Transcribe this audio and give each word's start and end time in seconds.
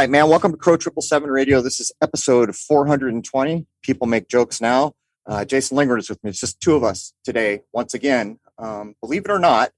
right, 0.00 0.08
man. 0.08 0.30
Welcome 0.30 0.52
to 0.52 0.56
Crow 0.56 0.78
Triple 0.78 1.02
Seven 1.02 1.28
Radio. 1.30 1.60
This 1.60 1.78
is 1.78 1.92
episode 2.00 2.56
420. 2.56 3.66
People 3.82 4.06
make 4.06 4.28
jokes 4.28 4.58
now. 4.58 4.94
Uh, 5.26 5.44
Jason 5.44 5.76
Lingard 5.76 5.98
is 5.98 6.08
with 6.08 6.24
me. 6.24 6.30
It's 6.30 6.40
just 6.40 6.58
two 6.58 6.74
of 6.74 6.82
us 6.82 7.12
today. 7.22 7.60
Once 7.74 7.92
again, 7.92 8.38
um, 8.56 8.94
believe 9.02 9.26
it 9.26 9.30
or 9.30 9.38
not, 9.38 9.72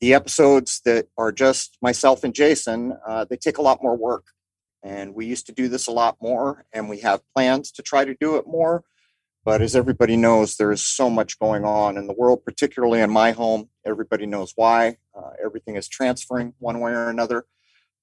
the 0.00 0.14
episodes 0.14 0.80
that 0.84 1.06
are 1.16 1.30
just 1.30 1.78
myself 1.80 2.24
and 2.24 2.34
Jason, 2.34 2.98
uh, 3.06 3.24
they 3.24 3.36
take 3.36 3.58
a 3.58 3.62
lot 3.62 3.80
more 3.80 3.96
work. 3.96 4.24
And 4.82 5.14
we 5.14 5.26
used 5.26 5.46
to 5.46 5.52
do 5.52 5.68
this 5.68 5.86
a 5.86 5.92
lot 5.92 6.16
more, 6.20 6.64
and 6.72 6.88
we 6.88 6.98
have 7.02 7.22
plans 7.32 7.70
to 7.70 7.82
try 7.82 8.04
to 8.04 8.16
do 8.20 8.34
it 8.34 8.48
more. 8.48 8.82
But 9.44 9.62
as 9.62 9.76
everybody 9.76 10.16
knows, 10.16 10.56
there 10.56 10.72
is 10.72 10.84
so 10.84 11.08
much 11.08 11.38
going 11.38 11.64
on 11.64 11.96
in 11.96 12.08
the 12.08 12.14
world, 12.14 12.44
particularly 12.44 13.00
in 13.00 13.10
my 13.10 13.30
home. 13.30 13.68
Everybody 13.84 14.26
knows 14.26 14.54
why. 14.56 14.96
Uh, 15.16 15.30
everything 15.40 15.76
is 15.76 15.86
transferring 15.86 16.54
one 16.58 16.80
way 16.80 16.90
or 16.90 17.08
another. 17.08 17.46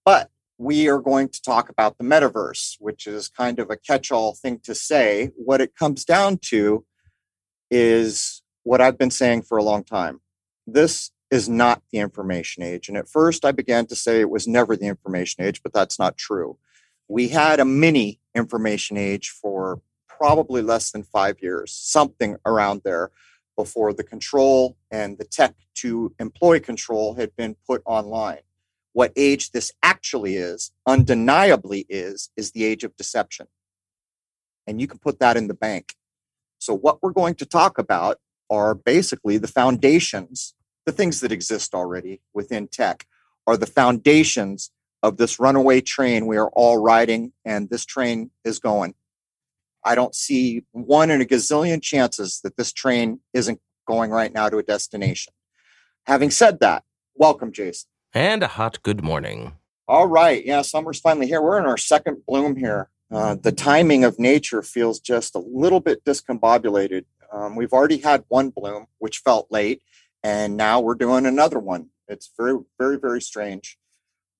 But 0.06 0.30
we 0.64 0.88
are 0.88 1.00
going 1.00 1.28
to 1.28 1.42
talk 1.42 1.68
about 1.68 1.98
the 1.98 2.04
metaverse, 2.06 2.78
which 2.80 3.06
is 3.06 3.28
kind 3.28 3.60
of 3.60 3.70
a 3.70 3.76
catch 3.76 4.12
all 4.12 4.34
thing 4.34 4.60
to 4.64 4.74
say. 4.74 5.32
What 5.36 5.60
it 5.60 5.76
comes 5.76 6.06
down 6.06 6.40
to 6.50 6.86
is 7.70 8.42
what 8.64 8.80
I've 8.80 8.98
been 8.98 9.12
saying 9.12 9.42
for 9.42 9.58
a 9.58 9.64
long 9.64 9.84
time. 9.84 10.22
This 10.66 11.12
is 11.30 11.50
not 11.50 11.82
the 11.92 12.00
information 12.00 12.64
age. 12.64 12.88
And 12.88 12.98
at 12.98 13.10
first, 13.10 13.44
I 13.44 13.52
began 13.52 13.88
to 13.88 13.96
say 13.96 14.22
it 14.22 14.30
was 14.30 14.48
never 14.48 14.78
the 14.78 14.88
information 14.88 15.44
age, 15.44 15.62
but 15.62 15.74
that's 15.74 16.00
not 16.00 16.16
true. 16.16 16.58
We 17.10 17.28
had 17.28 17.60
a 17.60 17.66
mini 17.66 18.22
information 18.34 18.96
age 18.96 19.30
for 19.30 19.82
probably 20.08 20.62
less 20.62 20.92
than 20.92 21.04
five 21.04 21.42
years, 21.42 21.74
something 21.74 22.38
around 22.46 22.84
there, 22.86 23.12
before 23.58 23.94
the 23.94 24.04
control 24.04 24.78
and 24.90 25.18
the 25.18 25.26
tech 25.26 25.56
to 25.76 26.16
employ 26.20 26.60
control 26.60 27.16
had 27.16 27.36
been 27.36 27.56
put 27.68 27.82
online. 27.86 28.40
What 28.94 29.12
age 29.16 29.52
this 29.52 29.72
actually 29.82 30.36
is, 30.36 30.72
undeniably 30.88 31.86
is, 31.90 32.30
is 32.38 32.52
the 32.52 32.64
age 32.64 32.84
of 32.84 32.96
deception. 32.96 33.48
And 34.68 34.80
you 34.80 34.88
can 34.88 35.00
put 35.00 35.20
that 35.20 35.36
in 35.36 35.48
the 35.48 35.54
bank. 35.54 35.96
So, 36.60 36.74
what 36.74 37.04
we're 37.04 37.12
going 37.12 37.36
to 37.36 37.46
talk 37.46 37.78
about 37.78 38.20
are 38.50 38.76
basically 38.76 39.38
the 39.38 39.48
foundations, 39.48 40.54
the 40.86 40.92
things 40.92 41.20
that 41.22 41.32
exist 41.32 41.74
already 41.74 42.22
within 42.34 42.68
tech, 42.68 43.06
are 43.46 43.58
the 43.58 43.66
foundations 43.66 44.72
of 45.02 45.18
this 45.18 45.40
runaway 45.40 45.82
train 45.82 46.28
we 46.28 46.38
are 46.38 46.50
all 46.50 46.78
riding, 46.78 47.34
and 47.44 47.70
this 47.70 47.86
train 47.86 48.32
is 48.46 48.60
going. 48.60 48.94
I 49.84 49.96
don't 49.96 50.16
see 50.16 50.64
one 50.72 51.12
in 51.12 51.22
a 51.22 51.26
gazillion 51.26 51.82
chances 51.82 52.40
that 52.44 52.56
this 52.56 52.72
train 52.72 53.20
isn't 53.34 53.60
going 53.86 54.12
right 54.12 54.34
now 54.34 54.48
to 54.50 54.58
a 54.58 54.64
destination. 54.64 55.34
Having 56.06 56.32
said 56.32 56.60
that, 56.62 56.84
welcome, 57.16 57.52
Jason. 57.52 57.90
And 58.16 58.44
a 58.44 58.48
hot 58.48 58.84
good 58.84 59.04
morning. 59.04 59.54
All 59.88 60.08
right. 60.08 60.46
Yeah, 60.46 60.62
summer's 60.62 61.00
finally 61.00 61.26
here. 61.26 61.42
We're 61.42 61.58
in 61.58 61.66
our 61.66 61.78
second 61.78 62.22
bloom 62.28 62.56
here. 62.56 62.90
Uh, 63.12 63.36
the 63.36 63.52
timing 63.52 64.04
of 64.04 64.20
nature 64.20 64.62
feels 64.62 65.00
just 65.00 65.34
a 65.34 65.40
little 65.40 65.80
bit 65.80 66.06
discombobulated. 66.06 67.06
Um, 67.32 67.56
we've 67.56 67.74
already 67.74 67.98
had 67.98 68.24
one 68.28 68.52
bloom, 68.52 68.86
which 69.00 69.18
felt 69.18 69.48
late, 69.50 69.82
and 70.24 70.56
now 70.56 70.80
we're 70.80 70.94
doing 70.94 71.26
another 71.26 71.58
one. 71.58 71.90
It's 72.08 72.32
very, 72.38 72.60
very, 72.78 73.00
very 73.00 73.20
strange. 73.20 73.80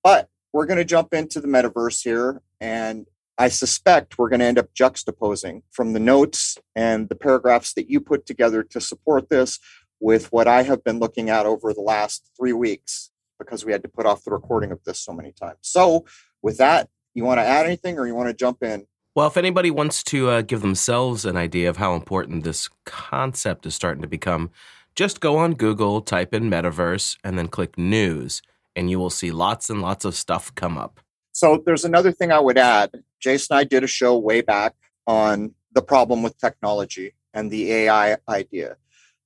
But 0.04 0.28
we're 0.52 0.66
going 0.66 0.78
to 0.78 0.84
jump 0.84 1.12
into 1.12 1.40
the 1.40 1.48
metaverse 1.48 2.04
here. 2.04 2.42
And 2.60 3.06
I 3.36 3.48
suspect 3.48 4.18
we're 4.18 4.28
going 4.28 4.38
to 4.38 4.46
end 4.46 4.58
up 4.58 4.72
juxtaposing 4.72 5.62
from 5.72 5.94
the 5.94 6.00
notes 6.00 6.58
and 6.76 7.08
the 7.08 7.16
paragraphs 7.16 7.74
that 7.74 7.90
you 7.90 8.00
put 8.00 8.24
together 8.24 8.62
to 8.62 8.80
support 8.80 9.30
this 9.30 9.58
with 9.98 10.30
what 10.30 10.46
I 10.46 10.62
have 10.62 10.84
been 10.84 11.00
looking 11.00 11.28
at 11.28 11.44
over 11.44 11.72
the 11.74 11.80
last 11.80 12.30
three 12.36 12.52
weeks 12.52 13.10
because 13.44 13.64
we 13.64 13.72
had 13.72 13.82
to 13.82 13.88
put 13.88 14.06
off 14.06 14.24
the 14.24 14.30
recording 14.30 14.72
of 14.72 14.82
this 14.84 14.98
so 14.98 15.12
many 15.12 15.32
times. 15.32 15.58
So, 15.62 16.04
with 16.42 16.58
that, 16.58 16.88
you 17.14 17.24
want 17.24 17.38
to 17.38 17.44
add 17.44 17.66
anything 17.66 17.98
or 17.98 18.06
you 18.06 18.14
want 18.14 18.28
to 18.28 18.34
jump 18.34 18.62
in? 18.62 18.86
Well, 19.14 19.28
if 19.28 19.36
anybody 19.36 19.70
wants 19.70 20.02
to 20.04 20.28
uh, 20.28 20.42
give 20.42 20.60
themselves 20.60 21.24
an 21.24 21.36
idea 21.36 21.70
of 21.70 21.76
how 21.76 21.94
important 21.94 22.42
this 22.42 22.68
concept 22.84 23.64
is 23.64 23.74
starting 23.74 24.02
to 24.02 24.08
become, 24.08 24.50
just 24.96 25.20
go 25.20 25.36
on 25.36 25.54
Google, 25.54 26.00
type 26.00 26.34
in 26.34 26.50
metaverse, 26.50 27.16
and 27.22 27.38
then 27.38 27.48
click 27.48 27.78
news, 27.78 28.42
and 28.74 28.90
you 28.90 28.98
will 28.98 29.10
see 29.10 29.30
lots 29.30 29.70
and 29.70 29.80
lots 29.80 30.04
of 30.04 30.14
stuff 30.14 30.54
come 30.54 30.76
up. 30.76 31.00
So, 31.32 31.62
there's 31.64 31.84
another 31.84 32.12
thing 32.12 32.32
I 32.32 32.40
would 32.40 32.58
add. 32.58 33.02
Jason 33.20 33.54
and 33.54 33.60
I 33.60 33.64
did 33.64 33.84
a 33.84 33.88
show 33.88 34.18
way 34.18 34.40
back 34.40 34.74
on 35.06 35.54
the 35.72 35.82
problem 35.82 36.22
with 36.22 36.38
technology 36.38 37.14
and 37.32 37.50
the 37.50 37.72
AI 37.72 38.16
idea. 38.28 38.76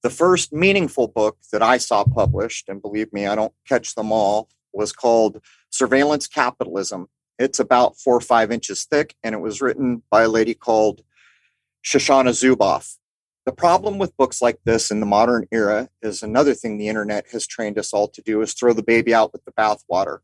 The 0.03 0.11
first 0.11 0.53
meaningful 0.53 1.09
book 1.09 1.39
that 1.53 1.63
I 1.63 1.79
saw 1.79 2.05
published, 2.05 2.69
and 2.69 2.81
believe 2.81 3.13
me, 3.13 3.27
I 3.27 3.35
don't 3.35 3.53
catch 3.67 3.95
them 3.95 4.13
all, 4.13 4.49
was 4.73 4.93
called 4.93 5.41
Surveillance 5.71 6.27
Capitalism. 6.27 7.09
It's 7.39 7.59
about 7.59 7.99
four 7.99 8.17
or 8.17 8.21
five 8.21 8.53
inches 8.53 8.85
thick, 8.85 9.15
and 9.23 9.35
it 9.35 9.41
was 9.41 9.61
written 9.61 10.03
by 10.11 10.23
a 10.23 10.29
lady 10.29 10.55
called 10.55 11.03
Shoshana 11.85 12.31
Zuboff. 12.31 12.97
The 13.47 13.53
problem 13.53 13.99
with 13.99 14.17
books 14.17 14.43
like 14.43 14.59
this 14.65 14.91
in 14.91 15.01
the 15.01 15.07
modern 15.07 15.47
era 15.51 15.89
is 16.03 16.23
another 16.23 16.53
thing 16.55 16.77
the 16.77 16.89
internet 16.89 17.27
has 17.33 17.47
trained 17.47 17.79
us 17.79 17.93
all 17.93 18.07
to 18.09 18.21
do 18.23 18.43
is 18.43 18.53
throw 18.53 18.73
the 18.75 18.83
baby 18.83 19.15
out 19.15 19.33
with 19.33 19.45
the 19.45 19.53
bathwater. 19.53 20.19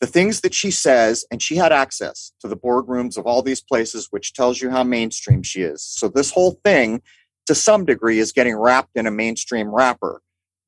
The 0.00 0.06
things 0.06 0.40
that 0.40 0.54
she 0.54 0.70
says, 0.70 1.26
and 1.30 1.42
she 1.42 1.56
had 1.56 1.70
access 1.70 2.32
to 2.40 2.48
the 2.48 2.56
boardrooms 2.56 3.18
of 3.18 3.26
all 3.26 3.42
these 3.42 3.60
places, 3.60 4.08
which 4.10 4.32
tells 4.32 4.62
you 4.62 4.70
how 4.70 4.82
mainstream 4.82 5.42
she 5.42 5.60
is. 5.60 5.84
So, 5.84 6.08
this 6.08 6.30
whole 6.30 6.58
thing 6.64 7.02
to 7.50 7.54
some 7.56 7.84
degree 7.84 8.20
is 8.20 8.30
getting 8.30 8.54
wrapped 8.54 8.94
in 8.94 9.08
a 9.08 9.10
mainstream 9.10 9.74
wrapper. 9.74 10.22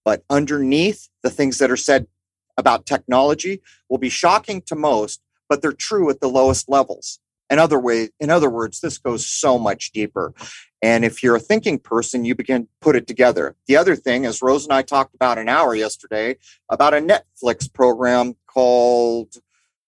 But 0.05 0.25
underneath 0.29 1.09
the 1.23 1.31
things 1.31 1.59
that 1.59 1.71
are 1.71 1.77
said 1.77 2.09
about 2.57 2.87
technology 2.87 3.63
will 3.89 3.99
be 3.99 4.09
shocking 4.09 4.63
to 4.63 4.75
most, 4.75 5.23
but 5.49 5.63
they're 5.63 5.71
true 5.71 6.11
at 6.11 6.21
the 6.21 6.27
lowest 6.27 6.69
levels. 6.69 7.21
In 7.49 7.61
other 7.61 7.79
way, 7.79 8.09
in 8.19 8.31
other 8.31 8.51
words, 8.51 8.81
this 8.81 8.99
goes 8.99 9.25
so 9.25 9.61
much 9.61 9.93
deeper. 9.93 10.35
And 10.83 11.05
if 11.05 11.23
you're 11.23 11.37
a 11.37 11.41
thinking 11.41 11.79
person, 11.79 12.25
you 12.25 12.35
begin 12.35 12.65
to 12.65 12.69
put 12.81 12.97
it 12.97 13.07
together. 13.07 13.55
The 13.69 13.77
other 13.77 13.95
thing, 13.95 14.27
as 14.27 14.43
Rose 14.43 14.65
and 14.65 14.73
I 14.73 14.83
talked 14.83 15.15
about 15.15 15.39
an 15.39 15.49
hour 15.49 15.77
yesterday, 15.77 16.37
about 16.69 16.95
a 16.95 16.97
Netflix 16.97 17.73
program 17.73 18.35
called 18.49 19.37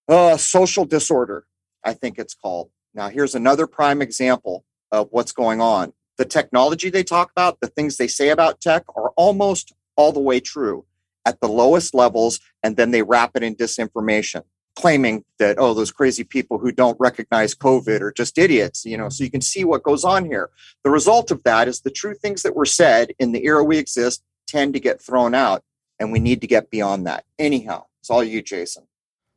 uh, 0.08 0.36
Social 0.36 0.84
Disorder, 0.84 1.44
I 1.82 1.92
think 1.92 2.20
it's 2.20 2.34
called. 2.34 2.70
Now, 2.94 3.08
here's 3.08 3.34
another 3.34 3.66
prime 3.66 4.00
example 4.00 4.64
of 4.92 5.08
what's 5.10 5.32
going 5.32 5.60
on 5.60 5.92
the 6.16 6.24
technology 6.24 6.90
they 6.90 7.04
talk 7.04 7.30
about, 7.30 7.60
the 7.60 7.66
things 7.66 7.96
they 7.96 8.08
say 8.08 8.28
about 8.28 8.60
tech 8.60 8.84
are 8.96 9.10
almost 9.16 9.72
all 9.96 10.12
the 10.12 10.20
way 10.20 10.40
true 10.40 10.84
at 11.24 11.40
the 11.40 11.48
lowest 11.48 11.94
levels. 11.94 12.40
And 12.62 12.76
then 12.76 12.90
they 12.90 13.02
wrap 13.02 13.32
it 13.34 13.42
in 13.42 13.56
disinformation, 13.56 14.42
claiming 14.76 15.24
that, 15.38 15.56
oh, 15.58 15.74
those 15.74 15.90
crazy 15.92 16.24
people 16.24 16.58
who 16.58 16.72
don't 16.72 16.98
recognize 17.00 17.54
COVID 17.54 18.00
are 18.00 18.12
just 18.12 18.38
idiots, 18.38 18.84
you 18.84 18.96
know, 18.96 19.08
so 19.08 19.24
you 19.24 19.30
can 19.30 19.40
see 19.40 19.64
what 19.64 19.82
goes 19.82 20.04
on 20.04 20.24
here. 20.24 20.50
The 20.82 20.90
result 20.90 21.30
of 21.30 21.42
that 21.44 21.68
is 21.68 21.80
the 21.80 21.90
true 21.90 22.14
things 22.14 22.42
that 22.42 22.56
were 22.56 22.66
said 22.66 23.12
in 23.18 23.32
the 23.32 23.44
era 23.44 23.64
we 23.64 23.78
exist 23.78 24.22
tend 24.46 24.74
to 24.74 24.80
get 24.80 25.00
thrown 25.00 25.34
out. 25.34 25.62
And 26.00 26.10
we 26.10 26.18
need 26.18 26.40
to 26.40 26.48
get 26.48 26.70
beyond 26.70 27.06
that. 27.06 27.24
Anyhow, 27.38 27.84
it's 28.00 28.10
all 28.10 28.24
you, 28.24 28.42
Jason. 28.42 28.88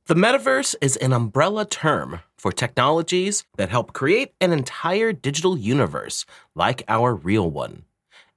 The 0.08 0.16
metaverse 0.16 0.74
is 0.82 0.98
an 0.98 1.14
umbrella 1.14 1.66
term 1.66 2.22
for 2.38 2.52
technologies 2.52 3.46
that 3.58 3.70
help 3.70 3.94
create 3.94 4.34
an 4.40 4.52
entire 4.52 5.12
digital 5.12 5.58
universe 5.58 6.26
like 6.56 6.84
our 6.88 7.16
real 7.16 7.50
one. 7.50 7.84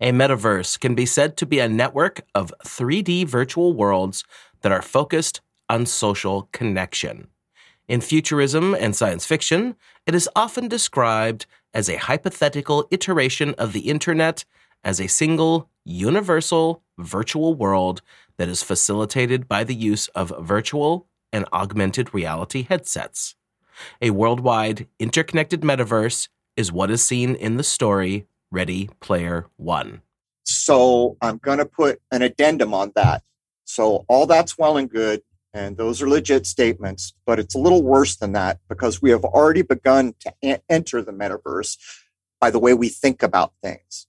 A 0.01 0.13
metaverse 0.13 0.81
can 0.81 0.95
be 0.95 1.05
said 1.05 1.37
to 1.37 1.47
be 1.47 1.59
a 1.59 1.69
network 1.69 2.23
of 2.35 2.55
3D 2.65 3.27
virtual 3.27 3.75
worlds 3.75 4.25
that 4.63 4.73
are 4.73 4.83
focused 4.83 5.43
on 5.69 5.85
social 5.87 6.49
connection. 6.53 7.29
In 7.87 8.01
futurism 8.01 8.75
and 8.75 8.97
science 8.97 9.27
fiction, 9.27 9.77
it 10.07 10.15
is 10.15 10.29
often 10.35 10.69
described 10.69 11.47
as 11.75 11.89
a 11.89 11.99
hypothetical 11.99 12.87
iteration 12.91 13.55
of 13.59 13.73
the 13.73 13.91
internet 13.91 14.45
as 14.83 15.01
a 15.01 15.09
single, 15.09 15.69
universal 15.85 16.83
virtual 16.99 17.55
world 17.55 18.01
that 18.39 18.49
is 18.49 18.63
facilitated 18.63 19.49
by 19.49 19.65
the 19.65 19.75
use 19.75 20.09
of 20.09 20.33
virtual 20.41 21.07
and 21.33 21.45
augmented 21.53 22.15
reality 22.15 22.63
headsets. 22.63 23.35
A 24.01 24.11
worldwide, 24.11 24.87
interconnected 24.99 25.63
metaverse 25.63 26.29
is 26.57 26.73
what 26.73 26.91
is 26.91 27.03
seen 27.03 27.35
in 27.35 27.57
the 27.57 27.63
story 27.63 28.27
Ready 28.51 28.91
Player 29.01 29.47
One. 29.57 30.03
So 30.45 31.17
I'm 31.23 31.39
going 31.39 31.59
to 31.59 31.67
put 31.67 32.01
an 32.11 32.23
addendum 32.23 32.75
on 32.75 32.93
that. 32.97 33.23
So 33.65 34.05
all 34.09 34.27
that's 34.27 34.59
well 34.59 34.77
and 34.77 34.91
good, 34.91 35.23
and 35.55 35.77
those 35.77 36.03
are 36.03 36.09
legit 36.09 36.47
statements, 36.47 37.15
but 37.27 37.39
it's 37.39 37.55
a 37.55 37.59
little 37.59 37.83
worse 37.83 38.17
than 38.17 38.33
that 38.33 38.59
because 38.69 39.01
we 39.01 39.11
have 39.11 39.25
already 39.25 39.63
begun 39.63 40.15
to 40.21 40.33
a- 40.45 40.61
enter 40.69 41.03
the 41.03 41.13
metaverse 41.13 41.77
by 42.41 42.51
the 42.51 42.59
way 42.59 42.75
we 42.75 42.89
think 42.89 43.23
about 43.23 43.53
things. 43.63 44.07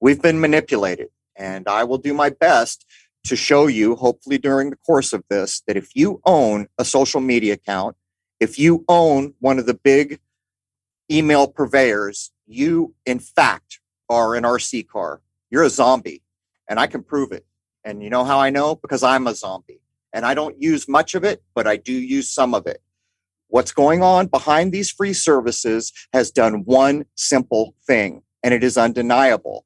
We've 0.00 0.20
been 0.20 0.40
manipulated, 0.40 1.08
and 1.36 1.68
I 1.68 1.84
will 1.84 1.98
do 1.98 2.12
my 2.12 2.30
best 2.30 2.84
to 3.24 3.36
show 3.36 3.66
you, 3.66 3.96
hopefully 3.96 4.38
during 4.38 4.70
the 4.70 4.76
course 4.84 5.12
of 5.12 5.24
this, 5.30 5.62
that 5.66 5.76
if 5.76 5.94
you 5.94 6.20
own 6.26 6.66
a 6.78 6.84
social 6.84 7.20
media 7.20 7.54
account, 7.54 7.96
if 8.40 8.58
you 8.58 8.84
own 8.88 9.34
one 9.40 9.58
of 9.58 9.66
the 9.66 9.74
big 9.74 10.20
email 11.10 11.46
purveyors, 11.46 12.32
you 12.46 12.94
in 13.06 13.18
fact 13.18 13.80
are 14.08 14.34
an 14.34 14.44
RC 14.44 14.86
car. 14.88 15.20
You're 15.50 15.62
a 15.62 15.70
zombie, 15.70 16.22
and 16.68 16.78
I 16.78 16.86
can 16.86 17.02
prove 17.02 17.32
it. 17.32 17.46
And 17.84 18.02
you 18.02 18.10
know 18.10 18.24
how 18.24 18.38
I 18.38 18.50
know? 18.50 18.74
Because 18.74 19.02
I'm 19.02 19.26
a 19.26 19.34
zombie. 19.34 19.80
And 20.12 20.24
I 20.24 20.34
don't 20.34 20.60
use 20.60 20.88
much 20.88 21.14
of 21.14 21.24
it, 21.24 21.42
but 21.54 21.66
I 21.66 21.76
do 21.76 21.92
use 21.92 22.30
some 22.30 22.54
of 22.54 22.66
it. 22.66 22.80
What's 23.48 23.72
going 23.72 24.02
on 24.02 24.26
behind 24.26 24.72
these 24.72 24.90
free 24.90 25.12
services 25.12 25.92
has 26.12 26.30
done 26.30 26.64
one 26.64 27.04
simple 27.14 27.74
thing, 27.86 28.22
and 28.42 28.54
it 28.54 28.64
is 28.64 28.78
undeniable. 28.78 29.64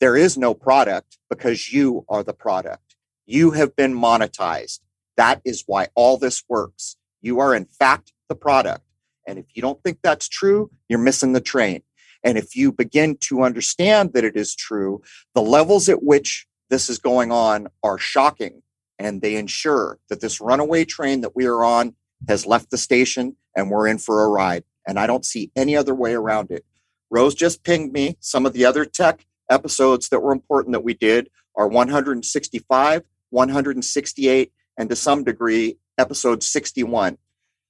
There 0.00 0.16
is 0.16 0.36
no 0.38 0.54
product 0.54 1.18
because 1.28 1.72
you 1.72 2.04
are 2.08 2.22
the 2.22 2.34
product. 2.34 2.96
You 3.24 3.52
have 3.52 3.74
been 3.74 3.94
monetized. 3.94 4.80
That 5.16 5.40
is 5.44 5.64
why 5.66 5.88
all 5.94 6.18
this 6.18 6.44
works. 6.48 6.96
You 7.20 7.40
are, 7.40 7.54
in 7.54 7.66
fact, 7.66 8.12
the 8.28 8.34
product. 8.34 8.82
And 9.26 9.38
if 9.38 9.46
you 9.54 9.62
don't 9.62 9.82
think 9.82 9.98
that's 10.02 10.28
true, 10.28 10.70
you're 10.88 10.98
missing 10.98 11.32
the 11.32 11.40
train. 11.40 11.82
And 12.22 12.38
if 12.38 12.56
you 12.56 12.72
begin 12.72 13.16
to 13.22 13.42
understand 13.42 14.12
that 14.14 14.24
it 14.24 14.36
is 14.36 14.54
true, 14.54 15.02
the 15.34 15.42
levels 15.42 15.88
at 15.88 16.02
which 16.02 16.46
this 16.70 16.88
is 16.88 16.98
going 16.98 17.30
on 17.32 17.68
are 17.82 17.98
shocking. 17.98 18.62
And 18.98 19.20
they 19.20 19.36
ensure 19.36 19.98
that 20.08 20.20
this 20.20 20.40
runaway 20.40 20.84
train 20.84 21.20
that 21.20 21.36
we 21.36 21.46
are 21.46 21.64
on 21.64 21.94
has 22.28 22.46
left 22.46 22.70
the 22.70 22.78
station 22.78 23.36
and 23.54 23.70
we're 23.70 23.86
in 23.86 23.98
for 23.98 24.22
a 24.22 24.28
ride. 24.28 24.64
And 24.86 24.98
I 24.98 25.06
don't 25.06 25.24
see 25.24 25.50
any 25.54 25.76
other 25.76 25.94
way 25.94 26.14
around 26.14 26.50
it. 26.50 26.64
Rose 27.10 27.34
just 27.34 27.62
pinged 27.62 27.92
me 27.92 28.16
some 28.20 28.46
of 28.46 28.52
the 28.52 28.64
other 28.64 28.84
tech 28.84 29.26
episodes 29.50 30.08
that 30.08 30.20
were 30.20 30.32
important 30.32 30.72
that 30.72 30.84
we 30.84 30.94
did 30.94 31.30
are 31.56 31.68
165, 31.68 33.02
168, 33.30 34.52
and 34.78 34.88
to 34.88 34.96
some 34.96 35.24
degree, 35.24 35.78
episode 35.98 36.42
61. 36.42 37.18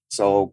So 0.09 0.53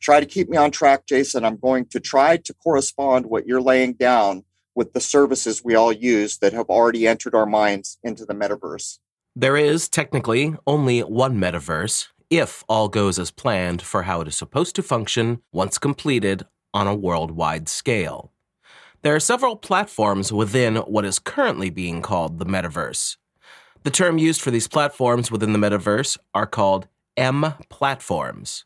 try 0.00 0.20
to 0.20 0.26
keep 0.26 0.48
me 0.48 0.56
on 0.56 0.70
track, 0.70 1.06
Jason. 1.06 1.44
I'm 1.44 1.56
going 1.56 1.86
to 1.86 2.00
try 2.00 2.36
to 2.38 2.54
correspond 2.54 3.26
what 3.26 3.46
you're 3.46 3.60
laying 3.60 3.94
down 3.94 4.44
with 4.74 4.92
the 4.92 5.00
services 5.00 5.64
we 5.64 5.74
all 5.74 5.92
use 5.92 6.38
that 6.38 6.52
have 6.52 6.66
already 6.66 7.06
entered 7.06 7.34
our 7.34 7.46
minds 7.46 7.98
into 8.02 8.24
the 8.24 8.34
metaverse. 8.34 8.98
There 9.34 9.56
is 9.56 9.88
technically 9.88 10.54
only 10.66 11.00
one 11.00 11.38
metaverse 11.38 12.08
if 12.30 12.64
all 12.68 12.88
goes 12.88 13.18
as 13.18 13.30
planned 13.30 13.82
for 13.82 14.02
how 14.02 14.20
it 14.20 14.28
is 14.28 14.36
supposed 14.36 14.74
to 14.76 14.82
function 14.82 15.40
once 15.52 15.78
completed 15.78 16.44
on 16.74 16.86
a 16.86 16.94
worldwide 16.94 17.68
scale. 17.68 18.32
There 19.02 19.14
are 19.14 19.20
several 19.20 19.56
platforms 19.56 20.32
within 20.32 20.76
what 20.76 21.04
is 21.04 21.18
currently 21.18 21.70
being 21.70 22.02
called 22.02 22.38
the 22.38 22.46
metaverse. 22.46 23.16
The 23.84 23.90
term 23.90 24.18
used 24.18 24.40
for 24.40 24.50
these 24.50 24.66
platforms 24.66 25.30
within 25.30 25.52
the 25.52 25.58
metaverse 25.58 26.18
are 26.34 26.46
called 26.46 26.88
M 27.16 27.54
platforms. 27.68 28.64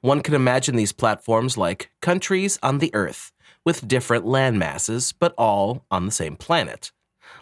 One 0.00 0.20
can 0.20 0.34
imagine 0.34 0.76
these 0.76 0.92
platforms 0.92 1.56
like 1.56 1.90
countries 2.00 2.58
on 2.62 2.78
the 2.78 2.94
Earth, 2.94 3.32
with 3.64 3.88
different 3.88 4.26
land 4.26 4.58
masses, 4.58 5.12
but 5.12 5.34
all 5.38 5.84
on 5.90 6.06
the 6.06 6.12
same 6.12 6.36
planet. 6.36 6.92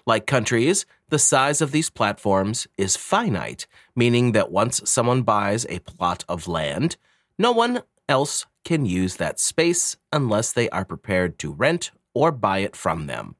Like 0.07 0.27
countries, 0.27 0.87
the 1.09 1.19
size 1.19 1.61
of 1.61 1.73
these 1.73 1.91
platforms 1.91 2.67
is 2.79 2.97
finite, 2.97 3.67
meaning 3.97 4.33
that 4.33 4.53
once 4.53 4.81
someone 4.85 5.23
buys 5.23 5.67
a 5.69 5.81
plot 5.81 6.25
of 6.29 6.47
land, 6.47 6.97
no 7.39 7.53
one 7.53 7.83
else 8.09 8.47
can 8.65 8.85
use 8.85 9.17
that 9.17 9.41
space 9.41 9.97
unless 10.13 10.53
they 10.53 10.69
are 10.71 10.85
prepared 10.85 11.39
to 11.39 11.53
rent 11.53 11.91
or 12.15 12.31
buy 12.31 12.59
it 12.59 12.77
from 12.77 13.07
them. 13.07 13.37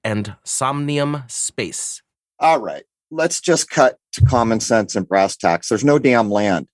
and 0.02 0.36
Somnium 0.44 1.24
Space. 1.28 2.02
All 2.38 2.60
right, 2.60 2.84
let's 3.10 3.40
just 3.40 3.70
cut 3.70 3.98
to 4.12 4.24
common 4.24 4.60
sense 4.60 4.94
and 4.96 5.08
brass 5.08 5.36
tacks. 5.36 5.68
There's 5.68 5.84
no 5.84 5.98
damn 5.98 6.30
land. 6.30 6.68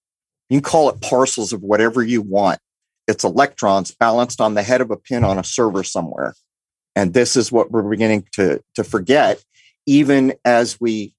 You 0.51 0.61
can 0.61 0.63
call 0.63 0.91
it 0.91 1.01
parcels 1.01 1.53
of 1.53 1.63
whatever 1.63 2.03
you 2.03 2.21
want. 2.21 2.59
It's 3.09 3.25
electrons 3.25 3.93
balanced 3.93 4.41
on 4.41 4.55
the 4.55 4.63
head 4.63 4.81
of 4.81 4.91
a 4.91 4.97
pin 4.97 5.25
on 5.25 5.39
a 5.39 5.45
server 5.45 5.83
somewhere. 5.83 6.35
And 6.95 7.15
this 7.15 7.37
is 7.37 7.51
what 7.51 7.71
we're 7.71 7.89
beginning 7.89 8.27
to, 8.33 8.63
to 8.75 8.85
forget, 8.85 9.43
even 9.87 10.35
as 10.45 10.79
we 10.81 11.15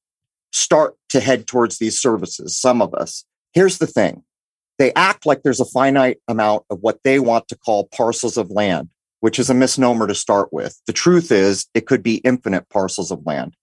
start 0.51 0.95
to 1.09 1.19
head 1.19 1.47
towards 1.47 1.79
these 1.79 1.99
services, 1.99 2.55
some 2.55 2.81
of 2.81 2.93
us. 2.93 3.25
Here's 3.53 3.79
the 3.79 3.87
thing 3.87 4.23
they 4.77 4.93
act 4.93 5.25
like 5.25 5.41
there's 5.41 5.59
a 5.59 5.65
finite 5.65 6.19
amount 6.27 6.63
of 6.69 6.79
what 6.81 6.99
they 7.03 7.19
want 7.19 7.47
to 7.47 7.57
call 7.57 7.89
parcels 7.91 8.37
of 8.37 8.51
land 8.51 8.89
which 9.21 9.39
is 9.39 9.49
a 9.49 9.53
misnomer 9.53 10.07
to 10.07 10.15
start 10.15 10.51
with. 10.51 10.81
The 10.87 10.93
truth 10.93 11.31
is, 11.31 11.67
it 11.73 11.85
could 11.85 12.03
be 12.03 12.17
infinite 12.17 12.67
parcels 12.69 13.11
of 13.11 13.25
land. 13.25 13.55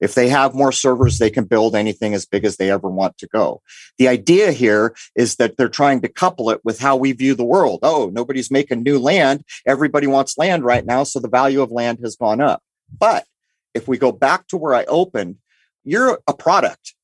If 0.00 0.14
they 0.14 0.28
have 0.28 0.54
more 0.54 0.72
servers, 0.72 1.18
they 1.18 1.30
can 1.30 1.44
build 1.44 1.74
anything 1.74 2.14
as 2.14 2.24
big 2.24 2.44
as 2.44 2.56
they 2.56 2.70
ever 2.70 2.88
want 2.88 3.18
to 3.18 3.26
go. 3.26 3.62
The 3.98 4.08
idea 4.08 4.52
here 4.52 4.94
is 5.16 5.36
that 5.36 5.56
they're 5.56 5.68
trying 5.68 6.00
to 6.02 6.08
couple 6.08 6.50
it 6.50 6.60
with 6.64 6.78
how 6.78 6.96
we 6.96 7.12
view 7.12 7.34
the 7.34 7.44
world. 7.44 7.80
Oh, 7.82 8.10
nobody's 8.12 8.50
making 8.50 8.82
new 8.82 8.98
land. 8.98 9.44
Everybody 9.66 10.06
wants 10.06 10.38
land 10.38 10.64
right 10.64 10.86
now. 10.86 11.02
So 11.02 11.18
the 11.18 11.28
value 11.28 11.62
of 11.62 11.70
land 11.70 11.98
has 12.02 12.16
gone 12.16 12.40
up. 12.40 12.62
But 12.96 13.24
if 13.74 13.88
we 13.88 13.98
go 13.98 14.12
back 14.12 14.46
to 14.48 14.56
where 14.56 14.74
I 14.74 14.84
opened, 14.84 15.36
you're 15.84 16.20
a 16.26 16.34
product. 16.34 16.94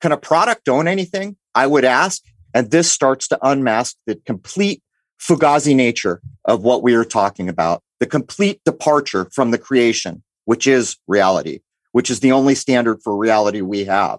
Can 0.00 0.12
a 0.12 0.16
product 0.16 0.68
own 0.68 0.88
anything? 0.88 1.36
I 1.54 1.66
would 1.66 1.84
ask. 1.84 2.22
And 2.54 2.70
this 2.70 2.90
starts 2.90 3.28
to 3.28 3.38
unmask 3.42 3.96
the 4.06 4.16
complete 4.26 4.82
fugazi 5.20 5.74
nature 5.76 6.20
of 6.44 6.62
what 6.62 6.82
we 6.82 6.94
are 6.94 7.04
talking 7.04 7.48
about, 7.48 7.82
the 8.00 8.06
complete 8.06 8.60
departure 8.64 9.28
from 9.32 9.50
the 9.50 9.58
creation, 9.58 10.22
which 10.46 10.66
is 10.66 10.96
reality, 11.06 11.60
which 11.92 12.10
is 12.10 12.20
the 12.20 12.32
only 12.32 12.54
standard 12.54 13.02
for 13.02 13.16
reality 13.16 13.60
we 13.60 13.84
have. 13.84 14.18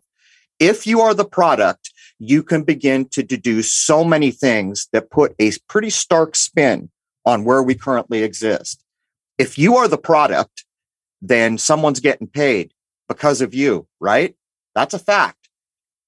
If 0.60 0.86
you 0.86 1.02
are 1.02 1.14
the 1.14 1.26
product, 1.26 1.92
you 2.20 2.44
can 2.44 2.64
begin 2.64 3.08
to 3.10 3.24
deduce 3.24 3.74
so 3.74 4.04
many 4.04 4.32
things 4.32 4.88
that 4.94 5.10
put 5.10 5.34
a 5.40 5.52
pretty 5.68 5.90
stark 5.90 6.36
spin 6.36 6.90
on 7.26 7.44
where 7.44 7.64
we 7.64 7.74
currently 7.74 8.24
exist. 8.24 8.84
If 9.38 9.58
you 9.58 9.78
are 9.78 9.88
the 9.88 9.98
product, 9.98 10.66
then 11.22 11.58
someone's 11.58 12.00
getting 12.00 12.28
paid 12.28 12.74
because 13.10 13.42
of 13.42 13.54
you, 13.54 13.88
right? 14.00 14.36
That's 14.76 14.94
a 14.94 15.00
fact. 15.00 15.50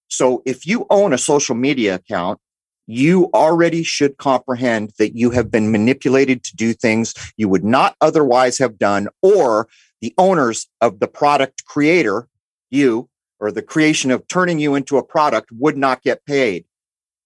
So 0.08 0.44
if 0.46 0.68
you 0.68 0.86
own 0.90 1.14
a 1.14 1.18
social 1.18 1.56
media 1.56 1.96
account 1.96 2.40
you 2.88 3.30
already 3.34 3.84
should 3.84 4.18
comprehend 4.18 4.92
that 4.98 5.16
you 5.16 5.32
have 5.32 5.50
been 5.50 5.72
manipulated 5.72 6.44
to 6.44 6.56
do 6.56 6.74
things 6.74 7.14
you 7.38 7.48
would 7.48 7.64
not 7.64 7.96
otherwise 8.02 8.58
have 8.58 8.78
done, 8.78 9.08
or 9.22 9.68
the 10.04 10.14
owners 10.18 10.68
of 10.82 11.00
the 11.00 11.08
product 11.08 11.64
creator, 11.64 12.28
you, 12.70 13.10
or 13.40 13.54
the 13.54 13.62
creation 13.62 14.12
of 14.12 14.28
turning 14.28 14.60
you 14.60 14.76
into 14.76 14.98
a 14.98 15.04
product 15.04 15.50
would 15.54 15.78
not 15.78 16.04
get 16.04 16.26
paid. 16.26 16.66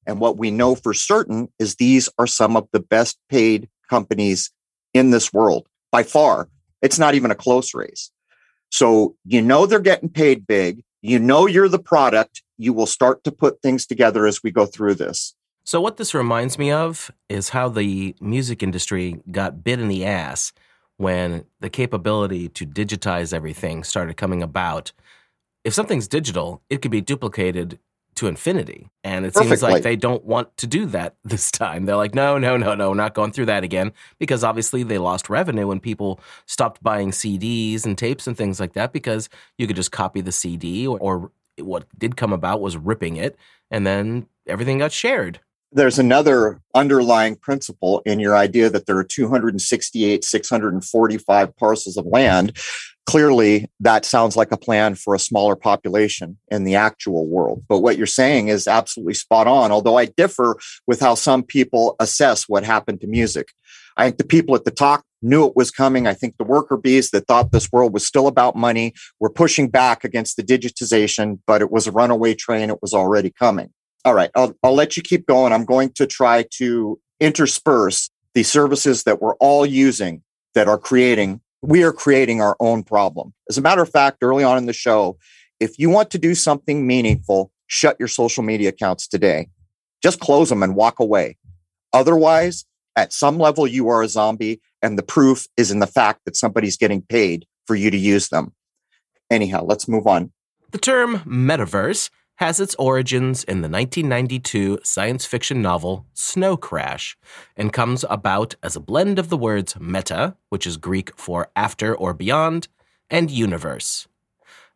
And 0.05 0.19
what 0.19 0.37
we 0.37 0.51
know 0.51 0.75
for 0.75 0.93
certain 0.93 1.51
is 1.57 1.75
these 1.75 2.07
are 2.19 2.27
some 2.27 2.55
of 2.55 2.67
the 2.71 2.79
best 2.79 3.17
paid 3.29 3.67
companies 3.89 4.51
in 4.93 5.09
this 5.09 5.33
world 5.33 5.65
by 5.91 6.03
far. 6.03 6.49
It's 6.83 6.99
not 6.99 7.15
even 7.15 7.31
a 7.31 7.35
close 7.35 7.73
race. 7.73 8.11
So 8.69 9.15
you 9.25 9.41
know 9.41 9.65
they're 9.65 9.79
getting 9.79 10.09
paid 10.09 10.45
big. 10.45 10.83
You 11.01 11.17
know 11.17 11.47
you're 11.47 11.69
the 11.69 11.79
product. 11.79 12.43
You 12.59 12.73
will 12.73 12.85
start 12.85 13.23
to 13.23 13.31
put 13.31 13.63
things 13.63 13.87
together 13.87 14.27
as 14.27 14.43
we 14.43 14.51
go 14.51 14.67
through 14.67 14.93
this. 14.93 15.33
So, 15.63 15.81
what 15.81 15.97
this 15.97 16.13
reminds 16.13 16.59
me 16.59 16.71
of 16.71 17.11
is 17.27 17.49
how 17.49 17.69
the 17.69 18.15
music 18.21 18.61
industry 18.63 19.19
got 19.31 19.63
bit 19.63 19.79
in 19.79 19.87
the 19.87 20.05
ass 20.05 20.53
when 20.97 21.45
the 21.59 21.69
capability 21.69 22.49
to 22.49 22.65
digitize 22.65 23.33
everything 23.33 23.83
started 23.83 24.17
coming 24.17 24.43
about. 24.43 24.91
If 25.63 25.73
something's 25.73 26.07
digital, 26.07 26.61
it 26.69 26.81
could 26.81 26.91
be 26.91 27.01
duplicated 27.01 27.79
to 28.15 28.27
infinity. 28.27 28.89
And 29.03 29.25
it 29.25 29.33
Perfectly. 29.33 29.57
seems 29.57 29.61
like 29.63 29.83
they 29.83 29.95
don't 29.95 30.25
want 30.25 30.55
to 30.57 30.67
do 30.67 30.87
that 30.87 31.15
this 31.23 31.51
time. 31.51 31.85
They're 31.85 31.95
like, 31.95 32.15
no, 32.15 32.37
no, 32.37 32.57
no, 32.57 32.73
no, 32.73 32.93
not 32.93 33.13
going 33.13 33.31
through 33.31 33.45
that 33.45 33.63
again. 33.63 33.93
Because 34.19 34.43
obviously 34.43 34.83
they 34.83 34.97
lost 34.97 35.29
revenue 35.29 35.67
when 35.67 35.79
people 35.79 36.19
stopped 36.47 36.81
buying 36.81 37.11
CDs 37.11 37.85
and 37.85 37.97
tapes 37.97 38.27
and 38.27 38.35
things 38.35 38.59
like 38.59 38.73
that 38.73 38.91
because 38.91 39.29
you 39.57 39.67
could 39.67 39.75
just 39.75 39.91
copy 39.91 40.21
the 40.21 40.31
CD 40.31 40.87
or, 40.87 40.97
or 40.99 41.31
what 41.59 41.87
did 41.97 42.17
come 42.17 42.33
about 42.33 42.61
was 42.61 42.77
ripping 42.77 43.17
it 43.17 43.35
and 43.71 43.85
then 43.85 44.27
everything 44.47 44.77
got 44.77 44.91
shared 44.91 45.39
there's 45.71 45.99
another 45.99 46.61
underlying 46.73 47.35
principle 47.35 48.01
in 48.05 48.19
your 48.19 48.35
idea 48.35 48.69
that 48.69 48.85
there 48.85 48.97
are 48.97 49.03
268, 49.03 50.23
645 50.23 51.57
parcels 51.57 51.97
of 51.97 52.05
land. 52.05 52.57
Clearly, 53.05 53.69
that 53.79 54.03
sounds 54.03 54.35
like 54.35 54.51
a 54.51 54.57
plan 54.57 54.95
for 54.95 55.15
a 55.15 55.19
smaller 55.19 55.55
population 55.55 56.37
in 56.49 56.63
the 56.65 56.75
actual 56.75 57.25
world. 57.25 57.63
But 57.67 57.79
what 57.79 57.97
you're 57.97 58.05
saying 58.05 58.49
is 58.49 58.67
absolutely 58.67 59.13
spot 59.13 59.47
on, 59.47 59.71
although 59.71 59.97
I 59.97 60.05
differ 60.05 60.57
with 60.87 60.99
how 60.99 61.15
some 61.15 61.43
people 61.43 61.95
assess 61.99 62.49
what 62.49 62.63
happened 62.63 63.01
to 63.01 63.07
music. 63.07 63.49
I 63.95 64.05
think 64.05 64.17
the 64.17 64.25
people 64.25 64.55
at 64.55 64.65
the 64.65 64.71
top 64.71 65.03
knew 65.21 65.45
it 65.47 65.55
was 65.55 65.71
coming. 65.71 66.05
I 66.05 66.13
think 66.13 66.37
the 66.37 66.43
worker 66.43 66.77
bees 66.77 67.09
that 67.11 67.27
thought 67.27 67.51
this 67.51 67.71
world 67.71 67.93
was 67.93 68.05
still 68.05 68.27
about 68.27 68.55
money 68.55 68.93
were 69.19 69.29
pushing 69.29 69.69
back 69.69 70.03
against 70.03 70.37
the 70.37 70.43
digitization, 70.43 71.39
but 71.47 71.61
it 71.61 71.71
was 71.71 71.87
a 71.87 71.91
runaway 71.91 72.35
train. 72.35 72.69
It 72.69 72.81
was 72.81 72.93
already 72.93 73.31
coming. 73.31 73.73
All 74.05 74.13
right, 74.13 74.31
I'll, 74.35 74.55
I'll 74.63 74.75
let 74.75 74.95
you 74.95 75.03
keep 75.03 75.25
going. 75.25 75.53
I'm 75.53 75.65
going 75.65 75.91
to 75.93 76.07
try 76.07 76.45
to 76.55 76.99
intersperse 77.19 78.09
the 78.33 78.43
services 78.43 79.03
that 79.03 79.21
we're 79.21 79.35
all 79.35 79.65
using 79.65 80.21
that 80.53 80.67
are 80.67 80.77
creating, 80.77 81.41
we 81.61 81.83
are 81.83 81.91
creating 81.91 82.41
our 82.41 82.55
own 82.59 82.83
problem. 82.83 83.33
As 83.49 83.57
a 83.57 83.61
matter 83.61 83.81
of 83.81 83.89
fact, 83.89 84.19
early 84.21 84.43
on 84.43 84.57
in 84.57 84.65
the 84.65 84.73
show, 84.73 85.17
if 85.59 85.79
you 85.79 85.89
want 85.89 86.11
to 86.11 86.19
do 86.19 86.35
something 86.35 86.85
meaningful, 86.85 87.51
shut 87.65 87.95
your 87.99 88.07
social 88.07 88.43
media 88.43 88.69
accounts 88.69 89.07
today. 89.07 89.49
Just 90.03 90.19
close 90.19 90.49
them 90.49 90.63
and 90.63 90.75
walk 90.75 90.99
away. 90.99 91.37
Otherwise, 91.93 92.65
at 92.95 93.13
some 93.13 93.37
level, 93.37 93.67
you 93.67 93.89
are 93.89 94.01
a 94.01 94.07
zombie, 94.07 94.61
and 94.81 94.97
the 94.97 95.03
proof 95.03 95.47
is 95.57 95.71
in 95.71 95.79
the 95.79 95.87
fact 95.87 96.21
that 96.25 96.35
somebody's 96.35 96.77
getting 96.77 97.01
paid 97.01 97.45
for 97.65 97.75
you 97.75 97.91
to 97.91 97.97
use 97.97 98.29
them. 98.29 98.53
Anyhow, 99.29 99.63
let's 99.65 99.87
move 99.87 100.07
on. 100.07 100.31
The 100.71 100.77
term 100.77 101.19
metaverse 101.19 102.09
has 102.37 102.59
its 102.59 102.75
origins 102.75 103.43
in 103.43 103.61
the 103.61 103.69
1992 103.69 104.79
science 104.83 105.25
fiction 105.25 105.61
novel 105.61 106.05
Snow 106.13 106.55
Crash 106.55 107.17
and 107.55 107.73
comes 107.73 108.05
about 108.09 108.55
as 108.61 108.75
a 108.75 108.79
blend 108.79 109.17
of 109.19 109.29
the 109.29 109.37
words 109.37 109.79
meta, 109.79 110.35
which 110.49 110.67
is 110.67 110.77
Greek 110.77 111.15
for 111.17 111.49
after 111.55 111.95
or 111.95 112.13
beyond, 112.13 112.67
and 113.09 113.31
universe. 113.31 114.07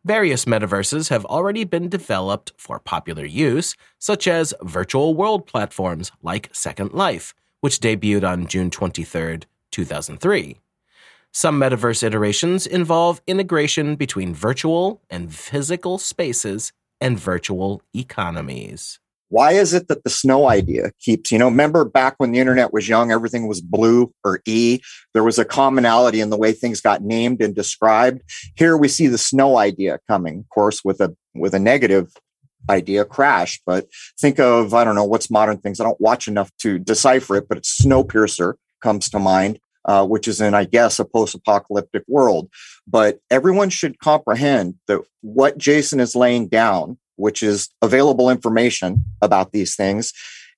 Various 0.04 0.44
metaverses 0.44 1.10
have 1.10 1.24
already 1.26 1.62
been 1.62 1.88
developed 1.88 2.52
for 2.56 2.80
popular 2.80 3.24
use, 3.24 3.76
such 3.98 4.26
as 4.26 4.52
virtual 4.62 5.14
world 5.14 5.46
platforms 5.46 6.10
like 6.20 6.50
Second 6.52 6.92
Life, 6.92 7.32
which 7.60 7.78
debuted 7.78 8.28
on 8.28 8.48
June 8.48 8.70
23, 8.70 9.40
2003. 9.70 10.58
Some 11.30 11.60
metaverse 11.60 12.02
iterations 12.02 12.66
involve 12.66 13.22
integration 13.28 13.94
between 13.94 14.34
virtual 14.34 15.00
and 15.08 15.32
physical 15.32 15.98
spaces 15.98 16.72
and 17.02 17.18
virtual 17.18 17.82
economies. 17.94 19.00
Why 19.28 19.52
is 19.52 19.72
it 19.74 19.88
that 19.88 20.04
the 20.04 20.10
snow 20.10 20.48
idea 20.48 20.92
keeps, 21.00 21.32
you 21.32 21.38
know, 21.38 21.46
remember 21.46 21.84
back 21.84 22.14
when 22.18 22.32
the 22.32 22.38
internet 22.38 22.72
was 22.72 22.88
young, 22.88 23.10
everything 23.10 23.48
was 23.48 23.60
blue 23.60 24.12
or 24.24 24.40
E? 24.46 24.78
There 25.14 25.24
was 25.24 25.38
a 25.38 25.44
commonality 25.44 26.20
in 26.20 26.30
the 26.30 26.36
way 26.36 26.52
things 26.52 26.80
got 26.80 27.02
named 27.02 27.42
and 27.42 27.54
described. 27.54 28.22
Here 28.56 28.76
we 28.76 28.88
see 28.88 29.06
the 29.06 29.18
snow 29.18 29.58
idea 29.58 29.98
coming, 30.06 30.40
of 30.40 30.48
course, 30.50 30.84
with 30.84 31.00
a 31.00 31.16
with 31.34 31.54
a 31.54 31.58
negative 31.58 32.12
idea 32.70 33.04
crash. 33.04 33.60
But 33.66 33.86
think 34.20 34.38
of, 34.38 34.74
I 34.74 34.84
don't 34.84 34.94
know, 34.94 35.04
what's 35.04 35.30
modern 35.30 35.58
things. 35.58 35.80
I 35.80 35.84
don't 35.84 36.00
watch 36.00 36.28
enough 36.28 36.50
to 36.58 36.78
decipher 36.78 37.36
it, 37.36 37.48
but 37.48 37.58
it's 37.58 37.82
Snowpiercer 37.82 38.54
comes 38.82 39.08
to 39.10 39.18
mind. 39.18 39.58
Uh, 39.84 40.06
which 40.06 40.28
is 40.28 40.40
in, 40.40 40.54
I 40.54 40.64
guess, 40.64 41.00
a 41.00 41.04
post-apocalyptic 41.04 42.04
world. 42.06 42.48
But 42.86 43.18
everyone 43.30 43.68
should 43.68 43.98
comprehend 43.98 44.76
that 44.86 45.00
what 45.22 45.58
Jason 45.58 45.98
is 45.98 46.14
laying 46.14 46.46
down, 46.46 46.98
which 47.16 47.42
is 47.42 47.68
available 47.82 48.30
information 48.30 49.04
about 49.20 49.50
these 49.50 49.74
things, 49.74 50.12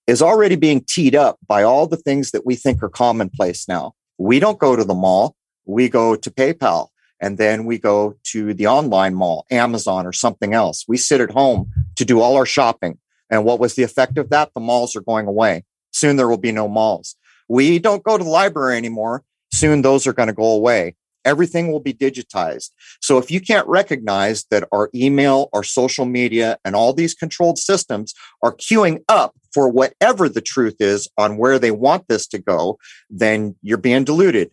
is 0.07 0.21
already 0.21 0.57
being 0.57 0.85
teed 0.87 1.15
up 1.15 1.39
by 1.47 1.63
all 1.63 1.87
the 1.87 1.97
things 1.97 2.33
that 2.33 2.45
we 2.45 2.55
think 2.55 2.83
are 2.83 2.91
commonplace 2.91 3.67
now. 3.67 3.95
We 4.19 4.41
don't 4.41 4.59
go 4.59 4.77
to 4.77 4.85
the 4.85 4.95
mall. 4.95 5.37
We 5.65 5.89
go 5.89 6.17
to 6.17 6.31
PayPal 6.31 6.89
and 7.21 7.39
then 7.39 7.65
we 7.65 7.79
go 7.79 8.17
to 8.25 8.53
the 8.53 8.67
online 8.67 9.15
mall, 9.15 9.47
Amazon 9.51 10.07
or 10.07 10.13
something 10.13 10.53
else. 10.53 10.85
We 10.87 10.99
sit 10.99 11.23
at 11.23 11.31
home 11.31 11.71
to 11.97 12.05
do 12.05 12.21
all 12.21 12.37
our 12.37 12.45
shopping. 12.45 12.99
And 13.31 13.45
what 13.47 13.59
was 13.59 13.75
the 13.75 13.83
effect 13.83 14.19
of 14.19 14.29
that? 14.31 14.51
The 14.55 14.61
malls 14.61 14.95
are 14.95 15.01
going 15.01 15.27
away. 15.27 15.65
Soon 15.93 16.17
there 16.17 16.29
will 16.29 16.37
be 16.37 16.53
no 16.53 16.69
malls. 16.69 17.17
We 17.49 17.79
don't 17.79 18.03
go 18.03 18.19
to 18.19 18.25
the 18.25 18.31
library 18.31 18.77
anymore. 18.77 19.23
Soon 19.53 19.83
those 19.83 20.07
are 20.07 20.13
going 20.13 20.29
to 20.29 20.35
go 20.35 20.51
away. 20.51 20.97
Everything 21.25 21.73
will 21.73 21.81
be 21.81 21.95
digitized. 21.95 22.71
So 23.01 23.17
if 23.17 23.31
you 23.31 23.41
can't 23.41 23.67
recognize 23.67 24.45
that 24.51 24.69
our 24.73 24.91
email, 24.95 25.49
our 25.55 25.63
social 25.63 26.05
media, 26.05 26.59
and 26.65 26.77
all 26.77 26.93
these 26.93 27.15
controlled 27.15 27.59
systems 27.59 28.15
are 28.43 28.55
queuing 28.55 29.03
up 29.09 29.35
for 29.53 29.69
whatever 29.69 30.29
the 30.29 30.43
truth 30.43 30.77
is 30.81 31.09
on 31.17 31.39
where 31.39 31.59
they 31.59 31.71
want 31.71 32.09
this 32.09 32.27
to 32.29 32.39
go, 32.39 32.79
then 33.09 33.57
you're 33.63 33.79
being 33.79 34.05
deluded. 34.05 34.51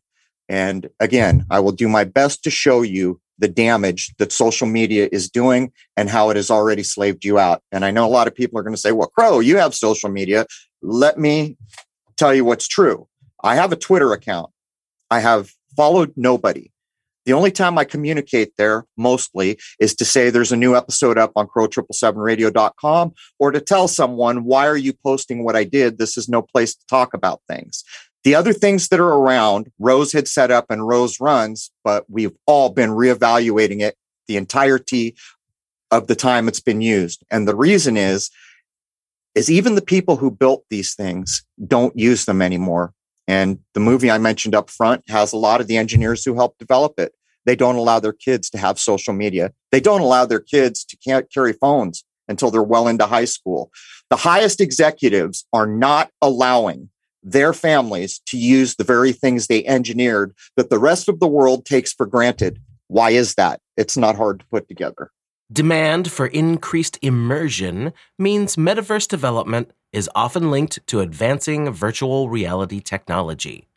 And 0.48 0.89
again, 1.00 1.45
I 1.50 1.60
will 1.60 1.71
do 1.71 1.89
my 1.89 2.03
best 2.03 2.43
to 2.43 2.50
show 2.50 2.83
you 2.83 3.19
the 3.39 3.48
damage 3.48 4.13
that 4.17 4.31
social 4.31 4.67
media 4.67 5.10
is 5.12 5.29
doing 5.29 5.71
and 5.98 6.10
how 6.10 6.29
it 6.29 6.36
has 6.36 6.51
already 6.51 6.83
slaved 6.83 7.25
you 7.25 7.39
out. 7.39 7.63
And 7.71 7.83
I 7.83 7.91
know 7.91 8.05
a 8.05 8.07
lot 8.07 8.27
of 8.27 8.36
people 8.36 8.60
are 8.60 8.63
going 8.63 8.75
to 8.75 8.81
say, 8.81 8.91
well, 8.91 9.10
Crow, 9.10 9.39
you 9.39 9.57
have 9.57 9.74
social 9.74 10.10
media. 10.10 10.45
Let 10.81 11.17
me 11.17 11.57
tell 12.22 12.34
you 12.36 12.46
what's 12.46 12.68
true. 12.68 13.08
I 13.44 13.56
have 13.56 13.72
a 13.72 13.75
Twitter 13.75 14.13
account. 14.13 14.51
I 15.10 15.22
have 15.22 15.51
followed 15.75 16.13
nobody. 16.16 16.72
The 17.25 17.34
only 17.34 17.50
time 17.50 17.80
I 17.80 17.84
communicate 17.84 18.54
there 18.58 18.86
mostly 18.96 19.60
is 19.80 19.96
to 19.96 20.06
say 20.06 20.30
there's 20.30 20.51
a 20.51 20.58
new 20.58 20.75
episode 20.75 21.18
up 21.18 21.32
on 21.36 21.48
crow777radio.com 21.48 23.13
or 23.40 23.51
to 23.51 23.60
tell 23.60 23.88
someone, 23.88 24.44
why 24.44 24.68
are 24.68 24.78
you 24.78 24.94
posting 24.94 25.44
what 25.44 25.56
I 25.56 25.63
did? 25.63 25.98
This 25.98 26.16
is 26.16 26.30
no 26.30 26.44
place 26.44 26.75
to 26.75 26.86
talk 26.86 27.16
about 27.16 27.42
things. 27.48 27.84
The 28.24 28.36
other 28.36 28.54
things 28.54 28.90
that 28.90 29.00
are 29.00 29.13
around, 29.13 29.72
Rose 29.80 30.13
had 30.13 30.28
set 30.28 30.51
up 30.51 30.68
and 30.70 30.88
Rose 30.88 31.20
runs, 31.20 31.72
but 31.84 32.06
we've 32.08 32.36
all 32.46 32.70
been 32.70 32.92
reevaluating 32.92 33.82
it 33.82 33.96
the 34.28 34.38
entirety 34.38 35.16
of 35.90 36.06
the 36.06 36.16
time 36.16 36.48
it's 36.48 36.60
been 36.60 36.82
used. 36.82 37.24
And 37.32 37.48
the 37.48 37.56
reason 37.56 37.98
is 37.98 38.30
is 39.36 39.50
even 39.50 39.76
the 39.76 39.82
people 39.82 40.18
who 40.18 40.32
built 40.32 40.64
these 40.70 40.94
things 40.94 41.44
don't 41.68 41.98
use 41.98 42.26
them 42.26 42.42
anymore. 42.42 42.94
And 43.28 43.60
the 43.74 43.80
movie 43.80 44.12
I 44.12 44.18
mentioned 44.18 44.56
up 44.56 44.70
front 44.70 45.04
has 45.10 45.32
a 45.32 45.38
lot 45.38 45.62
of 45.62 45.68
the 45.68 45.78
engineers 45.78 46.26
who 46.26 46.36
helped 46.36 46.60
develop 46.60 47.00
it. 47.00 47.14
They 47.46 47.56
don't 47.56 47.76
allow 47.76 48.00
their 48.00 48.14
kids 48.14 48.50
to 48.52 48.58
have 48.58 48.80
social 48.80 49.14
media. 49.14 49.52
They 49.72 49.80
don't 49.80 50.02
allow 50.02 50.26
their 50.26 50.40
kids 50.40 50.84
to 50.86 51.24
carry 51.34 51.54
phones 51.54 52.04
until 52.28 52.52
they're 52.52 52.62
well 52.62 52.88
into 52.88 53.06
high 53.06 53.26
school. 53.26 53.72
The 54.10 54.18
highest 54.18 54.60
executives 54.60 55.46
are 55.54 55.68
not 55.68 56.12
allowing 56.22 56.90
their 57.24 57.54
families 57.54 58.20
to 58.28 58.38
use 58.38 58.76
the 58.76 58.84
very 58.84 59.12
things 59.12 59.48
they 59.48 59.66
engineered 59.66 60.34
that 60.58 60.70
the 60.70 60.80
rest 60.80 61.08
of 61.08 61.20
the 61.20 61.28
world 61.28 61.66
takes 61.66 61.94
for 61.94 62.06
granted. 62.06 62.60
Why 62.88 63.12
is 63.12 63.36
that? 63.36 63.62
It's 63.78 63.96
not 63.96 64.16
hard 64.16 64.40
to 64.40 64.46
put 64.48 64.68
together. 64.68 65.12
Demand 65.51 66.10
for 66.10 66.27
increased 66.27 66.98
immersion 67.01 67.91
means 68.17 68.55
metaverse 68.55 69.05
development 69.05 69.72
is 69.91 70.10
often 70.15 70.50
linked 70.50 70.79
to 70.88 71.01
advancing 71.01 71.70
virtual 71.74 72.29
reality 72.29 72.79
technology. 72.79 73.67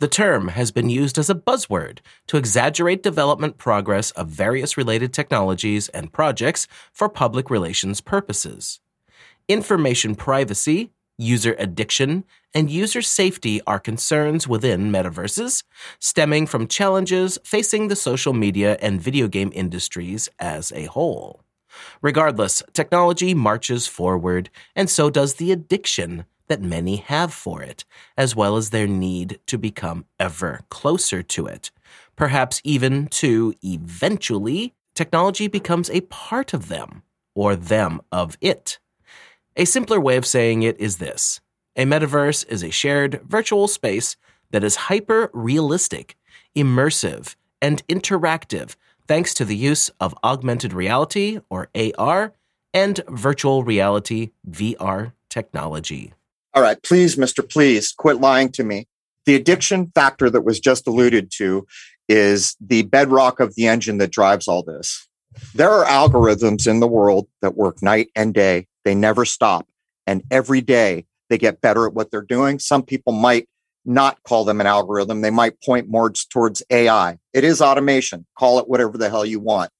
The 0.00 0.08
term 0.08 0.48
has 0.48 0.72
been 0.72 0.90
used 0.90 1.18
as 1.18 1.30
a 1.30 1.36
buzzword 1.36 2.00
to 2.26 2.38
exaggerate 2.38 3.04
development 3.04 3.56
progress 3.56 4.10
of 4.12 4.28
various 4.28 4.76
related 4.76 5.12
technologies 5.12 5.88
and 5.90 6.12
projects 6.12 6.66
for 6.92 7.08
public 7.08 7.50
relations 7.50 8.00
purposes. 8.00 8.80
Information 9.46 10.16
privacy, 10.16 10.90
user 11.18 11.54
addiction, 11.58 12.24
and 12.54 12.70
user 12.70 13.02
safety 13.02 13.60
are 13.66 13.78
concerns 13.78 14.46
within 14.46 14.90
metaverses, 14.90 15.62
stemming 15.98 16.46
from 16.46 16.66
challenges 16.66 17.38
facing 17.44 17.88
the 17.88 17.96
social 17.96 18.32
media 18.32 18.76
and 18.80 19.00
video 19.00 19.28
game 19.28 19.50
industries 19.54 20.28
as 20.38 20.72
a 20.72 20.84
whole. 20.84 21.42
Regardless, 22.02 22.62
technology 22.72 23.34
marches 23.34 23.86
forward, 23.86 24.50
and 24.76 24.90
so 24.90 25.10
does 25.10 25.34
the 25.34 25.52
addiction 25.52 26.24
that 26.48 26.60
many 26.60 26.96
have 26.96 27.32
for 27.32 27.62
it, 27.62 27.84
as 28.16 28.36
well 28.36 28.56
as 28.56 28.70
their 28.70 28.86
need 28.86 29.40
to 29.46 29.56
become 29.56 30.04
ever 30.20 30.60
closer 30.68 31.22
to 31.22 31.46
it. 31.46 31.70
Perhaps 32.16 32.60
even 32.64 33.06
to 33.06 33.54
eventually, 33.62 34.74
technology 34.94 35.48
becomes 35.48 35.88
a 35.88 36.02
part 36.02 36.52
of 36.52 36.68
them, 36.68 37.02
or 37.34 37.56
them 37.56 38.02
of 38.10 38.36
it. 38.40 38.78
A 39.54 39.66
simpler 39.66 40.00
way 40.00 40.16
of 40.16 40.24
saying 40.24 40.62
it 40.62 40.80
is 40.80 40.96
this 40.96 41.40
a 41.76 41.84
metaverse 41.84 42.48
is 42.48 42.62
a 42.62 42.70
shared 42.70 43.20
virtual 43.26 43.68
space 43.68 44.16
that 44.50 44.64
is 44.64 44.76
hyper 44.76 45.30
realistic, 45.34 46.16
immersive, 46.56 47.36
and 47.60 47.86
interactive 47.86 48.76
thanks 49.06 49.34
to 49.34 49.44
the 49.44 49.56
use 49.56 49.90
of 50.00 50.14
augmented 50.24 50.72
reality 50.72 51.38
or 51.50 51.68
AR 51.74 52.32
and 52.72 53.02
virtual 53.08 53.62
reality 53.62 54.30
VR 54.50 55.12
technology. 55.28 56.14
All 56.54 56.62
right, 56.62 56.82
please, 56.82 57.16
Mr. 57.16 57.46
Please, 57.46 57.92
quit 57.92 58.20
lying 58.20 58.50
to 58.52 58.64
me. 58.64 58.86
The 59.26 59.34
addiction 59.34 59.92
factor 59.94 60.30
that 60.30 60.44
was 60.44 60.60
just 60.60 60.86
alluded 60.86 61.30
to 61.32 61.66
is 62.08 62.56
the 62.58 62.82
bedrock 62.82 63.38
of 63.38 63.54
the 63.54 63.66
engine 63.66 63.98
that 63.98 64.12
drives 64.12 64.48
all 64.48 64.62
this. 64.62 65.06
There 65.54 65.70
are 65.70 65.84
algorithms 65.84 66.66
in 66.66 66.80
the 66.80 66.88
world 66.88 67.28
that 67.42 67.56
work 67.56 67.82
night 67.82 68.08
and 68.16 68.32
day 68.32 68.66
they 68.84 68.94
never 68.94 69.24
stop. 69.24 69.66
And 70.06 70.22
every 70.30 70.60
day 70.60 71.06
they 71.30 71.38
get 71.38 71.60
better 71.60 71.86
at 71.86 71.94
what 71.94 72.10
they're 72.10 72.22
doing. 72.22 72.58
Some 72.58 72.82
people 72.82 73.12
might 73.12 73.48
not 73.84 74.22
call 74.22 74.44
them 74.44 74.60
an 74.60 74.66
algorithm. 74.66 75.22
They 75.22 75.30
might 75.30 75.60
point 75.62 75.88
more 75.88 76.10
towards 76.10 76.62
AI. 76.70 77.18
It 77.32 77.44
is 77.44 77.60
automation. 77.60 78.26
Call 78.38 78.58
it 78.58 78.68
whatever 78.68 78.96
the 78.96 79.10
hell 79.10 79.24
you 79.24 79.40
want. 79.40 79.70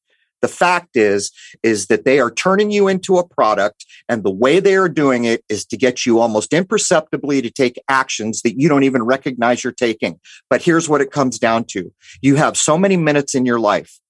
The 0.42 0.48
fact 0.48 0.96
is, 0.96 1.30
is 1.62 1.86
that 1.86 2.04
they 2.04 2.18
are 2.18 2.30
turning 2.30 2.72
you 2.72 2.88
into 2.88 3.16
a 3.16 3.26
product 3.26 3.86
and 4.08 4.24
the 4.24 4.30
way 4.30 4.58
they 4.58 4.74
are 4.74 4.88
doing 4.88 5.24
it 5.24 5.44
is 5.48 5.64
to 5.66 5.76
get 5.76 6.04
you 6.04 6.18
almost 6.18 6.52
imperceptibly 6.52 7.40
to 7.42 7.50
take 7.50 7.80
actions 7.88 8.42
that 8.42 8.58
you 8.58 8.68
don't 8.68 8.82
even 8.82 9.04
recognize 9.04 9.62
you're 9.62 9.72
taking. 9.72 10.18
But 10.50 10.62
here's 10.62 10.88
what 10.88 11.00
it 11.00 11.12
comes 11.12 11.38
down 11.38 11.64
to. 11.66 11.92
You 12.22 12.34
have 12.36 12.56
so 12.56 12.76
many 12.76 12.96
minutes 12.96 13.36
in 13.36 13.46
your 13.46 13.60
life 13.60 14.00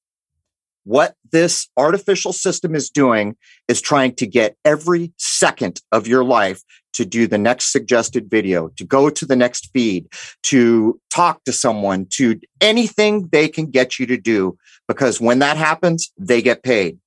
What 0.85 1.15
this 1.31 1.69
artificial 1.77 2.33
system 2.33 2.75
is 2.75 2.91
doing 2.91 3.37
is 3.69 3.81
trying 3.81 4.15
to 4.17 4.27
get 4.27 4.57
every 4.65 5.13
second 5.17 5.81
of 5.93 6.07
your 6.07 6.25
life 6.25 6.63
to 6.95 7.05
do 7.05 7.27
the 7.27 7.39
next 7.39 7.73
suggested 7.73 8.29
video, 8.29 8.69
to 8.77 8.85
go 8.85 9.09
to 9.09 9.25
the 9.25 9.37
next 9.37 9.71
feed, 9.73 10.09
to 10.45 11.01
talk 11.11 11.45
to 11.45 11.53
someone, 11.53 12.07
to 12.11 12.39
anything 12.61 13.29
they 13.29 13.49
can 13.49 13.67
get 13.67 13.99
you 13.99 14.07
to 14.07 14.17
do. 14.17 14.59
Because 14.89 15.21
when 15.21 15.39
that 15.39 15.57
happens, 15.57 16.13
they 16.19 16.43
get 16.43 16.63
paid. 16.63 16.99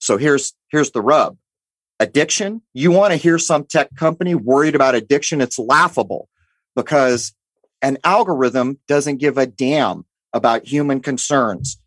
So 0.00 0.16
here's, 0.16 0.54
here's 0.70 0.90
the 0.90 1.00
rub. 1.00 1.36
Addiction. 2.00 2.62
You 2.72 2.90
want 2.90 3.12
to 3.12 3.16
hear 3.16 3.38
some 3.38 3.64
tech 3.64 3.94
company 3.94 4.34
worried 4.34 4.74
about 4.74 4.94
addiction? 4.94 5.40
It's 5.40 5.58
laughable 5.58 6.28
because 6.74 7.34
an 7.82 7.98
algorithm 8.04 8.78
doesn't 8.88 9.18
give 9.18 9.38
a 9.38 9.46
damn 9.46 10.04
about 10.32 10.66
human 10.66 11.00
concerns. 11.00 11.79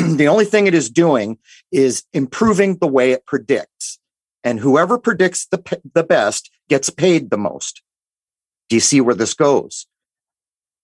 the 0.16 0.28
only 0.28 0.44
thing 0.44 0.66
it 0.66 0.74
is 0.74 0.88
doing 0.88 1.38
is 1.72 2.04
improving 2.12 2.76
the 2.76 2.86
way 2.86 3.12
it 3.12 3.26
predicts. 3.26 3.98
And 4.42 4.60
whoever 4.60 4.98
predicts 4.98 5.46
the, 5.46 5.80
the 5.94 6.04
best 6.04 6.50
gets 6.68 6.88
paid 6.88 7.30
the 7.30 7.36
most. 7.36 7.82
Do 8.68 8.76
you 8.76 8.80
see 8.80 9.00
where 9.00 9.14
this 9.14 9.34
goes? 9.34 9.86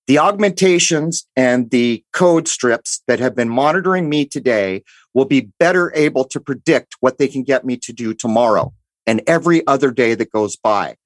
The 0.06 0.18
augmentations 0.18 1.26
and 1.34 1.70
the 1.70 2.04
code 2.12 2.46
strips 2.46 3.02
that 3.08 3.18
have 3.18 3.34
been 3.34 3.48
monitoring 3.48 4.08
me 4.08 4.24
today 4.24 4.84
will 5.14 5.24
be 5.24 5.50
better 5.58 5.92
able 5.94 6.24
to 6.26 6.38
predict 6.38 6.96
what 7.00 7.18
they 7.18 7.26
can 7.26 7.42
get 7.42 7.64
me 7.64 7.76
to 7.78 7.92
do 7.92 8.14
tomorrow 8.14 8.72
and 9.06 9.22
every 9.26 9.66
other 9.66 9.90
day 9.90 10.14
that 10.14 10.30
goes 10.30 10.56
by 10.56 10.96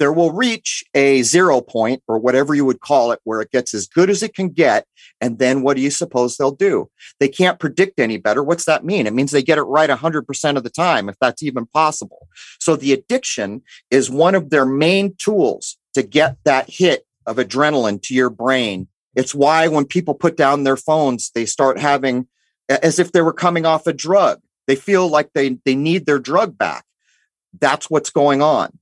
there 0.00 0.12
will 0.12 0.32
reach 0.32 0.82
a 0.94 1.22
zero 1.22 1.60
point 1.60 2.02
or 2.08 2.18
whatever 2.18 2.54
you 2.54 2.64
would 2.64 2.80
call 2.80 3.12
it, 3.12 3.20
where 3.24 3.42
it 3.42 3.52
gets 3.52 3.74
as 3.74 3.86
good 3.86 4.08
as 4.08 4.22
it 4.22 4.34
can 4.34 4.48
get. 4.48 4.86
And 5.20 5.38
then 5.38 5.60
what 5.60 5.76
do 5.76 5.82
you 5.82 5.90
suppose 5.90 6.36
they'll 6.36 6.50
do? 6.50 6.90
They 7.20 7.28
can't 7.28 7.60
predict 7.60 8.00
any 8.00 8.16
better. 8.16 8.42
What's 8.42 8.64
that 8.64 8.82
mean? 8.82 9.06
It 9.06 9.12
means 9.12 9.30
they 9.30 9.42
get 9.42 9.58
it 9.58 9.62
right 9.62 9.90
100% 9.90 10.56
of 10.56 10.64
the 10.64 10.70
time, 10.70 11.10
if 11.10 11.16
that's 11.20 11.42
even 11.42 11.66
possible. 11.66 12.28
So 12.58 12.76
the 12.76 12.94
addiction 12.94 13.62
is 13.90 14.10
one 14.10 14.34
of 14.34 14.48
their 14.48 14.64
main 14.64 15.14
tools 15.18 15.76
to 15.92 16.02
get 16.02 16.38
that 16.44 16.70
hit 16.70 17.06
of 17.26 17.36
adrenaline 17.36 18.02
to 18.04 18.14
your 18.14 18.30
brain. 18.30 18.88
It's 19.14 19.34
why 19.34 19.68
when 19.68 19.84
people 19.84 20.14
put 20.14 20.34
down 20.34 20.64
their 20.64 20.78
phones, 20.78 21.30
they 21.34 21.44
start 21.44 21.78
having 21.78 22.26
as 22.70 22.98
if 22.98 23.12
they 23.12 23.20
were 23.20 23.34
coming 23.34 23.66
off 23.66 23.86
a 23.86 23.92
drug. 23.92 24.40
They 24.66 24.76
feel 24.76 25.08
like 25.08 25.34
they, 25.34 25.58
they 25.66 25.74
need 25.74 26.06
their 26.06 26.18
drug 26.18 26.56
back. 26.56 26.86
That's 27.60 27.90
what's 27.90 28.10
going 28.10 28.40
on. 28.40 28.78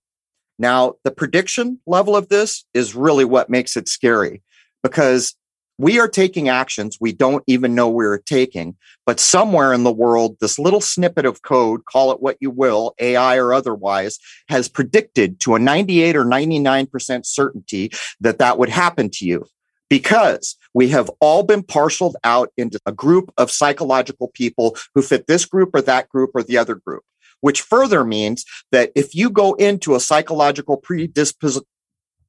Now, 0.59 0.95
the 1.05 1.11
prediction 1.11 1.81
level 1.87 2.17
of 2.17 2.29
this 2.29 2.65
is 2.75 2.95
really 2.95 3.25
what 3.25 3.51
makes 3.51 3.77
it 3.77 3.89
scary 3.89 4.43
because 4.83 5.35
we 5.79 6.01
are 6.01 6.09
taking 6.09 6.49
actions 6.49 6.99
we 7.01 7.13
don't 7.13 7.45
even 7.47 7.75
know 7.75 7.89
we're 7.89 8.19
taking. 8.19 8.77
But 9.07 9.21
somewhere 9.21 9.73
in 9.73 9.85
the 9.85 9.93
world, 9.93 10.37
this 10.41 10.59
little 10.59 10.81
snippet 10.81 11.25
of 11.25 11.43
code, 11.43 11.85
call 11.85 12.11
it 12.11 12.21
what 12.21 12.37
you 12.41 12.51
will, 12.51 12.95
AI 12.99 13.37
or 13.37 13.53
otherwise, 13.53 14.19
has 14.49 14.69
predicted 14.69 15.39
to 15.41 15.55
a 15.55 15.59
98 15.59 16.17
or 16.17 16.25
99% 16.25 17.25
certainty 17.25 17.93
that 18.21 18.39
that 18.39 18.59
would 18.59 18.69
happen 18.69 19.09
to 19.11 19.25
you 19.25 19.47
because 19.89 20.57
we 20.75 20.89
have 20.89 21.11
all 21.21 21.45
been 21.45 21.63
parceled 21.63 22.17
out 22.25 22.51
into 22.57 22.79
a 22.85 22.93
group 22.93 23.33
of 23.39 23.51
psychological 23.51 24.29
people 24.35 24.77
who 24.95 25.01
fit 25.01 25.27
this 25.27 25.45
group 25.45 25.71
or 25.73 25.81
that 25.81 26.09
group 26.09 26.31
or 26.35 26.43
the 26.43 26.59
other 26.59 26.75
group 26.75 27.05
which 27.41 27.63
further 27.63 28.05
means 28.05 28.45
that 28.73 28.91
if 28.95 29.15
you 29.15 29.31
go 29.31 29.55
into 29.55 29.95
a 29.95 30.01
psychological 30.01 30.81
predispos- 30.81 31.63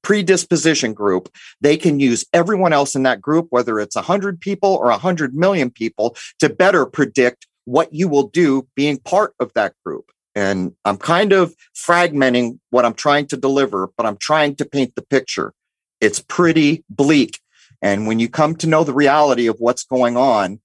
predisposition 0.01 0.93
group, 0.93 1.29
they 1.61 1.77
can 1.77 1.99
use 1.99 2.25
everyone 2.33 2.73
else 2.73 2.95
in 2.95 3.03
that 3.03 3.21
group, 3.21 3.47
whether 3.49 3.79
it's 3.79 3.95
100 3.95 4.39
people 4.39 4.75
or 4.75 4.87
100 4.87 5.33
million 5.35 5.69
people, 5.69 6.15
to 6.39 6.49
better 6.49 6.85
predict 6.85 7.47
what 7.65 7.93
you 7.93 8.07
will 8.07 8.27
do 8.27 8.67
being 8.75 8.97
part 8.97 9.33
of 9.39 9.51
that 9.53 9.73
group. 9.85 10.11
And 10.35 10.73
I'm 10.85 10.97
kind 10.97 11.33
of 11.33 11.53
fragmenting 11.75 12.59
what 12.69 12.85
I'm 12.85 12.93
trying 12.93 13.27
to 13.27 13.37
deliver, 13.37 13.89
but 13.97 14.05
I'm 14.05 14.17
trying 14.17 14.55
to 14.57 14.65
paint 14.65 14.95
the 14.95 15.01
picture. 15.01 15.53
It's 15.99 16.19
pretty 16.21 16.83
bleak. 16.89 17.39
And 17.81 18.07
when 18.07 18.19
you 18.19 18.29
come 18.29 18.55
to 18.57 18.67
know 18.67 18.83
the 18.83 18.93
reality 18.93 19.47
of 19.47 19.57
what's 19.59 19.83
going 19.83 20.17
on, 20.17 20.59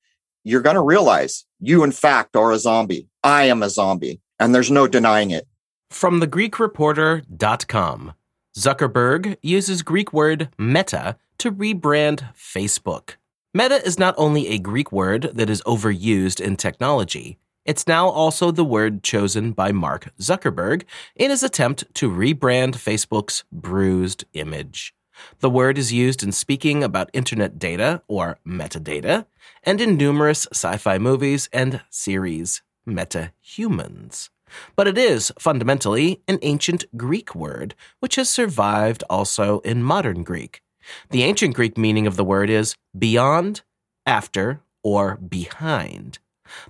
you're 0.44 0.62
going 0.62 0.74
to 0.76 0.82
realize 0.82 1.44
you, 1.60 1.82
in 1.82 1.92
fact, 1.92 2.36
are 2.36 2.52
a 2.52 2.58
zombie. 2.58 3.08
I 3.22 3.44
am 3.44 3.62
a 3.62 3.70
zombie 3.70 4.20
and 4.38 4.54
there's 4.54 4.70
no 4.70 4.86
denying 4.86 5.30
it. 5.30 5.46
From 5.90 6.20
thegreekreporter.com, 6.20 8.14
Zuckerberg 8.56 9.36
uses 9.42 9.82
Greek 9.82 10.12
word 10.12 10.48
meta 10.58 11.16
to 11.38 11.52
rebrand 11.52 12.32
Facebook. 12.34 13.16
Meta 13.52 13.84
is 13.84 13.98
not 13.98 14.14
only 14.16 14.48
a 14.48 14.58
Greek 14.58 14.90
word 14.90 15.30
that 15.34 15.50
is 15.50 15.62
overused 15.62 16.40
in 16.40 16.56
technology, 16.56 17.38
it's 17.64 17.86
now 17.86 18.08
also 18.08 18.50
the 18.50 18.64
word 18.64 19.02
chosen 19.02 19.52
by 19.52 19.72
Mark 19.72 20.12
Zuckerberg 20.20 20.82
in 21.16 21.30
his 21.30 21.42
attempt 21.42 21.84
to 21.94 22.10
rebrand 22.10 22.74
Facebook's 22.74 23.44
bruised 23.50 24.24
image. 24.34 24.94
The 25.40 25.50
word 25.50 25.78
is 25.78 25.92
used 25.92 26.22
in 26.22 26.32
speaking 26.32 26.82
about 26.82 27.10
internet 27.12 27.58
data, 27.58 28.02
or 28.08 28.38
metadata, 28.46 29.26
and 29.62 29.80
in 29.80 29.96
numerous 29.96 30.46
sci 30.52 30.76
fi 30.76 30.98
movies 30.98 31.48
and 31.52 31.80
series, 31.88 32.62
metahumans 32.86 34.30
but 34.76 34.88
it 34.88 34.98
is 34.98 35.32
fundamentally 35.38 36.20
an 36.28 36.38
ancient 36.42 36.84
Greek 36.96 37.34
word, 37.34 37.74
which 38.00 38.16
has 38.16 38.28
survived 38.28 39.04
also 39.08 39.60
in 39.60 39.82
modern 39.82 40.22
Greek. 40.22 40.62
The 41.10 41.22
ancient 41.22 41.54
Greek 41.54 41.78
meaning 41.78 42.06
of 42.06 42.16
the 42.16 42.24
word 42.24 42.50
is 42.50 42.76
beyond, 42.96 43.62
after, 44.06 44.60
or 44.82 45.16
behind. 45.16 46.18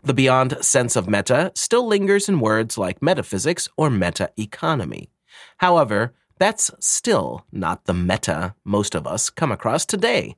The 0.02 0.14
beyond 0.14 0.64
sense 0.64 0.94
of 0.94 1.08
meta 1.08 1.50
still 1.54 1.86
lingers 1.86 2.28
in 2.28 2.38
words 2.38 2.78
like 2.78 3.02
metaphysics 3.02 3.68
or 3.76 3.90
meta 3.90 4.30
economy. 4.38 5.10
However, 5.58 6.14
that's 6.38 6.70
still 6.78 7.44
not 7.50 7.84
the 7.84 7.94
meta 7.94 8.54
most 8.64 8.94
of 8.94 9.06
us 9.06 9.30
come 9.30 9.50
across 9.50 9.84
today. 9.84 10.36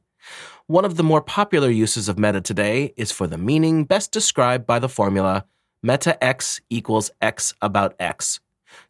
One 0.66 0.84
of 0.84 0.96
the 0.96 1.04
more 1.04 1.20
popular 1.20 1.70
uses 1.70 2.08
of 2.08 2.18
meta 2.18 2.40
today 2.40 2.94
is 2.96 3.12
for 3.12 3.26
the 3.26 3.38
meaning 3.38 3.84
best 3.84 4.10
described 4.10 4.66
by 4.66 4.78
the 4.78 4.88
formula 4.88 5.44
meta 5.82 6.22
x 6.22 6.60
equals 6.70 7.10
x 7.20 7.54
about 7.62 7.94
x. 7.98 8.40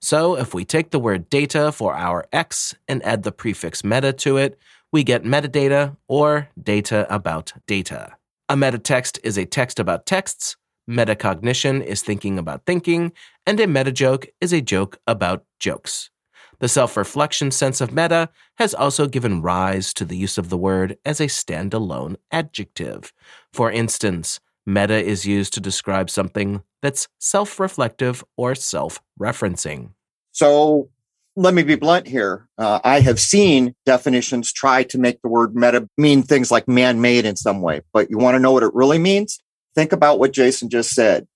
So 0.01 0.37
if 0.37 0.55
we 0.55 0.65
take 0.65 0.91
the 0.91 0.99
word 0.99 1.29
data 1.31 1.73
for 1.73 1.95
our 1.95 2.27
x 2.33 2.75
and 2.89 3.05
add 3.05 3.23
the 3.23 3.33
prefix 3.33 3.85
meta 3.85 4.13
to 4.15 4.37
it, 4.37 4.59
we 4.93 5.05
get 5.05 5.25
metadata 5.25 5.97
or 6.09 6.49
data 6.63 7.07
about 7.13 7.53
data. 7.67 8.17
A 8.49 8.55
metatext 8.55 9.19
is 9.25 9.37
a 9.37 9.45
text 9.45 9.81
about 9.81 10.07
texts, 10.07 10.57
metacognition 10.89 11.85
is 11.85 12.03
thinking 12.03 12.39
about 12.39 12.65
thinking, 12.65 13.13
and 13.45 13.59
a 13.59 13.67
meta 13.67 13.93
joke 13.93 14.27
is 14.41 14.53
a 14.53 14.61
joke 14.61 14.99
about 15.07 15.45
jokes. 15.59 16.11
The 16.59 16.69
self 16.69 16.97
reflection 16.97 17.51
sense 17.51 17.81
of 17.81 17.93
meta 17.93 18.31
has 18.59 18.73
also 18.73 19.07
given 19.07 19.43
rise 19.43 19.93
to 19.95 20.05
the 20.05 20.17
use 20.17 20.39
of 20.39 20.49
the 20.49 20.57
word 20.57 20.97
as 21.05 21.21
a 21.21 21.27
standalone 21.27 22.17
adjective. 22.33 23.13
For 23.53 23.71
instance, 23.71 24.41
Meta 24.69 25.01
is 25.01 25.25
used 25.25 25.55
to 25.55 25.61
describe 25.61 26.11
something 26.11 26.61
that's 26.87 27.09
self 27.19 27.59
reflective 27.59 28.23
or 28.37 28.55
self 28.55 29.03
referencing. 29.21 29.91
So 30.31 30.89
let 31.35 31.53
me 31.53 31.65
be 31.65 31.75
blunt 31.75 32.07
here. 32.07 32.49
Uh, 32.57 32.79
I 32.85 33.01
have 33.01 33.19
seen 33.19 33.75
definitions 33.85 34.53
try 34.53 34.85
to 34.85 34.99
make 34.99 35.21
the 35.21 35.29
word 35.29 35.57
meta 35.57 35.89
mean 35.99 36.23
things 36.23 36.53
like 36.53 36.69
man 36.69 37.01
made 37.01 37.25
in 37.25 37.35
some 37.35 37.61
way, 37.61 37.81
but 37.93 38.09
you 38.09 38.19
want 38.19 38.37
to 38.37 38.39
know 38.39 38.53
what 38.53 38.63
it 38.63 38.73
really 38.73 38.99
means? 38.99 39.41
Think 39.75 39.93
about 39.93 40.21
what 40.21 40.33
Jason 40.33 40.71
just 40.71 40.95
said. 40.95 41.27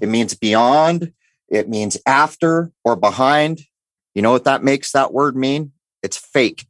It 0.00 0.08
means 0.08 0.34
beyond, 0.34 1.12
it 1.48 1.68
means 1.68 1.98
after 2.06 2.70
or 2.84 2.94
behind. 2.94 3.62
You 4.14 4.22
know 4.22 4.30
what 4.30 4.44
that 4.44 4.62
makes 4.62 4.92
that 4.92 5.12
word 5.12 5.36
mean? 5.36 5.72
It's 6.04 6.16
fake, 6.16 6.66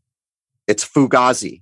it's 0.67 0.85
fugazi. 0.85 1.61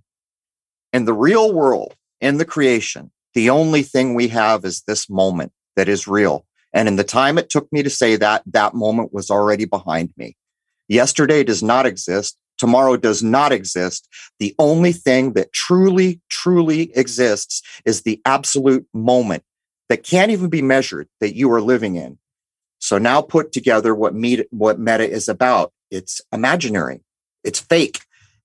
In 0.92 1.06
the 1.06 1.14
real 1.14 1.52
world, 1.52 1.96
in 2.20 2.36
the 2.36 2.44
creation, 2.44 3.10
the 3.34 3.50
only 3.50 3.82
thing 3.82 4.14
we 4.14 4.28
have 4.28 4.64
is 4.64 4.82
this 4.82 5.10
moment 5.10 5.50
that 5.76 5.88
is 5.88 6.06
real. 6.06 6.46
And 6.72 6.88
in 6.88 6.96
the 6.96 7.04
time 7.04 7.38
it 7.38 7.50
took 7.50 7.70
me 7.72 7.82
to 7.82 7.90
say 7.90 8.16
that, 8.16 8.42
that 8.46 8.74
moment 8.74 9.12
was 9.12 9.30
already 9.30 9.64
behind 9.64 10.12
me. 10.16 10.36
Yesterday 10.88 11.44
does 11.44 11.62
not 11.62 11.86
exist. 11.86 12.36
Tomorrow 12.58 12.96
does 12.96 13.22
not 13.22 13.52
exist. 13.52 14.08
The 14.38 14.54
only 14.58 14.92
thing 14.92 15.32
that 15.32 15.52
truly, 15.52 16.20
truly 16.28 16.96
exists 16.96 17.62
is 17.84 18.02
the 18.02 18.20
absolute 18.24 18.86
moment 18.94 19.42
that 19.88 20.04
can't 20.04 20.30
even 20.30 20.48
be 20.48 20.62
measured 20.62 21.08
that 21.20 21.34
you 21.34 21.50
are 21.52 21.60
living 21.60 21.96
in. 21.96 22.18
So 22.78 22.98
now 22.98 23.22
put 23.22 23.52
together 23.52 23.94
what, 23.94 24.14
meta, 24.14 24.46
what 24.50 24.78
meta 24.78 25.08
is 25.08 25.28
about. 25.28 25.72
It's 25.90 26.20
imaginary. 26.32 27.00
It's 27.44 27.60
fake. 27.60 28.00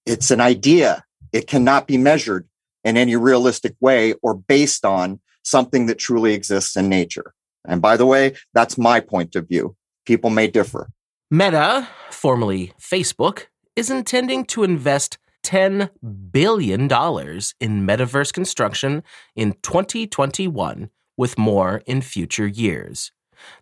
It's 0.05 0.31
an 0.31 0.41
idea. 0.41 1.03
It 1.31 1.47
cannot 1.47 1.87
be 1.87 1.97
measured 1.97 2.47
in 2.83 2.97
any 2.97 3.15
realistic 3.15 3.75
way 3.79 4.13
or 4.21 4.33
based 4.33 4.85
on 4.85 5.19
something 5.43 5.85
that 5.87 5.99
truly 5.99 6.33
exists 6.33 6.75
in 6.75 6.89
nature. 6.89 7.33
And 7.67 7.81
by 7.81 7.97
the 7.97 8.05
way, 8.05 8.33
that's 8.53 8.77
my 8.77 8.99
point 8.99 9.35
of 9.35 9.47
view. 9.47 9.75
People 10.05 10.29
may 10.29 10.47
differ. 10.47 10.89
Meta, 11.29 11.87
formerly 12.09 12.73
Facebook, 12.79 13.47
is 13.75 13.89
intending 13.91 14.45
to 14.45 14.63
invest 14.63 15.17
$10 15.43 15.89
billion 16.31 16.81
in 16.83 16.89
metaverse 16.89 18.33
construction 18.33 19.03
in 19.35 19.53
2021 19.61 20.89
with 21.17 21.37
more 21.37 21.83
in 21.85 22.01
future 22.01 22.47
years. 22.47 23.11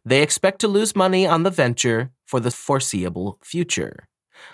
They 0.03 0.21
expect 0.21 0.59
to 0.61 0.67
lose 0.67 0.95
money 0.95 1.27
on 1.27 1.43
the 1.43 1.51
venture 1.51 2.11
for 2.25 2.39
the 2.39 2.51
foreseeable 2.51 3.39
future. 3.43 4.07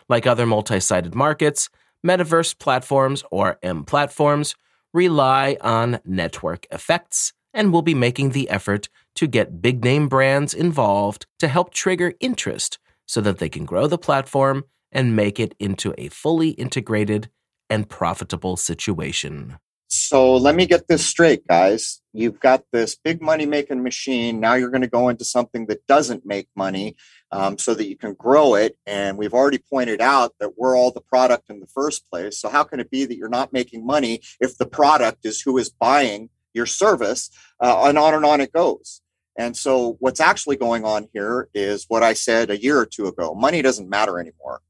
Like 0.10 0.28
other 0.28 0.46
multi 0.46 0.80
sided 0.80 1.16
markets, 1.16 1.70
metaverse 2.06 2.58
platforms, 2.58 3.24
or 3.32 3.58
M 3.62 3.84
platforms, 3.84 4.56
rely 4.94 5.58
on 5.62 6.00
network 6.06 6.66
effects 6.72 7.34
and 7.54 7.72
will 7.72 7.82
be 7.82 7.94
making 7.94 8.32
the 8.32 8.50
effort 8.50 8.90
to 9.16 9.28
get 9.28 9.62
big 9.62 9.84
name 9.84 10.08
brands 10.08 10.54
involved 10.54 11.26
to 11.40 11.48
help 11.48 11.74
trigger 11.74 12.14
interest 12.20 12.80
so 13.06 13.22
that 13.22 13.40
they 13.40 13.50
can 13.50 13.66
grow 13.66 13.88
the 13.88 13.98
platform 13.98 14.64
and 14.92 15.16
make 15.16 15.40
it 15.40 15.56
into 15.60 15.94
a 15.98 16.10
fully 16.10 16.50
integrated 16.52 17.30
and 17.70 17.90
profitable 17.90 18.58
situation. 18.58 19.58
So 19.94 20.38
let 20.38 20.56
me 20.56 20.66
get 20.66 20.88
this 20.88 21.06
straight, 21.06 21.46
guys. 21.46 22.02
You've 22.14 22.40
got 22.40 22.64
this 22.72 22.96
big 22.96 23.22
money 23.22 23.46
making 23.46 23.84
machine. 23.84 24.40
Now 24.40 24.54
you're 24.54 24.70
going 24.70 24.84
to 24.84 24.88
go 24.88 25.10
into 25.10 25.26
something 25.26 25.66
that 25.66 25.86
doesn't 25.86 26.26
make 26.26 26.48
money 26.56 26.96
um, 27.34 27.58
so 27.58 27.74
that 27.74 27.90
you 27.90 27.98
can 27.98 28.14
grow 28.14 28.56
it. 28.56 28.78
And 28.86 29.18
we've 29.18 29.34
already 29.34 29.58
pointed 29.58 30.00
out 30.00 30.34
that 30.40 30.58
we're 30.58 30.78
all 30.78 30.92
the 30.92 31.02
product 31.02 31.50
in 31.50 31.60
the 31.60 31.68
first 31.68 32.10
place. 32.10 32.40
So 32.40 32.48
how 32.48 32.64
can 32.64 32.80
it 32.80 32.90
be 32.90 33.04
that 33.04 33.18
you're 33.18 33.28
not 33.28 33.52
making 33.52 33.86
money 33.86 34.22
if 34.40 34.58
the 34.58 34.66
product 34.66 35.26
is 35.26 35.42
who 35.42 35.58
is 35.58 35.70
buying 35.70 36.30
your 36.54 36.66
service? 36.66 37.30
Uh, 37.60 37.84
and 37.86 37.98
on 37.98 38.14
and 38.14 38.26
on 38.26 38.42
it 38.42 38.52
goes. 38.52 39.02
And 39.38 39.56
so 39.56 39.96
what's 40.00 40.20
actually 40.20 40.58
going 40.58 40.84
on 40.84 41.08
here 41.14 41.50
is 41.54 41.86
what 41.88 42.04
I 42.04 42.14
said 42.14 42.50
a 42.50 42.62
year 42.62 42.78
or 42.78 42.86
two 42.86 43.08
ago 43.08 43.34
money 43.34 43.62
doesn't 43.62 43.90
matter 43.90 44.20
anymore. 44.20 44.62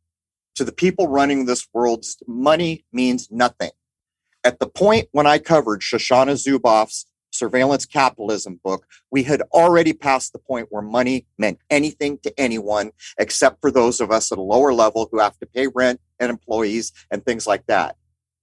To 0.56 0.64
the 0.64 0.72
people 0.72 1.08
running 1.08 1.46
this 1.46 1.68
world, 1.74 2.06
money 2.28 2.86
means 2.92 3.30
nothing 3.32 3.72
at 4.44 4.60
the 4.60 4.68
point 4.68 5.08
when 5.12 5.28
I 5.28 5.40
covered 5.40 5.82
Shoshana 5.82 6.34
Zuboff's 6.34 7.06
surveillance 7.32 7.86
capitalism 7.86 8.60
book, 8.64 8.86
we 9.10 9.24
had 9.24 9.42
already 9.54 9.94
passed 9.94 10.34
the 10.34 10.40
point 10.40 10.68
where 10.70 10.82
money 10.82 11.26
meant 11.38 11.60
anything 11.70 12.18
to 12.24 12.40
anyone 12.40 12.92
except 13.18 13.62
for 13.62 13.72
those 13.72 14.02
of 14.02 14.12
us 14.12 14.32
at 14.32 14.38
a 14.38 14.42
lower 14.42 14.74
level 14.74 15.08
who 15.12 15.20
have 15.20 15.38
to 15.40 15.46
pay 15.46 15.68
rent 15.68 16.02
and 16.20 16.30
employees 16.30 16.92
and 17.10 17.24
things 17.24 17.48
like 17.48 17.66
that. 17.68 17.96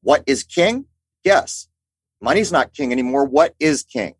What 0.02 0.22
is 0.26 0.42
king? 0.42 0.86
Yes. 1.22 1.67
Money's 2.20 2.52
not 2.52 2.74
king 2.74 2.92
anymore. 2.92 3.24
What 3.24 3.54
is 3.60 3.82
king? 3.82 4.14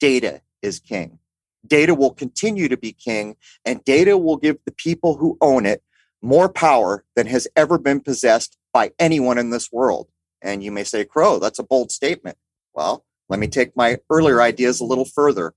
Data 0.00 0.42
is 0.62 0.80
king. 0.80 1.18
Data 1.66 1.94
will 1.94 2.12
continue 2.12 2.68
to 2.68 2.76
be 2.76 2.92
king, 2.92 3.36
and 3.64 3.84
data 3.84 4.16
will 4.16 4.36
give 4.36 4.58
the 4.64 4.72
people 4.72 5.16
who 5.16 5.36
own 5.40 5.66
it 5.66 5.82
more 6.22 6.48
power 6.48 7.04
than 7.16 7.26
has 7.26 7.46
ever 7.56 7.78
been 7.78 8.00
possessed 8.00 8.56
by 8.72 8.92
anyone 8.98 9.38
in 9.38 9.50
this 9.50 9.70
world. 9.70 10.08
And 10.42 10.64
you 10.64 10.72
may 10.72 10.84
say, 10.84 11.04
Crow, 11.04 11.38
that's 11.38 11.58
a 11.58 11.64
bold 11.64 11.92
statement. 11.92 12.38
Well, 12.74 13.04
let 13.28 13.38
me 13.38 13.46
take 13.46 13.76
my 13.76 13.98
earlier 14.08 14.40
ideas 14.40 14.80
a 14.80 14.84
little 14.84 15.04
further. 15.04 15.54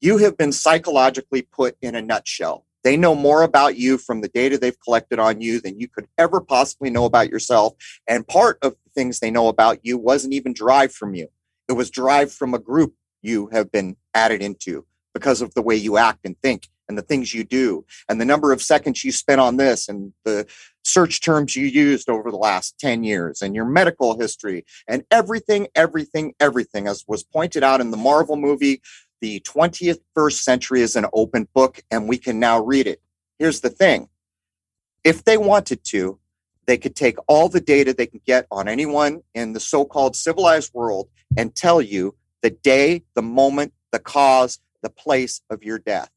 You 0.00 0.18
have 0.18 0.36
been 0.36 0.52
psychologically 0.52 1.42
put 1.42 1.76
in 1.82 1.94
a 1.94 2.02
nutshell. 2.02 2.64
They 2.84 2.96
know 2.96 3.14
more 3.14 3.42
about 3.42 3.76
you 3.76 3.98
from 3.98 4.20
the 4.20 4.28
data 4.28 4.58
they've 4.58 4.80
collected 4.80 5.18
on 5.18 5.40
you 5.40 5.60
than 5.60 5.78
you 5.80 5.88
could 5.88 6.06
ever 6.16 6.40
possibly 6.40 6.90
know 6.90 7.04
about 7.04 7.30
yourself. 7.30 7.74
And 8.06 8.26
part 8.26 8.58
of 8.62 8.74
the 8.84 8.90
things 8.94 9.20
they 9.20 9.30
know 9.30 9.48
about 9.48 9.80
you 9.82 9.98
wasn't 9.98 10.34
even 10.34 10.52
derived 10.52 10.92
from 10.92 11.14
you, 11.14 11.28
it 11.68 11.72
was 11.72 11.90
derived 11.90 12.32
from 12.32 12.54
a 12.54 12.58
group 12.58 12.94
you 13.22 13.48
have 13.52 13.70
been 13.72 13.96
added 14.14 14.42
into 14.42 14.84
because 15.12 15.40
of 15.40 15.52
the 15.54 15.62
way 15.62 15.74
you 15.74 15.96
act 15.96 16.20
and 16.24 16.40
think 16.40 16.68
and 16.88 16.96
the 16.96 17.02
things 17.02 17.34
you 17.34 17.44
do 17.44 17.84
and 18.08 18.20
the 18.20 18.24
number 18.24 18.52
of 18.52 18.62
seconds 18.62 19.04
you 19.04 19.12
spent 19.12 19.40
on 19.40 19.56
this 19.56 19.88
and 19.88 20.12
the 20.24 20.46
search 20.84 21.20
terms 21.20 21.54
you 21.54 21.66
used 21.66 22.08
over 22.08 22.30
the 22.30 22.36
last 22.36 22.78
10 22.78 23.04
years 23.04 23.42
and 23.42 23.54
your 23.54 23.64
medical 23.64 24.18
history 24.18 24.64
and 24.86 25.04
everything, 25.10 25.68
everything, 25.74 26.34
everything. 26.40 26.88
As 26.88 27.04
was 27.06 27.22
pointed 27.22 27.62
out 27.62 27.80
in 27.80 27.90
the 27.90 27.96
Marvel 27.96 28.36
movie, 28.36 28.80
the 29.20 29.40
21st 29.40 30.32
century 30.32 30.80
is 30.80 30.96
an 30.96 31.06
open 31.12 31.48
book 31.54 31.82
and 31.90 32.08
we 32.08 32.18
can 32.18 32.38
now 32.38 32.62
read 32.62 32.86
it. 32.86 33.00
Here's 33.38 33.60
the 33.60 33.70
thing 33.70 34.08
if 35.04 35.24
they 35.24 35.36
wanted 35.36 35.84
to, 35.84 36.18
they 36.66 36.78
could 36.78 36.96
take 36.96 37.16
all 37.26 37.48
the 37.48 37.60
data 37.60 37.94
they 37.94 38.06
can 38.06 38.20
get 38.26 38.46
on 38.50 38.68
anyone 38.68 39.22
in 39.34 39.52
the 39.52 39.60
so 39.60 39.84
called 39.84 40.16
civilized 40.16 40.72
world 40.74 41.08
and 41.36 41.54
tell 41.54 41.80
you 41.80 42.14
the 42.42 42.50
day, 42.50 43.04
the 43.14 43.22
moment, 43.22 43.72
the 43.90 43.98
cause, 43.98 44.58
the 44.82 44.90
place 44.90 45.40
of 45.50 45.62
your 45.62 45.78
death. 45.78 46.10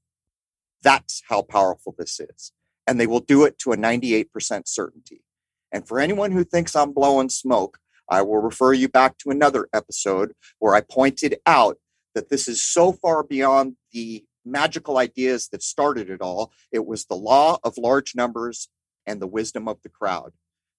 That's 0.84 1.22
how 1.28 1.44
powerful 1.44 1.96
this 1.98 2.20
is 2.20 2.52
and 2.88 3.00
they 3.00 3.08
will 3.08 3.20
do 3.20 3.46
it 3.46 3.58
to 3.60 3.72
a 3.72 3.78
98% 3.78 4.68
certainty. 4.68 5.24
And 5.72 5.88
for 5.88 6.00
anyone 6.00 6.32
who 6.32 6.44
thinks 6.44 6.76
I'm 6.76 6.92
blowing 6.92 7.30
smoke, 7.30 7.78
I 8.10 8.22
will 8.22 8.40
refer 8.40 8.74
you 8.74 8.90
back 8.90 9.18
to 9.20 9.30
another 9.30 9.70
episode 9.74 10.34
where 10.60 10.76
I 10.76 10.82
pointed 10.82 11.38
out 11.46 11.78
that 12.16 12.30
this 12.30 12.48
is 12.48 12.64
so 12.64 12.92
far 12.92 13.24
beyond 13.24 13.76
the 13.92 14.24
magical 14.46 14.98
ideas 14.98 15.50
that 15.50 15.64
started 15.64 16.10
it 16.10 16.22
all. 16.22 16.52
It 16.72 16.86
was 16.86 17.06
the 17.06 17.16
law 17.16 17.60
of 17.64 17.78
large 17.78 18.16
numbers 18.16 18.70
and 19.06 19.22
the 19.22 19.28
wisdom 19.28 19.68
of 19.68 19.82
the 19.84 19.90
crowd. 19.90 20.34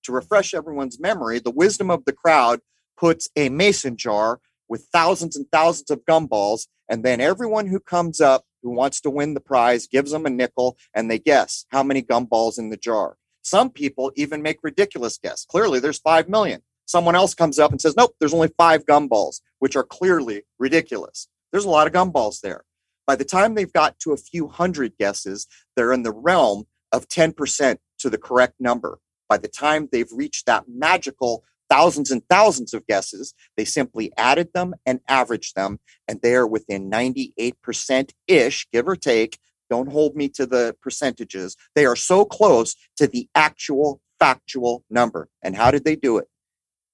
To 0.05 0.13
refresh 0.13 0.53
everyone's 0.53 1.01
memory, 1.01 1.39
the 1.39 1.51
wisdom 1.51 1.91
of 1.91 2.05
the 2.05 2.13
crowd 2.13 2.61
puts 2.97 3.29
a 3.37 3.49
mason 3.49 3.97
jar 3.97 4.41
with 4.69 4.89
thousands 4.93 5.37
and 5.37 5.47
thousands 5.53 5.91
of 5.91 6.05
gumballs, 6.05 6.67
and 6.89 7.05
then 7.05 7.21
everyone 7.21 7.67
who 7.67 7.79
comes 7.79 8.21
up 8.21 8.45
who 8.63 8.71
wants 8.71 9.01
to 9.01 9.11
win 9.11 9.35
the 9.35 9.41
prize 9.41 9.87
gives 9.87 10.13
them 10.13 10.27
a 10.27 10.31
nickel 10.31 10.77
and 10.95 11.11
they 11.11 11.19
guess 11.19 11.67
how 11.71 11.83
many 11.83 12.03
gumballs 12.03 12.59
in 12.59 12.71
the 12.71 12.77
jar. 12.77 13.17
Some 13.43 13.71
people 13.71 14.13
even 14.15 14.41
make 14.41 14.59
ridiculous 14.63 15.19
guess. 15.21 15.45
Clearly, 15.45 15.81
there's 15.81 15.99
5 15.99 16.29
million. 16.29 16.63
Someone 16.93 17.17
else 17.17 17.35
comes 17.35 17.59
up 17.59 17.71
and 17.71 17.81
says, 17.81 17.97
nope, 17.97 18.15
there's 18.21 18.35
only 18.35 18.51
five 18.59 18.85
gumballs, 18.85 19.41
which 19.61 19.77
are 19.77 19.83
clearly 19.83 20.43
ridiculous. 20.59 21.27
There's 21.51 21.65
a 21.65 21.71
lot 21.71 21.87
of 21.87 21.95
gumballs 21.95 22.43
there. 22.43 22.65
By 23.07 23.17
the 23.17 23.25
time 23.25 23.55
they've 23.55 23.73
got 23.73 23.99
to 24.01 24.13
a 24.13 24.19
few 24.19 24.47
hundred 24.47 24.99
guesses, 24.99 25.47
they're 25.75 25.95
in 25.95 26.03
the 26.03 26.13
realm 26.13 26.65
of 26.93 27.09
10% 27.09 27.79
to 28.01 28.11
the 28.11 28.19
correct 28.19 28.57
number. 28.61 28.99
By 29.27 29.39
the 29.39 29.49
time 29.49 29.89
they've 29.91 30.13
reached 30.13 30.45
that 30.45 30.65
magical 30.69 31.45
thousands 31.71 32.11
and 32.11 32.21
thousands 32.29 32.75
of 32.75 32.87
guesses. 32.87 33.33
They 33.57 33.65
simply 33.65 34.13
added 34.19 34.51
them 34.53 34.75
and 34.85 35.01
averaged 35.09 35.55
them, 35.57 35.81
and 36.07 36.21
they 36.21 36.35
are 36.35 36.47
within 36.47 36.91
98% 36.91 38.11
ish, 38.27 38.67
give 38.71 38.87
or 38.87 38.97
take. 38.97 39.39
Don't 39.71 39.91
hold 39.91 40.15
me 40.15 40.29
to 40.29 40.45
the 40.45 40.77
percentages. 40.83 41.57
They 41.75 41.87
are 41.87 41.97
so 41.97 42.27
close 42.27 42.77
to 42.99 43.07
the 43.07 43.31
actual 43.35 44.03
factual 44.21 44.85
number. 44.91 45.31
And 45.43 45.57
how 45.57 45.71
did 45.71 45.87
they 45.87 45.97
do 45.97 46.19
it? 46.19 46.29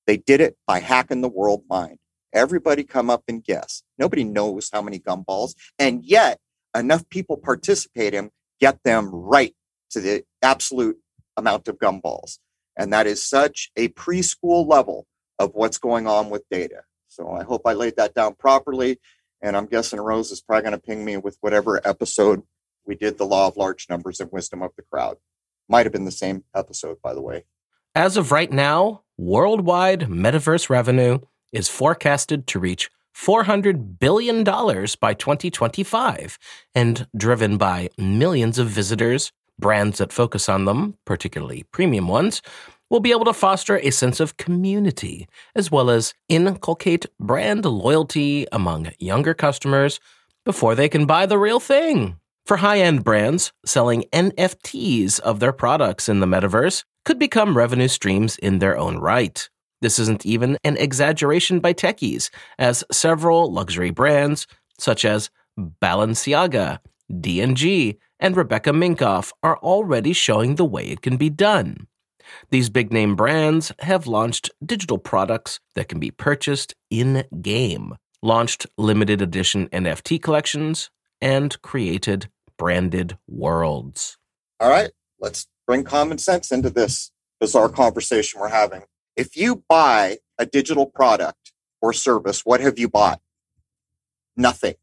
They 0.08 0.16
did 0.16 0.40
it 0.40 0.56
by 0.66 0.80
hacking 0.80 1.20
the 1.20 1.28
world 1.28 1.64
mind. 1.68 1.98
Everybody 2.32 2.82
come 2.82 3.10
up 3.10 3.24
and 3.28 3.44
guess. 3.44 3.82
Nobody 3.98 4.24
knows 4.24 4.70
how 4.72 4.82
many 4.82 4.98
gumballs, 4.98 5.54
and 5.78 6.02
yet 6.02 6.40
enough 6.74 7.08
people 7.10 7.36
participate 7.36 8.14
in 8.14 8.30
get 8.58 8.82
them 8.84 9.10
right 9.10 9.54
to 9.90 10.00
the 10.00 10.24
absolute 10.42 10.96
amount 11.36 11.68
of 11.68 11.78
gumballs. 11.78 12.38
And 12.76 12.92
that 12.92 13.06
is 13.06 13.22
such 13.22 13.70
a 13.76 13.88
preschool 13.88 14.66
level 14.66 15.06
of 15.38 15.52
what's 15.54 15.78
going 15.78 16.06
on 16.06 16.30
with 16.30 16.42
data. 16.50 16.82
So 17.08 17.30
I 17.30 17.44
hope 17.44 17.62
I 17.66 17.74
laid 17.74 17.96
that 17.96 18.14
down 18.14 18.34
properly. 18.34 18.98
And 19.42 19.56
I'm 19.56 19.66
guessing 19.66 20.00
Rose 20.00 20.30
is 20.30 20.40
probably 20.40 20.62
going 20.62 20.72
to 20.72 20.78
ping 20.78 21.04
me 21.04 21.16
with 21.16 21.36
whatever 21.42 21.86
episode 21.86 22.42
we 22.86 22.94
did 22.94 23.18
the 23.18 23.26
law 23.26 23.48
of 23.48 23.56
large 23.56 23.86
numbers 23.88 24.20
and 24.20 24.32
wisdom 24.32 24.62
of 24.62 24.70
the 24.76 24.82
crowd. 24.82 25.18
Might 25.68 25.86
have 25.86 25.92
been 25.92 26.06
the 26.06 26.10
same 26.10 26.44
episode, 26.54 26.96
by 27.02 27.12
the 27.14 27.20
way. 27.20 27.44
As 27.94 28.16
of 28.16 28.32
right 28.32 28.50
now, 28.50 29.02
worldwide 29.18 30.02
metaverse 30.08 30.70
revenue 30.70 31.18
is 31.52 31.68
forecasted 31.68 32.46
to 32.46 32.58
reach 32.58 32.90
$400 33.14 33.98
billion 33.98 34.44
by 34.44 35.12
2025 35.12 36.38
and 36.74 37.06
driven 37.16 37.58
by 37.58 37.90
millions 37.98 38.58
of 38.58 38.68
visitors 38.68 39.32
Brands 39.58 39.98
that 39.98 40.12
focus 40.12 40.48
on 40.48 40.66
them, 40.66 40.96
particularly 41.04 41.64
premium 41.72 42.06
ones, 42.06 42.42
will 42.90 43.00
be 43.00 43.10
able 43.10 43.24
to 43.24 43.32
foster 43.32 43.78
a 43.78 43.90
sense 43.90 44.20
of 44.20 44.36
community, 44.36 45.28
as 45.54 45.70
well 45.70 45.90
as 45.90 46.14
inculcate 46.28 47.06
brand 47.18 47.64
loyalty 47.64 48.46
among 48.52 48.92
younger 48.98 49.34
customers 49.34 49.98
before 50.44 50.74
they 50.74 50.88
can 50.88 51.06
buy 51.06 51.26
the 51.26 51.38
real 51.38 51.58
thing. 51.58 52.16
For 52.46 52.58
high 52.58 52.78
end 52.78 53.02
brands, 53.04 53.52
selling 53.66 54.04
NFTs 54.12 55.18
of 55.20 55.40
their 55.40 55.52
products 55.52 56.08
in 56.08 56.20
the 56.20 56.26
metaverse 56.26 56.84
could 57.08 57.18
become 57.18 57.56
revenue 57.56 57.88
streams 57.88 58.36
in 58.36 58.58
their 58.58 58.76
own 58.76 58.98
right. 58.98 59.48
This 59.80 59.98
isn't 59.98 60.26
even 60.26 60.58
an 60.62 60.76
exaggeration 60.76 61.58
by 61.58 61.72
techies, 61.72 62.28
as 62.58 62.84
several 62.92 63.50
luxury 63.50 63.88
brands, 63.88 64.46
such 64.78 65.06
as 65.06 65.30
Balenciaga, 65.58 66.80
D&G, 67.18 67.98
and 68.20 68.36
Rebecca 68.36 68.72
Minkoff 68.72 69.32
are 69.42 69.56
already 69.60 70.12
showing 70.12 70.56
the 70.56 70.66
way 70.66 70.88
it 70.88 71.00
can 71.00 71.16
be 71.16 71.30
done. 71.30 71.86
These 72.50 72.68
big 72.68 72.92
name 72.92 73.16
brands 73.16 73.72
have 73.78 74.06
launched 74.06 74.50
digital 74.62 74.98
products 74.98 75.60
that 75.76 75.88
can 75.88 75.98
be 75.98 76.10
purchased 76.10 76.74
in 76.90 77.24
game, 77.40 77.96
launched 78.20 78.66
limited 78.76 79.22
edition 79.22 79.68
NFT 79.68 80.20
collections, 80.22 80.90
and 81.22 81.58
created 81.62 82.28
branded 82.58 83.16
worlds. 83.26 84.18
All 84.60 84.68
right, 84.68 84.90
let's 85.18 85.46
bring 85.68 85.84
common 85.84 86.18
sense 86.18 86.52
into 86.52 86.70
this 86.70 87.12
bizarre 87.40 87.70
conversation 87.70 88.40
we're 88.40 88.48
having. 88.48 88.82
If 89.16 89.36
you 89.36 89.64
buy 89.68 90.18
a 90.38 90.46
digital 90.46 90.86
product 90.86 91.52
or 91.82 91.92
service, 91.92 92.42
what 92.46 92.60
have 92.62 92.80
you 92.80 92.88
bought? 92.88 93.20
Nothing. 94.36 94.74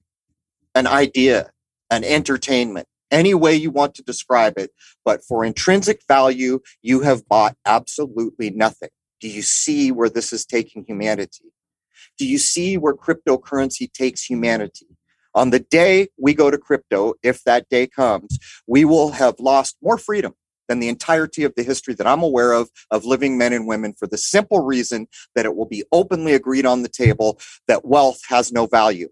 an 0.76 0.88
idea, 0.88 1.52
an 1.90 2.04
entertainment, 2.04 2.88
any 3.12 3.34
way 3.34 3.56
you 3.56 3.72
want 3.72 3.96
to 3.96 4.04
describe 4.04 4.58
it. 4.58 4.72
But 5.06 5.24
for 5.24 5.46
intrinsic 5.46 6.02
value, 6.08 6.62
you 6.82 7.02
have 7.02 7.28
bought 7.28 7.58
absolutely 7.66 8.52
nothing. 8.52 8.90
Do 9.22 9.30
you 9.30 9.42
see 9.42 9.92
where 9.92 10.10
this 10.10 10.34
is 10.34 10.46
taking 10.46 10.86
humanity? 10.86 11.52
Do 12.18 12.28
you 12.28 12.38
see 12.40 12.78
where 12.78 12.96
cryptocurrency 12.96 13.92
takes 13.92 14.24
humanity? 14.24 14.88
On 15.36 15.52
the 15.52 15.60
day 15.60 16.10
we 16.18 16.34
go 16.34 16.52
to 16.52 16.58
crypto, 16.58 17.16
if 17.24 17.44
that 17.46 17.70
day 17.70 17.88
comes, 17.88 18.40
we 18.68 18.86
will 18.86 19.12
have 19.12 19.36
lost 19.40 19.78
more 19.82 19.98
freedom 19.98 20.36
than 20.68 20.80
the 20.80 20.90
entirety 20.90 21.44
of 21.44 21.54
the 21.56 21.64
history 21.64 21.94
that 21.96 22.08
I'm 22.08 22.24
aware 22.24 22.54
of 22.54 22.70
of 22.92 23.06
living 23.06 23.38
men 23.38 23.54
and 23.54 23.68
women 23.68 23.94
for 23.98 24.08
the 24.08 24.18
simple 24.18 24.64
reason 24.64 25.08
that 25.36 25.46
it 25.46 25.56
will 25.56 25.66
be 25.66 25.84
openly 25.92 26.34
agreed 26.34 26.66
on 26.66 26.82
the 26.82 26.90
table 26.90 27.40
that 27.68 27.86
wealth 27.86 28.22
has 28.30 28.52
no 28.52 28.66
value. 28.66 29.10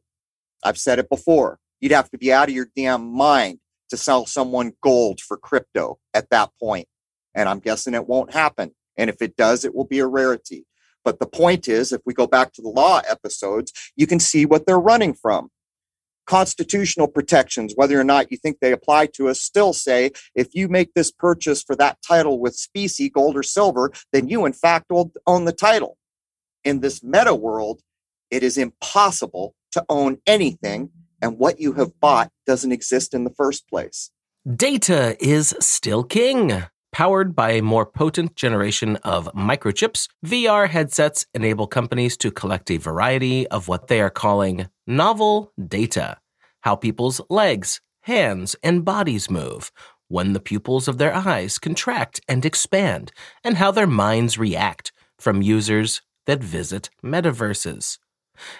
I've 0.63 0.78
said 0.78 1.00
it 1.00 1.10
before. 1.10 1.60
You'd 1.82 1.92
have 1.92 2.10
to 2.12 2.18
be 2.18 2.32
out 2.32 2.50
of 2.50 2.56
your 2.56 2.70
damn 2.76 3.12
mind 3.13 3.60
to 3.89 3.98
sell 3.98 4.26
someone 4.26 4.74
gold 4.82 5.20
for 5.20 5.38
crypto 5.38 6.00
at 6.13 6.30
that 6.30 6.52
point. 6.60 6.88
And 7.36 7.50
I'm 7.50 7.60
guessing 7.60 7.94
it 7.94 8.08
won't 8.08 8.34
happen. 8.34 8.72
And 8.98 9.10
if 9.10 9.22
it 9.22 9.36
does, 9.36 9.66
it 9.66 9.76
will 9.76 9.86
be 9.86 10.00
a 10.00 10.08
rarity. 10.08 10.66
But 11.04 11.20
the 11.20 11.26
point 11.26 11.68
is, 11.68 11.92
if 11.92 12.02
we 12.06 12.13
go 12.13 12.28
back 12.28 12.54
to 12.54 12.62
the 12.62 12.70
law 12.70 13.02
episodes, 13.10 13.74
you 13.96 14.08
can 14.08 14.20
see 14.20 14.46
what 14.46 14.66
they're 14.66 14.80
running 14.80 15.13
from 15.13 15.50
constitutional 16.26 17.08
protections, 17.08 17.74
whether 17.76 18.00
or 18.00 18.04
not 18.04 18.32
you 18.32 18.38
think 18.38 18.60
they 18.60 18.72
apply 18.72 19.08
to 19.08 19.28
us, 19.28 19.42
still 19.42 19.74
say 19.74 20.12
if 20.36 20.54
you 20.54 20.68
make 20.68 20.94
this 20.94 21.12
purchase 21.12 21.64
for 21.64 21.76
that 21.76 21.98
title 22.08 22.40
with 22.40 22.56
specie, 22.56 23.10
gold 23.10 23.36
or 23.36 23.44
silver, 23.44 23.92
then 24.12 24.28
you 24.28 24.46
in 24.46 24.54
fact 24.54 24.86
will 24.90 25.12
own 25.28 25.46
the 25.46 25.54
title. 25.54 25.98
In 26.64 26.80
this 26.80 27.04
meta 27.04 27.36
world, 27.36 27.82
it 28.32 28.44
is 28.44 28.58
impossible 28.58 29.56
to 29.74 29.84
own 29.90 30.18
anything, 30.26 30.90
and 31.22 31.38
what 31.38 31.60
you 31.60 31.74
have 31.74 32.00
bought 32.00 32.32
doesn't 32.46 32.72
exist 32.72 33.14
in 33.14 33.24
the 33.24 33.30
first 33.30 33.68
place. 33.68 34.12
Data 34.56 35.16
is 35.20 35.56
still 35.60 36.04
king. 36.04 36.64
Powered 36.92 37.36
by 37.36 37.52
a 37.54 37.64
more 37.64 37.88
potent 37.88 38.36
generation 38.36 38.98
of 38.98 39.26
microchips, 39.34 40.08
VR 40.24 40.70
headsets 40.70 41.26
enable 41.34 41.66
companies 41.66 42.16
to 42.18 42.30
collect 42.30 42.70
a 42.70 42.78
variety 42.78 43.48
of 43.48 43.68
what 43.68 43.88
they 43.88 44.00
are 44.00 44.12
calling 44.12 44.68
novel 44.88 45.52
data. 45.67 46.17
How 46.62 46.76
people's 46.76 47.22
legs, 47.30 47.82
hands, 48.02 48.56
and 48.63 48.86
bodies 48.86 49.30
move, 49.30 49.72
when 50.08 50.34
the 50.34 50.39
pupils 50.39 50.88
of 50.88 50.98
their 50.98 51.13
eyes 51.13 51.58
contract 51.58 52.22
and 52.28 52.46
expand, 52.46 53.12
and 53.43 53.58
how 53.58 53.72
their 53.72 53.88
minds 53.88 54.38
react 54.38 54.91
from 55.17 55.41
users 55.41 56.02
that 56.26 56.43
visit 56.43 56.89
metaverses. 57.04 57.98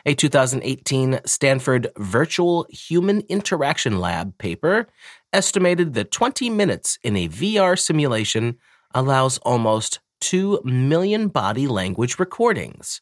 A 0.06 0.14
2018 0.14 1.20
Stanford 1.26 1.88
Virtual 1.98 2.66
Human 2.70 3.22
Interaction 3.22 4.00
Lab 4.00 4.38
paper 4.38 4.88
estimated 5.32 5.94
that 5.94 6.12
20 6.12 6.50
minutes 6.50 7.00
in 7.04 7.18
a 7.18 7.28
VR 7.28 7.78
simulation 7.78 8.58
allows 8.94 9.40
almost 9.40 10.00
2 10.22 10.62
million 10.64 11.28
body 11.28 11.68
language 11.68 12.20
recordings. 12.20 13.02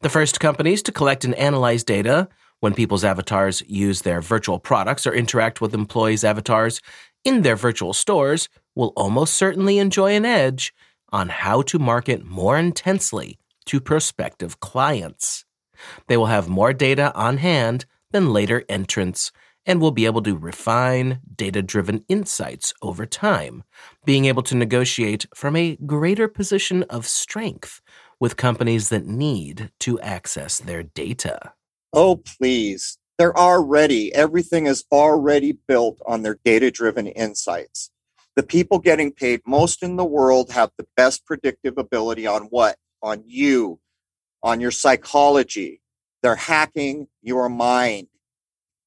The 0.00 0.08
first 0.08 0.40
companies 0.40 0.82
to 0.82 0.92
collect 0.92 1.24
and 1.24 1.34
analyze 1.34 1.84
data 1.84 2.28
when 2.60 2.74
people's 2.74 3.04
avatars 3.04 3.62
use 3.66 4.02
their 4.02 4.20
virtual 4.20 4.58
products 4.58 5.06
or 5.06 5.14
interact 5.14 5.60
with 5.60 5.74
employees' 5.74 6.24
avatars 6.24 6.80
in 7.24 7.42
their 7.42 7.56
virtual 7.56 7.92
stores 7.92 8.48
will 8.74 8.92
almost 8.96 9.34
certainly 9.34 9.78
enjoy 9.78 10.14
an 10.14 10.24
edge 10.24 10.74
on 11.10 11.28
how 11.28 11.62
to 11.62 11.78
market 11.78 12.24
more 12.24 12.56
intensely 12.58 13.38
to 13.66 13.80
prospective 13.80 14.60
clients. 14.60 15.44
They 16.06 16.16
will 16.16 16.26
have 16.26 16.48
more 16.48 16.72
data 16.72 17.14
on 17.14 17.38
hand 17.38 17.86
than 18.10 18.32
later 18.32 18.64
entrants 18.68 19.30
and 19.66 19.80
will 19.80 19.90
be 19.90 20.06
able 20.06 20.22
to 20.22 20.36
refine 20.36 21.20
data 21.36 21.62
driven 21.62 22.04
insights 22.08 22.72
over 22.80 23.04
time, 23.04 23.62
being 24.06 24.24
able 24.24 24.42
to 24.42 24.56
negotiate 24.56 25.26
from 25.34 25.54
a 25.54 25.76
greater 25.84 26.26
position 26.26 26.82
of 26.84 27.06
strength 27.06 27.82
with 28.18 28.36
companies 28.36 28.88
that 28.88 29.06
need 29.06 29.70
to 29.80 30.00
access 30.00 30.58
their 30.58 30.82
data. 30.82 31.52
Oh, 31.92 32.16
please. 32.16 32.98
They're 33.16 33.36
already, 33.36 34.14
everything 34.14 34.66
is 34.66 34.84
already 34.92 35.58
built 35.66 36.00
on 36.06 36.22
their 36.22 36.38
data 36.44 36.70
driven 36.70 37.06
insights. 37.06 37.90
The 38.36 38.42
people 38.44 38.78
getting 38.78 39.10
paid 39.10 39.40
most 39.46 39.82
in 39.82 39.96
the 39.96 40.04
world 40.04 40.52
have 40.52 40.70
the 40.78 40.86
best 40.96 41.26
predictive 41.26 41.76
ability 41.76 42.26
on 42.26 42.42
what? 42.44 42.76
On 43.02 43.22
you, 43.26 43.80
on 44.42 44.60
your 44.60 44.70
psychology. 44.70 45.80
They're 46.22 46.36
hacking 46.36 47.08
your 47.22 47.48
mind. 47.48 48.08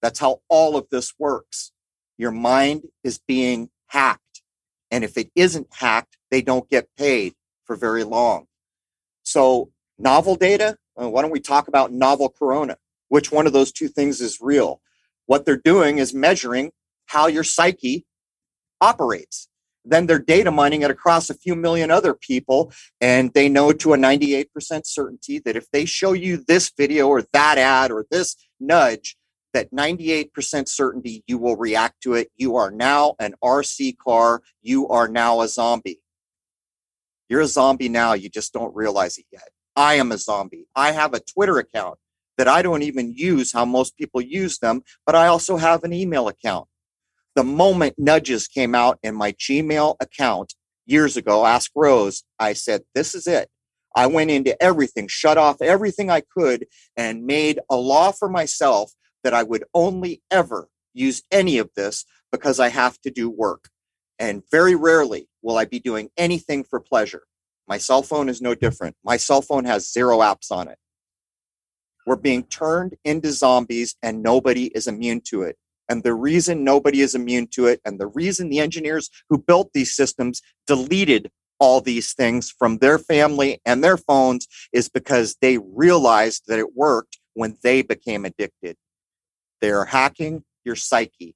That's 0.01 0.19
how 0.19 0.41
all 0.47 0.77
of 0.77 0.87
this 0.89 1.13
works. 1.19 1.71
Your 2.17 2.31
mind 2.31 2.83
is 3.03 3.19
being 3.27 3.69
hacked. 3.87 4.41
And 4.89 5.03
if 5.03 5.17
it 5.17 5.31
isn't 5.35 5.67
hacked, 5.73 6.17
they 6.29 6.41
don't 6.41 6.69
get 6.69 6.87
paid 6.97 7.33
for 7.65 7.75
very 7.75 8.03
long. 8.03 8.45
So, 9.23 9.71
novel 9.99 10.35
data, 10.35 10.77
why 10.95 11.21
don't 11.21 11.31
we 11.31 11.39
talk 11.39 11.67
about 11.67 11.91
novel 11.91 12.29
corona? 12.29 12.77
Which 13.11 13.29
one 13.29 13.45
of 13.45 13.51
those 13.51 13.73
two 13.73 13.89
things 13.89 14.21
is 14.21 14.39
real? 14.39 14.79
What 15.25 15.43
they're 15.43 15.57
doing 15.57 15.97
is 15.97 16.13
measuring 16.13 16.71
how 17.07 17.27
your 17.27 17.43
psyche 17.43 18.05
operates. 18.79 19.49
Then 19.83 20.05
they're 20.05 20.17
data 20.17 20.49
mining 20.49 20.83
it 20.83 20.91
across 20.91 21.29
a 21.29 21.33
few 21.33 21.53
million 21.53 21.91
other 21.91 22.13
people, 22.13 22.71
and 23.01 23.33
they 23.33 23.49
know 23.49 23.73
to 23.73 23.93
a 23.93 23.97
98% 23.97 24.45
certainty 24.85 25.39
that 25.39 25.57
if 25.57 25.69
they 25.71 25.83
show 25.83 26.13
you 26.13 26.41
this 26.47 26.71
video 26.77 27.09
or 27.09 27.23
that 27.33 27.57
ad 27.57 27.91
or 27.91 28.05
this 28.09 28.37
nudge, 28.61 29.17
that 29.53 29.73
98% 29.73 30.69
certainty 30.69 31.21
you 31.27 31.37
will 31.37 31.57
react 31.57 32.01
to 32.03 32.13
it. 32.13 32.29
You 32.37 32.55
are 32.55 32.71
now 32.71 33.15
an 33.19 33.33
RC 33.43 33.97
car. 33.97 34.41
You 34.61 34.87
are 34.87 35.09
now 35.09 35.41
a 35.41 35.49
zombie. 35.49 35.99
You're 37.27 37.41
a 37.41 37.47
zombie 37.47 37.89
now. 37.89 38.13
You 38.13 38.29
just 38.29 38.53
don't 38.53 38.73
realize 38.73 39.17
it 39.17 39.25
yet. 39.33 39.49
I 39.75 39.95
am 39.95 40.13
a 40.13 40.17
zombie. 40.17 40.67
I 40.77 40.93
have 40.93 41.13
a 41.13 41.19
Twitter 41.19 41.57
account 41.57 41.97
that 42.41 42.47
I 42.47 42.63
don't 42.63 42.81
even 42.81 43.13
use 43.15 43.53
how 43.53 43.65
most 43.65 43.95
people 43.97 44.19
use 44.19 44.57
them, 44.57 44.81
but 45.05 45.13
I 45.13 45.27
also 45.27 45.57
have 45.57 45.83
an 45.83 45.93
email 45.93 46.27
account. 46.27 46.67
The 47.35 47.43
moment 47.43 47.93
nudges 47.99 48.47
came 48.47 48.73
out 48.73 48.97
in 49.03 49.13
my 49.13 49.33
Gmail 49.33 49.95
account 49.99 50.55
years 50.87 51.17
ago, 51.17 51.45
Ask 51.45 51.69
Rose, 51.75 52.23
I 52.39 52.53
said, 52.53 52.81
This 52.95 53.13
is 53.13 53.27
it. 53.27 53.47
I 53.95 54.07
went 54.07 54.31
into 54.31 54.59
everything, 54.59 55.07
shut 55.07 55.37
off 55.37 55.61
everything 55.61 56.09
I 56.09 56.23
could, 56.35 56.65
and 56.97 57.27
made 57.27 57.59
a 57.69 57.75
law 57.75 58.11
for 58.11 58.27
myself 58.27 58.91
that 59.23 59.35
I 59.35 59.43
would 59.43 59.65
only 59.75 60.23
ever 60.31 60.67
use 60.95 61.21
any 61.29 61.59
of 61.59 61.69
this 61.75 62.05
because 62.31 62.59
I 62.59 62.69
have 62.69 62.99
to 63.01 63.11
do 63.11 63.29
work. 63.29 63.69
And 64.17 64.41
very 64.49 64.73
rarely 64.73 65.29
will 65.43 65.59
I 65.59 65.65
be 65.65 65.79
doing 65.79 66.09
anything 66.17 66.63
for 66.63 66.79
pleasure. 66.79 67.21
My 67.67 67.77
cell 67.77 68.01
phone 68.01 68.29
is 68.29 68.41
no 68.41 68.55
different. 68.55 68.95
My 69.05 69.17
cell 69.17 69.43
phone 69.43 69.65
has 69.65 69.93
zero 69.93 70.21
apps 70.21 70.49
on 70.49 70.69
it. 70.69 70.79
We're 72.05 72.15
being 72.15 72.43
turned 72.43 72.95
into 73.03 73.31
zombies 73.31 73.95
and 74.01 74.23
nobody 74.23 74.67
is 74.67 74.87
immune 74.87 75.21
to 75.25 75.43
it. 75.43 75.57
And 75.91 76.03
the 76.03 76.13
reason 76.13 76.63
nobody 76.63 77.01
is 77.01 77.15
immune 77.15 77.47
to 77.47 77.65
it, 77.65 77.81
and 77.83 77.99
the 77.99 78.07
reason 78.07 78.47
the 78.47 78.59
engineers 78.59 79.09
who 79.29 79.37
built 79.37 79.71
these 79.73 79.93
systems 79.93 80.41
deleted 80.65 81.29
all 81.59 81.81
these 81.81 82.13
things 82.13 82.49
from 82.49 82.77
their 82.77 82.97
family 82.97 83.59
and 83.65 83.83
their 83.83 83.97
phones, 83.97 84.47
is 84.71 84.87
because 84.87 85.35
they 85.41 85.57
realized 85.57 86.43
that 86.47 86.59
it 86.59 86.77
worked 86.77 87.19
when 87.33 87.57
they 87.61 87.81
became 87.81 88.23
addicted. 88.23 88.77
They 89.59 89.69
are 89.69 89.83
hacking 89.83 90.45
your 90.63 90.77
psyche, 90.77 91.35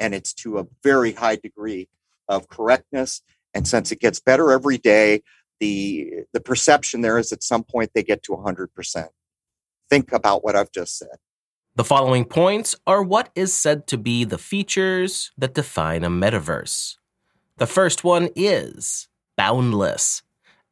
and 0.00 0.16
it's 0.16 0.34
to 0.34 0.58
a 0.58 0.66
very 0.82 1.12
high 1.12 1.36
degree 1.36 1.88
of 2.28 2.48
correctness. 2.48 3.22
And 3.54 3.68
since 3.68 3.92
it 3.92 4.00
gets 4.00 4.18
better 4.18 4.50
every 4.50 4.78
day, 4.78 5.22
the 5.60 6.24
the 6.32 6.40
perception 6.40 7.02
there 7.02 7.18
is 7.18 7.32
at 7.32 7.44
some 7.44 7.62
point 7.62 7.92
they 7.94 8.02
get 8.02 8.24
to 8.24 8.32
100%. 8.32 9.08
Think 9.92 10.12
about 10.14 10.42
what 10.42 10.56
I've 10.56 10.72
just 10.72 10.96
said. 10.96 11.18
The 11.76 11.84
following 11.84 12.24
points 12.24 12.74
are 12.86 13.02
what 13.02 13.28
is 13.34 13.52
said 13.52 13.86
to 13.88 13.98
be 13.98 14.24
the 14.24 14.38
features 14.38 15.32
that 15.36 15.52
define 15.52 16.02
a 16.02 16.08
metaverse. 16.08 16.96
The 17.58 17.66
first 17.66 18.02
one 18.02 18.30
is 18.34 19.06
boundless. 19.36 20.22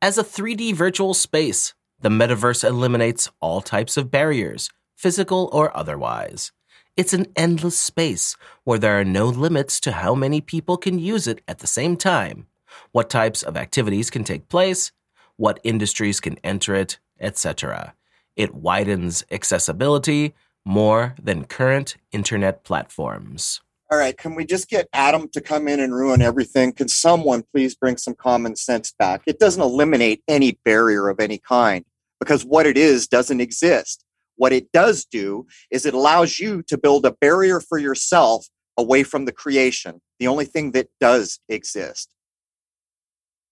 As 0.01 0.17
a 0.17 0.25
3D 0.25 0.75
virtual 0.75 1.13
space, 1.13 1.75
the 2.01 2.09
metaverse 2.09 2.67
eliminates 2.67 3.29
all 3.41 3.61
types 3.61 3.99
of 3.99 4.11
barriers, 4.11 4.71
physical 4.97 5.51
or 5.53 5.77
otherwise. 5.77 6.53
It's 6.97 7.13
an 7.13 7.27
endless 7.37 7.79
space 7.79 8.39
where 8.65 8.79
there 8.79 8.99
are 8.99 9.05
no 9.05 9.27
limits 9.27 9.81
to 9.81 9.93
how 9.93 10.15
many 10.15 10.41
people 10.41 10.79
can 10.79 10.99
use 10.99 11.27
it 11.27 11.43
at 11.47 11.59
the 11.59 11.67
same 11.67 11.99
time, 11.99 12.47
what 12.93 13.11
types 13.11 13.43
of 13.43 13.59
activities 13.59 14.09
can 14.09 14.25
take 14.25 14.49
place, 14.49 14.93
what 15.37 15.61
industries 15.63 16.21
can 16.21 16.39
enter 16.43 16.75
it, 16.75 16.99
etc. 17.21 17.93
It 18.37 18.55
widens 18.55 19.25
accessibility 19.31 20.35
more 20.65 21.15
than 21.21 21.45
current 21.45 21.97
internet 22.13 22.65
platforms. 22.65 23.61
All 23.91 23.99
right, 23.99 24.17
can 24.17 24.35
we 24.35 24.45
just 24.45 24.69
get 24.69 24.89
Adam 24.93 25.29
to 25.31 25.41
come 25.41 25.67
in 25.67 25.81
and 25.81 25.95
ruin 25.95 26.23
everything? 26.23 26.73
Can 26.73 26.89
someone 26.89 27.43
please 27.53 27.75
bring 27.75 27.97
some 27.97 28.15
common 28.15 28.55
sense 28.55 28.93
back? 28.99 29.23
It 29.27 29.41
doesn't 29.41 29.63
eliminate 29.63 30.23
any 30.29 30.59
barrier 30.65 31.09
of 31.09 31.19
any 31.19 31.39
kind 31.39 31.85
because 32.21 32.45
what 32.45 32.67
it 32.67 32.77
is 32.77 33.09
doesn't 33.09 33.41
exist 33.41 34.05
what 34.41 34.55
it 34.55 34.73
does 34.73 35.05
do 35.05 35.47
is 35.71 35.85
it 35.85 35.93
allows 35.93 36.41
you 36.41 36.63
to 36.63 36.79
build 36.79 37.05
a 37.05 37.13
barrier 37.13 37.61
for 37.61 37.77
yourself 37.77 38.49
away 38.79 39.03
from 39.03 39.27
the 39.27 39.33
creation, 39.33 40.01
the 40.19 40.29
only 40.29 40.47
thing 40.47 40.71
that 40.71 40.89
does 40.99 41.41
exist. 41.51 42.15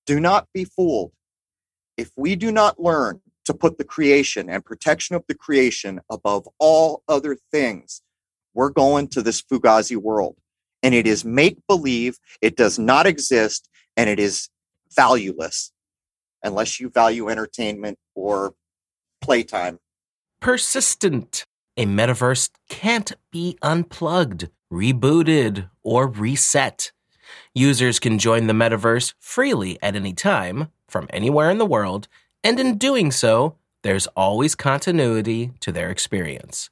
Do 0.07 0.19
not 0.19 0.49
be 0.55 0.65
fooled. 0.65 1.13
If 1.99 2.11
we 2.17 2.37
do 2.37 2.51
not 2.51 2.81
learn 2.81 3.21
to 3.49 3.55
put 3.55 3.79
the 3.79 3.85
creation 3.85 4.49
and 4.49 4.63
protection 4.63 5.17
of 5.17 5.25
the 5.27 5.35
creation 5.35 6.01
above 6.11 6.47
all 6.59 7.03
other 7.09 7.37
things, 7.51 8.03
we're 8.53 8.71
going 8.71 9.09
to 9.09 9.23
this 9.23 9.43
Fugazi 9.43 9.97
world. 9.97 10.37
And 10.83 10.95
it 10.95 11.07
is 11.07 11.25
make 11.25 11.59
believe, 11.67 12.19
it 12.43 12.57
does 12.57 12.79
not 12.79 13.07
exist, 13.07 13.69
and 13.97 14.09
it 14.09 14.21
is 14.21 14.51
valueless 14.95 15.73
unless 16.43 16.79
you 16.79 16.91
value 16.91 17.31
entertainment 17.31 17.99
or 18.15 18.53
playtime. 19.23 19.79
Persistent. 20.41 21.47
A 21.79 21.87
metaverse 21.87 22.51
can't 22.69 23.13
be 23.33 23.57
unplugged, 23.63 24.51
rebooted, 24.71 25.71
or 25.83 26.07
reset. 26.07 26.93
Users 27.55 27.99
can 27.99 28.19
join 28.19 28.47
the 28.47 28.53
metaverse 28.53 29.15
freely 29.19 29.79
at 29.83 29.97
any 29.97 30.13
time, 30.13 30.69
from 30.87 31.07
anywhere 31.11 31.51
in 31.51 31.59
the 31.59 31.67
world, 31.67 32.09
and 32.45 32.61
in 32.61 32.79
doing 32.79 33.11
so, 33.11 33.57
there's 33.83 34.07
always 34.09 34.55
continuity 34.55 35.53
to 35.61 35.73
their 35.73 35.91
experience. 35.91 36.71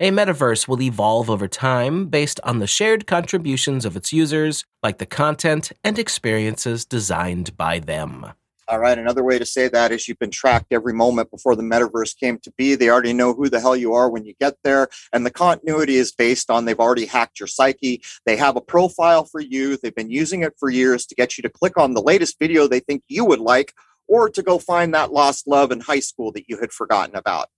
A 0.00 0.10
metaverse 0.10 0.66
will 0.66 0.80
evolve 0.80 1.28
over 1.28 1.48
time 1.48 2.06
based 2.06 2.40
on 2.44 2.58
the 2.58 2.66
shared 2.66 3.06
contributions 3.06 3.84
of 3.84 3.96
its 3.96 4.12
users, 4.12 4.64
like 4.82 4.98
the 4.98 5.06
content 5.06 5.72
and 5.84 5.98
experiences 5.98 6.84
designed 6.84 7.56
by 7.56 7.78
them. 7.78 8.32
All 8.68 8.80
right. 8.80 8.98
Another 8.98 9.22
way 9.22 9.38
to 9.38 9.46
say 9.46 9.68
that 9.68 9.92
is 9.92 10.08
you've 10.08 10.18
been 10.18 10.32
tracked 10.32 10.72
every 10.72 10.92
moment 10.92 11.30
before 11.30 11.54
the 11.54 11.62
metaverse 11.62 12.18
came 12.18 12.38
to 12.40 12.52
be. 12.58 12.74
They 12.74 12.90
already 12.90 13.12
know 13.12 13.32
who 13.32 13.48
the 13.48 13.60
hell 13.60 13.76
you 13.76 13.94
are 13.94 14.10
when 14.10 14.24
you 14.24 14.34
get 14.40 14.56
there. 14.64 14.88
And 15.12 15.24
the 15.24 15.30
continuity 15.30 15.94
is 15.94 16.10
based 16.10 16.50
on 16.50 16.64
they've 16.64 16.80
already 16.80 17.06
hacked 17.06 17.38
your 17.38 17.46
psyche. 17.46 18.02
They 18.24 18.36
have 18.36 18.56
a 18.56 18.60
profile 18.60 19.24
for 19.24 19.40
you. 19.40 19.76
They've 19.76 19.94
been 19.94 20.10
using 20.10 20.42
it 20.42 20.54
for 20.58 20.68
years 20.68 21.06
to 21.06 21.14
get 21.14 21.38
you 21.38 21.42
to 21.42 21.48
click 21.48 21.78
on 21.78 21.94
the 21.94 22.02
latest 22.02 22.40
video 22.40 22.66
they 22.66 22.80
think 22.80 23.04
you 23.06 23.24
would 23.24 23.38
like 23.38 23.72
or 24.08 24.28
to 24.30 24.42
go 24.42 24.58
find 24.58 24.94
that 24.94 25.12
lost 25.12 25.46
love 25.46 25.70
in 25.72 25.80
high 25.80 26.00
school 26.00 26.32
that 26.32 26.48
you 26.48 26.58
had 26.58 26.72
forgotten 26.72 27.16
about. 27.16 27.48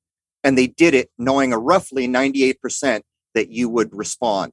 And 0.44 0.56
they 0.56 0.66
did 0.66 0.94
it 0.94 1.10
knowing 1.18 1.52
a 1.52 1.58
roughly 1.58 2.08
98% 2.08 3.02
that 3.34 3.50
you 3.50 3.68
would 3.68 3.94
respond. 3.94 4.52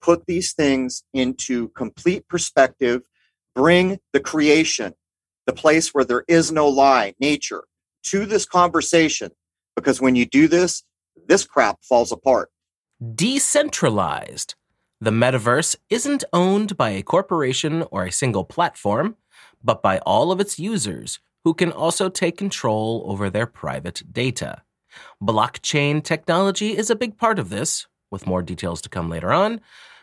Put 0.00 0.26
these 0.26 0.52
things 0.52 1.04
into 1.12 1.68
complete 1.70 2.26
perspective, 2.28 3.02
bring 3.54 3.98
the 4.12 4.20
creation 4.20 4.94
the 5.50 5.56
place 5.56 5.92
where 5.92 6.04
there 6.04 6.24
is 6.28 6.52
no 6.52 6.68
lie, 6.68 7.14
nature, 7.18 7.64
to 8.04 8.24
this 8.24 8.46
conversation. 8.46 9.30
Because 9.74 10.00
when 10.00 10.14
you 10.14 10.24
do 10.24 10.46
this, 10.46 10.84
this 11.26 11.44
crap 11.44 11.78
falls 11.82 12.12
apart. 12.12 12.50
Decentralized. 13.14 14.54
The 15.00 15.10
metaverse 15.10 15.74
isn't 15.88 16.24
owned 16.32 16.76
by 16.76 16.90
a 16.90 17.02
corporation 17.02 17.84
or 17.90 18.04
a 18.04 18.12
single 18.12 18.44
platform, 18.44 19.16
but 19.62 19.82
by 19.82 19.98
all 19.98 20.32
of 20.32 20.40
its 20.40 20.58
users 20.58 21.18
who 21.44 21.54
can 21.54 21.72
also 21.72 22.08
take 22.08 22.36
control 22.36 23.02
over 23.06 23.30
their 23.30 23.46
private 23.46 24.02
data. 24.12 24.62
Blockchain 25.22 26.02
technology 26.02 26.76
is 26.76 26.90
a 26.90 26.96
big 26.96 27.16
part 27.16 27.38
of 27.38 27.48
this, 27.48 27.86
with 28.10 28.26
more 28.26 28.42
details 28.42 28.82
to 28.82 28.88
come 28.88 29.08
later 29.08 29.32
on, 29.32 29.60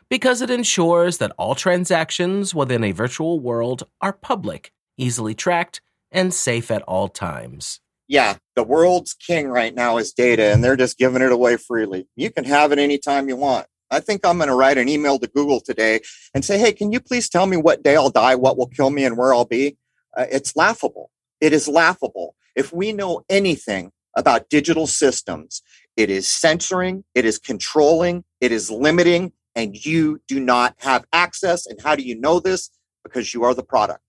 because 0.09 0.41
it 0.41 0.49
ensures 0.49 1.17
that 1.17 1.33
all 1.37 1.53
transactions 1.53 2.55
within 2.55 2.83
a 2.83 2.91
virtual 2.91 3.39
world 3.39 3.83
are 4.01 4.13
public 4.13 4.71
easily 4.97 5.35
tracked, 5.35 5.81
and 6.11 6.33
safe 6.33 6.71
at 6.71 6.81
all 6.83 7.07
times. 7.07 7.79
Yeah, 8.07 8.37
the 8.55 8.63
world's 8.63 9.13
king 9.13 9.47
right 9.49 9.73
now 9.73 9.97
is 9.97 10.13
data, 10.13 10.43
and 10.53 10.63
they're 10.63 10.77
just 10.77 10.97
giving 10.97 11.21
it 11.21 11.31
away 11.31 11.57
freely. 11.57 12.07
You 12.15 12.31
can 12.31 12.45
have 12.45 12.71
it 12.71 12.79
anytime 12.79 13.27
you 13.27 13.35
want. 13.35 13.67
I 13.89 13.99
think 13.99 14.25
I'm 14.25 14.37
going 14.37 14.49
to 14.49 14.55
write 14.55 14.77
an 14.77 14.89
email 14.89 15.19
to 15.19 15.27
Google 15.27 15.61
today 15.61 16.01
and 16.33 16.43
say, 16.43 16.57
hey, 16.57 16.71
can 16.71 16.91
you 16.91 16.99
please 16.99 17.29
tell 17.29 17.45
me 17.45 17.57
what 17.57 17.83
day 17.83 17.95
I'll 17.95 18.09
die, 18.09 18.35
what 18.35 18.57
will 18.57 18.67
kill 18.67 18.89
me, 18.89 19.05
and 19.05 19.17
where 19.17 19.33
I'll 19.33 19.45
be? 19.45 19.77
Uh, 20.15 20.25
it's 20.31 20.55
laughable. 20.55 21.11
It 21.39 21.53
is 21.53 21.67
laughable. 21.67 22.35
If 22.55 22.73
we 22.73 22.91
know 22.91 23.23
anything 23.29 23.91
about 24.15 24.49
digital 24.49 24.87
systems, 24.87 25.61
it 25.95 26.09
is 26.09 26.27
censoring, 26.27 27.03
it 27.13 27.25
is 27.25 27.37
controlling, 27.37 28.23
it 28.41 28.51
is 28.51 28.71
limiting, 28.71 29.31
and 29.55 29.85
you 29.85 30.21
do 30.27 30.39
not 30.39 30.75
have 30.79 31.05
access. 31.13 31.65
And 31.65 31.79
how 31.81 31.95
do 31.95 32.03
you 32.03 32.19
know 32.19 32.39
this? 32.39 32.71
Because 33.03 33.33
you 33.33 33.43
are 33.43 33.53
the 33.53 33.63
product 33.63 34.07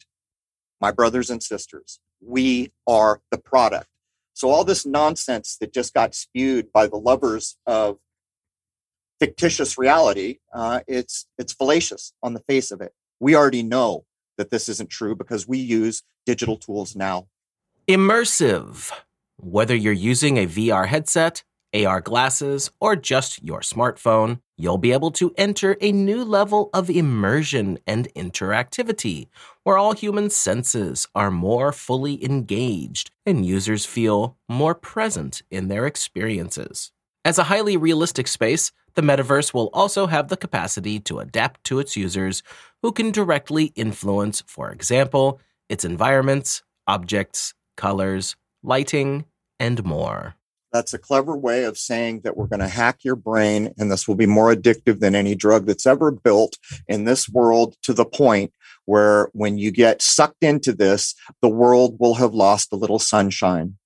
my 0.80 0.90
brothers 0.90 1.30
and 1.30 1.42
sisters. 1.42 2.00
We 2.20 2.72
are 2.86 3.20
the 3.30 3.38
product. 3.38 3.88
So 4.34 4.50
all 4.50 4.64
this 4.64 4.86
nonsense 4.86 5.56
that 5.60 5.72
just 5.72 5.94
got 5.94 6.14
spewed 6.14 6.72
by 6.72 6.86
the 6.86 6.96
lovers 6.96 7.56
of 7.66 7.98
fictitious 9.20 9.78
reality, 9.78 10.38
uh, 10.52 10.80
it's 10.86 11.26
it's 11.38 11.52
fallacious 11.52 12.12
on 12.22 12.34
the 12.34 12.40
face 12.40 12.70
of 12.70 12.80
it. 12.80 12.92
We 13.20 13.34
already 13.34 13.62
know 13.62 14.04
that 14.36 14.50
this 14.50 14.68
isn't 14.68 14.90
true 14.90 15.14
because 15.14 15.48
we 15.48 15.58
use 15.58 16.02
digital 16.24 16.56
tools 16.56 16.94
now. 16.94 17.28
Immersive. 17.88 18.90
Whether 19.40 19.74
you're 19.74 19.92
using 19.92 20.36
a 20.36 20.46
VR 20.46 20.86
headset, 20.86 21.42
AR 21.74 22.00
glasses, 22.00 22.70
or 22.80 22.96
just 22.96 23.42
your 23.42 23.60
smartphone, 23.60 24.40
you'll 24.56 24.78
be 24.78 24.92
able 24.92 25.10
to 25.12 25.32
enter 25.36 25.76
a 25.80 25.92
new 25.92 26.24
level 26.24 26.70
of 26.72 26.88
immersion 26.90 27.78
and 27.86 28.12
interactivity, 28.14 29.28
where 29.64 29.78
all 29.78 29.92
human 29.92 30.30
senses 30.30 31.06
are 31.14 31.30
more 31.30 31.72
fully 31.72 32.24
engaged 32.24 33.10
and 33.26 33.44
users 33.44 33.84
feel 33.84 34.36
more 34.48 34.74
present 34.74 35.42
in 35.50 35.68
their 35.68 35.86
experiences. 35.86 36.90
As 37.24 37.38
a 37.38 37.44
highly 37.44 37.76
realistic 37.76 38.26
space, 38.26 38.72
the 38.94 39.02
metaverse 39.02 39.54
will 39.54 39.70
also 39.72 40.06
have 40.06 40.28
the 40.28 40.36
capacity 40.36 41.00
to 41.00 41.18
adapt 41.18 41.64
to 41.64 41.78
its 41.78 41.96
users 41.96 42.42
who 42.82 42.92
can 42.92 43.10
directly 43.10 43.66
influence, 43.74 44.42
for 44.46 44.70
example, 44.70 45.40
its 45.68 45.84
environments, 45.84 46.62
objects, 46.86 47.54
colors, 47.76 48.36
lighting, 48.62 49.24
and 49.60 49.84
more. 49.84 50.34
That's 50.72 50.92
a 50.92 50.98
clever 50.98 51.36
way 51.36 51.64
of 51.64 51.78
saying 51.78 52.20
that 52.24 52.36
we're 52.36 52.46
going 52.46 52.60
to 52.60 52.68
hack 52.68 52.98
your 53.02 53.16
brain, 53.16 53.72
and 53.78 53.90
this 53.90 54.06
will 54.06 54.16
be 54.16 54.26
more 54.26 54.54
addictive 54.54 55.00
than 55.00 55.14
any 55.14 55.34
drug 55.34 55.66
that's 55.66 55.86
ever 55.86 56.10
built 56.10 56.58
in 56.86 57.04
this 57.04 57.28
world 57.28 57.76
to 57.84 57.94
the 57.94 58.04
point 58.04 58.52
where 58.84 59.30
when 59.32 59.58
you 59.58 59.70
get 59.70 60.02
sucked 60.02 60.42
into 60.42 60.72
this, 60.72 61.14
the 61.40 61.48
world 61.48 61.96
will 61.98 62.14
have 62.14 62.34
lost 62.34 62.72
a 62.72 62.76
little 62.76 62.98
sunshine. 62.98 63.76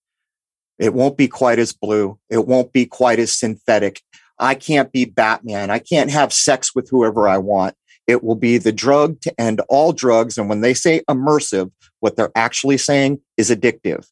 It 0.79 0.95
won't 0.95 1.17
be 1.17 1.29
quite 1.29 1.61
as 1.61 1.73
blue. 1.73 2.19
It 2.29 2.47
won't 2.47 2.73
be 2.73 2.87
quite 2.87 3.21
as 3.21 3.39
synthetic. 3.39 4.01
I 4.43 4.55
can't 4.55 4.93
be 4.93 5.05
Batman. 5.05 5.71
I 5.71 5.79
can't 5.79 6.11
have 6.11 6.33
sex 6.33 6.75
with 6.75 6.91
whoever 6.91 7.29
I 7.29 7.39
want. 7.39 7.75
It 8.07 8.23
will 8.23 8.35
be 8.35 8.59
the 8.59 8.73
drug 8.73 9.21
to 9.23 9.41
end 9.41 9.61
all 9.69 9.93
drugs. 9.93 10.37
And 10.37 10.49
when 10.49 10.61
they 10.61 10.75
say 10.75 11.03
immersive, 11.09 11.71
what 12.01 12.17
they're 12.17 12.33
actually 12.35 12.79
saying 12.79 13.21
is 13.37 13.51
addictive. 13.51 14.09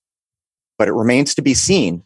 But 0.78 0.88
it 0.88 0.92
remains 0.92 1.34
to 1.34 1.42
be 1.42 1.54
seen 1.54 2.04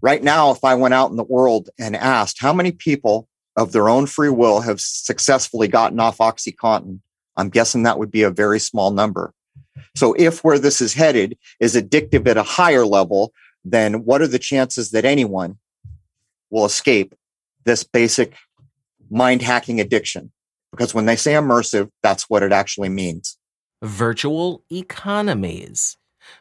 Right 0.00 0.22
now, 0.22 0.50
if 0.50 0.64
I 0.64 0.74
went 0.74 0.94
out 0.94 1.10
in 1.10 1.16
the 1.16 1.24
world 1.24 1.70
and 1.78 1.96
asked 1.96 2.40
how 2.40 2.52
many 2.52 2.72
people 2.72 3.28
of 3.56 3.72
their 3.72 3.88
own 3.88 4.06
free 4.06 4.30
will 4.30 4.60
have 4.60 4.80
successfully 4.80 5.68
gotten 5.68 6.00
off 6.00 6.18
Oxycontin, 6.18 7.00
I'm 7.36 7.48
guessing 7.48 7.82
that 7.82 7.98
would 7.98 8.10
be 8.10 8.22
a 8.22 8.30
very 8.30 8.58
small 8.58 8.90
number. 8.90 9.32
So, 9.94 10.14
if 10.14 10.42
where 10.44 10.58
this 10.58 10.80
is 10.80 10.94
headed 10.94 11.38
is 11.60 11.74
addictive 11.74 12.26
at 12.26 12.36
a 12.36 12.42
higher 12.42 12.84
level, 12.84 13.32
then 13.64 14.04
what 14.04 14.22
are 14.22 14.26
the 14.26 14.38
chances 14.38 14.90
that 14.90 15.04
anyone 15.04 15.58
will 16.50 16.64
escape 16.64 17.14
this 17.64 17.84
basic 17.84 18.34
mind 19.10 19.42
hacking 19.42 19.80
addiction? 19.80 20.32
Because 20.70 20.94
when 20.94 21.06
they 21.06 21.16
say 21.16 21.32
immersive, 21.32 21.90
that's 22.02 22.30
what 22.30 22.42
it 22.42 22.52
actually 22.52 22.88
means. 22.88 23.36
Virtual 23.82 24.64
economies. 24.70 25.96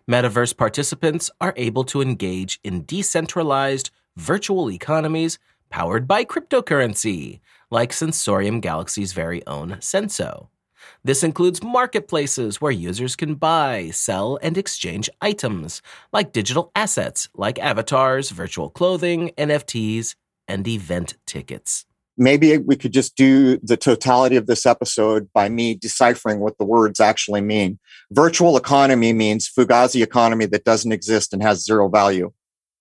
Metaverse 0.09 0.55
participants 0.55 1.30
are 1.41 1.53
able 1.57 1.84
to 1.86 2.01
engage 2.01 2.59
in 2.63 2.86
decentralized 2.86 3.89
virtual 4.15 4.69
economies 4.72 5.39
powered 5.69 6.07
by 6.07 6.24
cryptocurrency, 6.24 7.39
like 7.69 7.93
Sensorium 7.93 8.59
Galaxy's 8.59 9.13
very 9.13 9.45
own 9.47 9.72
Senso. 9.78 10.47
This 11.03 11.24
includes 11.24 11.63
marketplaces 11.63 12.59
where 12.59 12.72
users 12.72 13.15
can 13.15 13.36
buy, 13.36 13.89
sell, 13.91 14.38
and 14.41 14.57
exchange 14.57 15.09
items, 15.22 15.82
like 16.11 16.34
digital 16.34 16.72
assets 16.76 17.30
like 17.36 17.59
avatars, 17.59 18.30
virtual 18.30 18.69
clothing, 18.69 19.32
NFTs, 19.38 20.15
and 20.52 20.68
event 20.68 21.16
tickets 21.26 21.86
maybe 22.18 22.58
we 22.58 22.76
could 22.76 22.93
just 22.93 23.16
do 23.16 23.58
the 23.64 23.76
totality 23.76 24.36
of 24.36 24.45
this 24.45 24.66
episode 24.66 25.28
by 25.34 25.49
me 25.49 25.74
deciphering 25.74 26.39
what 26.39 26.58
the 26.58 26.66
words 26.66 26.99
actually 26.99 27.41
mean. 27.41 27.80
Virtual 28.12 28.58
economy 28.58 29.12
means 29.12 29.49
Fugazi 29.49 30.04
economy 30.04 30.45
that 30.45 30.64
doesn't 30.64 30.91
exist 30.91 31.34
and 31.34 31.41
has 31.41 31.66
zero 31.66 31.89
value. 31.89 32.32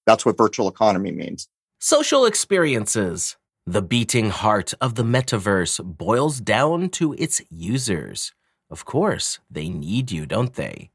That's 0.06 0.26
what 0.26 0.36
virtual 0.36 0.68
economy 0.68 1.12
means. 1.12 1.48
Social 1.78 2.26
experiences. 2.26 3.36
The 3.66 3.82
beating 3.82 4.30
heart 4.30 4.74
of 4.80 4.94
the 4.94 5.04
metaverse 5.04 5.82
boils 5.84 6.40
down 6.40 6.88
to 6.90 7.14
its 7.14 7.40
users. 7.50 8.32
Of 8.68 8.84
course, 8.84 9.38
they 9.50 9.68
need 9.68 10.10
you, 10.10 10.26
don't 10.26 10.54
they? 10.54 10.90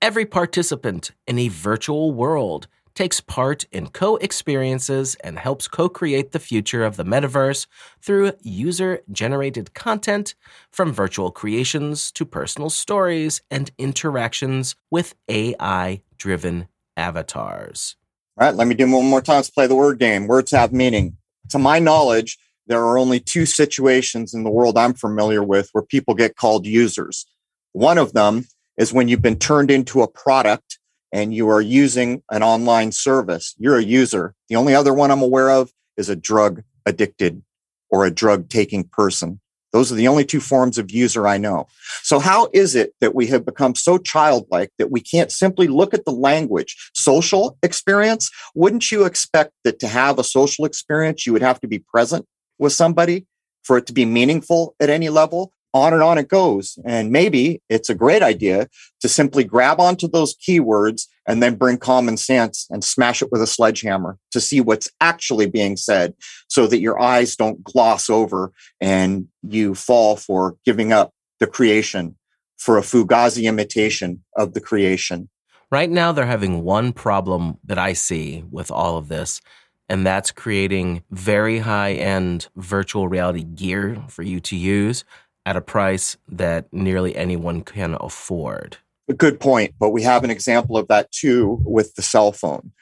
Every 0.00 0.26
participant 0.26 1.12
in 1.26 1.38
a 1.38 1.48
virtual 1.48 2.12
world 2.12 2.66
takes 2.94 3.20
part 3.20 3.64
in 3.72 3.88
co 3.88 4.16
experiences 4.16 5.16
and 5.24 5.38
helps 5.38 5.68
co 5.68 5.88
create 5.88 6.32
the 6.32 6.38
future 6.38 6.84
of 6.84 6.96
the 6.96 7.04
metaverse 7.04 7.66
through 8.00 8.32
user 8.42 9.00
generated 9.10 9.74
content, 9.74 10.34
from 10.70 10.92
virtual 10.92 11.30
creations 11.30 12.10
to 12.12 12.24
personal 12.24 12.70
stories 12.70 13.40
and 13.50 13.70
interactions 13.78 14.74
with 14.90 15.14
AI 15.28 16.02
driven 16.16 16.68
avatars. 16.96 17.96
All 18.38 18.46
right, 18.46 18.56
let 18.56 18.66
me 18.66 18.74
do 18.74 18.90
one 18.90 19.06
more 19.06 19.20
time. 19.20 19.36
Let's 19.36 19.50
play 19.50 19.66
the 19.66 19.74
word 19.74 19.98
game. 19.98 20.26
Words 20.26 20.50
have 20.52 20.72
meaning. 20.72 21.16
To 21.50 21.58
my 21.58 21.78
knowledge, 21.78 22.38
there 22.66 22.82
are 22.82 22.96
only 22.96 23.20
two 23.20 23.44
situations 23.44 24.32
in 24.32 24.44
the 24.44 24.50
world 24.50 24.78
I'm 24.78 24.94
familiar 24.94 25.42
with 25.42 25.68
where 25.72 25.82
people 25.82 26.14
get 26.14 26.36
called 26.36 26.66
users. 26.66 27.26
One 27.72 27.98
of 27.98 28.12
them 28.12 28.46
is 28.76 28.92
when 28.92 29.08
you've 29.08 29.22
been 29.22 29.38
turned 29.38 29.70
into 29.70 30.02
a 30.02 30.08
product 30.08 30.78
and 31.12 31.34
you 31.34 31.48
are 31.48 31.60
using 31.60 32.22
an 32.30 32.42
online 32.42 32.92
service, 32.92 33.54
you're 33.58 33.78
a 33.78 33.82
user. 33.82 34.34
The 34.48 34.56
only 34.56 34.74
other 34.74 34.94
one 34.94 35.10
I'm 35.10 35.22
aware 35.22 35.50
of 35.50 35.72
is 35.96 36.08
a 36.08 36.16
drug 36.16 36.62
addicted 36.86 37.42
or 37.90 38.04
a 38.04 38.10
drug 38.10 38.48
taking 38.48 38.84
person. 38.84 39.40
Those 39.72 39.90
are 39.90 39.94
the 39.94 40.08
only 40.08 40.24
two 40.24 40.40
forms 40.40 40.76
of 40.76 40.90
user 40.90 41.26
I 41.26 41.38
know. 41.38 41.66
So, 42.02 42.18
how 42.18 42.50
is 42.52 42.74
it 42.74 42.92
that 43.00 43.14
we 43.14 43.26
have 43.28 43.46
become 43.46 43.74
so 43.74 43.96
childlike 43.96 44.70
that 44.78 44.90
we 44.90 45.00
can't 45.00 45.32
simply 45.32 45.66
look 45.66 45.94
at 45.94 46.04
the 46.04 46.12
language? 46.12 46.76
Social 46.94 47.56
experience? 47.62 48.30
Wouldn't 48.54 48.92
you 48.92 49.04
expect 49.04 49.52
that 49.64 49.78
to 49.80 49.88
have 49.88 50.18
a 50.18 50.24
social 50.24 50.66
experience, 50.66 51.26
you 51.26 51.32
would 51.32 51.42
have 51.42 51.60
to 51.60 51.68
be 51.68 51.78
present 51.78 52.26
with 52.58 52.74
somebody 52.74 53.26
for 53.62 53.78
it 53.78 53.86
to 53.86 53.94
be 53.94 54.04
meaningful 54.04 54.74
at 54.78 54.90
any 54.90 55.08
level? 55.08 55.52
On 55.74 55.92
and 55.92 56.02
on 56.02 56.18
it 56.18 56.28
goes. 56.28 56.78
And 56.84 57.10
maybe 57.10 57.62
it's 57.68 57.88
a 57.88 57.94
great 57.94 58.22
idea 58.22 58.68
to 59.00 59.08
simply 59.08 59.44
grab 59.44 59.80
onto 59.80 60.08
those 60.08 60.36
keywords 60.36 61.06
and 61.26 61.42
then 61.42 61.54
bring 61.54 61.78
common 61.78 62.16
sense 62.16 62.66
and 62.70 62.82
smash 62.82 63.22
it 63.22 63.30
with 63.30 63.42
a 63.42 63.46
sledgehammer 63.46 64.18
to 64.32 64.40
see 64.40 64.60
what's 64.60 64.90
actually 65.00 65.46
being 65.46 65.76
said 65.76 66.14
so 66.48 66.66
that 66.66 66.80
your 66.80 67.00
eyes 67.00 67.36
don't 67.36 67.62
gloss 67.62 68.10
over 68.10 68.52
and 68.80 69.28
you 69.42 69.74
fall 69.74 70.16
for 70.16 70.56
giving 70.64 70.92
up 70.92 71.12
the 71.38 71.46
creation 71.46 72.16
for 72.58 72.78
a 72.78 72.82
Fugazi 72.82 73.44
imitation 73.44 74.22
of 74.36 74.54
the 74.54 74.60
creation. 74.60 75.28
Right 75.70 75.90
now, 75.90 76.12
they're 76.12 76.26
having 76.26 76.62
one 76.62 76.92
problem 76.92 77.58
that 77.64 77.78
I 77.78 77.94
see 77.94 78.44
with 78.50 78.70
all 78.70 78.98
of 78.98 79.08
this, 79.08 79.40
and 79.88 80.06
that's 80.06 80.30
creating 80.30 81.02
very 81.10 81.60
high 81.60 81.94
end 81.94 82.48
virtual 82.56 83.08
reality 83.08 83.42
gear 83.42 84.04
for 84.08 84.22
you 84.22 84.38
to 84.40 84.56
use 84.56 85.04
at 85.44 85.56
a 85.56 85.60
price 85.60 86.16
that 86.28 86.66
nearly 86.72 87.16
anyone 87.16 87.62
can 87.62 87.96
afford. 88.00 88.78
A 89.08 89.14
good 89.14 89.40
point, 89.40 89.74
but 89.78 89.90
we 89.90 90.02
have 90.02 90.24
an 90.24 90.30
example 90.30 90.76
of 90.76 90.88
that 90.88 91.10
too 91.10 91.60
with 91.64 91.94
the 91.94 92.02
cell 92.02 92.32
phone. 92.32 92.72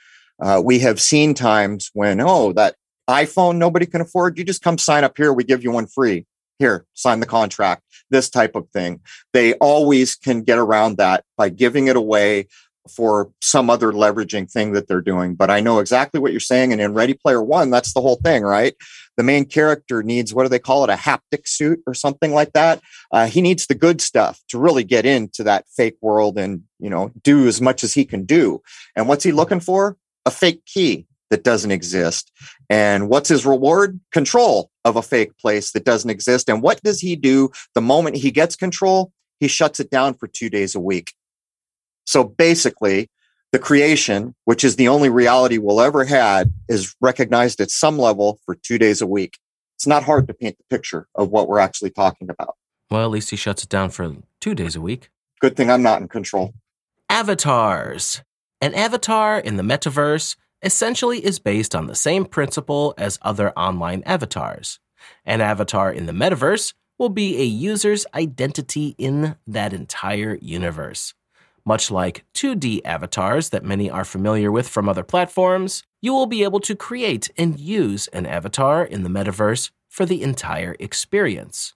Uh, 0.41 0.61
we 0.65 0.79
have 0.81 1.01
seen 1.01 1.35
times 1.35 1.91
when, 1.93 2.21
oh, 2.21 2.53
that 2.53 2.77
iPhone 3.09 3.57
nobody 3.57 3.87
can 3.87 4.01
afford, 4.01 4.39
you 4.39 4.45
just 4.45 4.63
come 4.63 4.79
sign 4.79 5.05
up 5.05 5.17
here, 5.17 5.33
we 5.33 5.45
give 5.45 5.63
you 5.63 5.71
one 5.71 5.87
free. 5.87 6.27
Here, 6.59 6.85
sign 6.93 7.21
the 7.21 7.27
contract, 7.27 7.83
this 8.11 8.29
type 8.29 8.55
of 8.55 8.69
thing. 8.69 9.01
They 9.33 9.55
always 9.55 10.15
can 10.15 10.43
get 10.43 10.59
around 10.59 10.99
that 10.99 11.25
by 11.39 11.49
giving 11.49 11.89
it 11.89 11.97
away 11.97 12.49
for 12.91 13.31
some 13.41 13.71
other 13.71 13.93
leveraging 13.93 14.51
thing 14.51 14.73
that 14.73 14.89
they're 14.89 15.01
doing. 15.01 15.35
But 15.35 15.51
I 15.51 15.61
know 15.61 15.79
exactly 15.79 16.21
what 16.21 16.33
you're 16.33 16.41
saying. 16.41 16.73
And 16.73 16.81
in 16.81 16.95
Ready 16.95 17.15
Player 17.15 17.43
One, 17.43 17.71
that's 17.71 17.95
the 17.95 18.01
whole 18.01 18.17
thing, 18.17 18.43
right? 18.43 18.75
The 19.17 19.23
main 19.23 19.45
character 19.45 20.03
needs 20.03 20.33
what 20.33 20.45
do 20.45 20.49
they 20.49 20.59
call 20.59 20.85
it? 20.85 20.91
A 20.91 20.95
haptic 20.95 21.47
suit 21.47 21.81
or 21.87 21.95
something 21.95 22.33
like 22.33 22.53
that. 22.53 22.81
Uh, 23.13 23.27
he 23.27 23.43
needs 23.43 23.67
the 23.67 23.75
good 23.75 24.01
stuff 24.01 24.41
to 24.49 24.59
really 24.59 24.85
get 24.85 25.07
into 25.07 25.43
that 25.45 25.67
fake 25.77 25.97
world 26.01 26.39
and, 26.39 26.63
you 26.79 26.91
know, 26.91 27.13
do 27.23 27.47
as 27.47 27.61
much 27.61 27.85
as 27.85 27.95
he 27.95 28.05
can 28.05 28.25
do. 28.25 28.63
And 28.97 29.09
what's 29.09 29.25
he 29.25 29.33
looking 29.33 29.61
for? 29.61 29.97
A 30.27 30.31
fake 30.31 30.65
key 30.67 31.07
that 31.31 31.45
doesn't 31.45 31.71
exist. 31.71 32.31
And 32.69 33.09
what's 33.09 33.29
his 33.29 33.47
reward? 33.47 34.01
Control 34.13 34.71
of 34.85 34.97
a 34.97 35.03
fake 35.03 35.37
place 35.39 35.73
that 35.73 35.85
doesn't 35.85 36.11
exist. 36.11 36.49
And 36.49 36.63
what 36.63 36.83
does 36.83 37.01
he 37.01 37.17
do 37.17 37.51
the 37.75 37.81
moment 37.81 38.17
he 38.17 38.31
gets 38.31 38.57
control? 38.57 39.13
He 39.39 39.49
shuts 39.49 39.81
it 39.81 39.91
down 39.91 40.15
for 40.15 40.27
two 40.29 40.51
days 40.51 40.75
a 40.75 40.81
week 40.81 41.13
so 42.11 42.25
basically, 42.25 43.09
the 43.53 43.61
creation, 43.61 44.35
which 44.45 44.65
is 44.65 44.75
the 44.75 44.89
only 44.89 45.09
reality 45.09 45.59
we'll 45.59 45.81
ever 45.81 46.05
had, 46.05 46.53
is 46.69 46.97
recognized 47.01 47.61
at 47.61 47.71
some 47.71 47.99
level 47.99 48.41
for 48.45 48.57
two 48.57 48.79
days 48.79 49.01
a 49.01 49.07
week. 49.07 49.39
It's 49.77 49.87
not 49.87 50.03
hard 50.03 50.27
to 50.27 50.35
paint 50.35 50.59
the 50.59 50.65
picture 50.77 51.07
of 51.15 51.31
what 51.31 51.47
we're 51.47 51.61
actually 51.61 51.91
talking 51.91 52.29
about. 52.29 52.57
Well, 52.91 53.05
at 53.05 53.11
least 53.11 53.31
he 53.31 53.37
shuts 53.37 53.63
it 53.63 53.69
down 53.69 53.91
for 53.91 54.17
two 54.41 54.57
days 54.57 54.75
a 54.75 54.81
week. 54.81 55.09
Good 55.41 55.57
thing 55.57 55.71
I'm 55.71 55.85
not 55.85 56.03
in 56.03 56.09
control. 56.09 56.53
Avatars. 57.09 58.23
An 58.61 58.75
avatar 58.75 59.39
in 59.39 59.57
the 59.57 59.63
metaverse 59.63 60.35
essentially 60.65 61.25
is 61.25 61.39
based 61.39 61.77
on 61.77 61.87
the 61.87 61.95
same 61.95 62.25
principle 62.25 62.93
as 62.99 63.21
other 63.23 63.53
online 63.57 64.03
avatars. 64.05 64.81
An 65.25 65.41
avatar 65.41 65.93
in 65.93 66.07
the 66.07 66.13
metaverse 66.13 66.75
will 66.99 67.09
be 67.09 67.41
a 67.41 67.45
user's 67.45 68.05
identity 68.15 68.97
in 68.99 69.37
that 69.47 69.73
entire 69.73 70.37
universe. 70.43 71.15
Much 71.65 71.91
like 71.91 72.25
2D 72.35 72.81
avatars 72.85 73.51
that 73.51 73.65
many 73.65 73.91
are 73.91 74.05
familiar 74.05 74.51
with 74.51 74.69
from 74.69 74.89
other 74.89 75.05
platforms, 75.05 75.83
you 76.01 76.13
will 76.13 76.27
be 76.27 76.43
able 76.43 76.61
to 76.61 76.75
create 76.75 77.31
and 77.37 77.61
use 77.61 78.09
an 78.09 78.27
avatar 78.27 78.85
in 78.85 79.03
the 79.03 79.11
metaverse 79.11 79.71
for 79.89 80.07
the 80.07 80.23
entire 80.23 80.75
experience. 80.79 81.75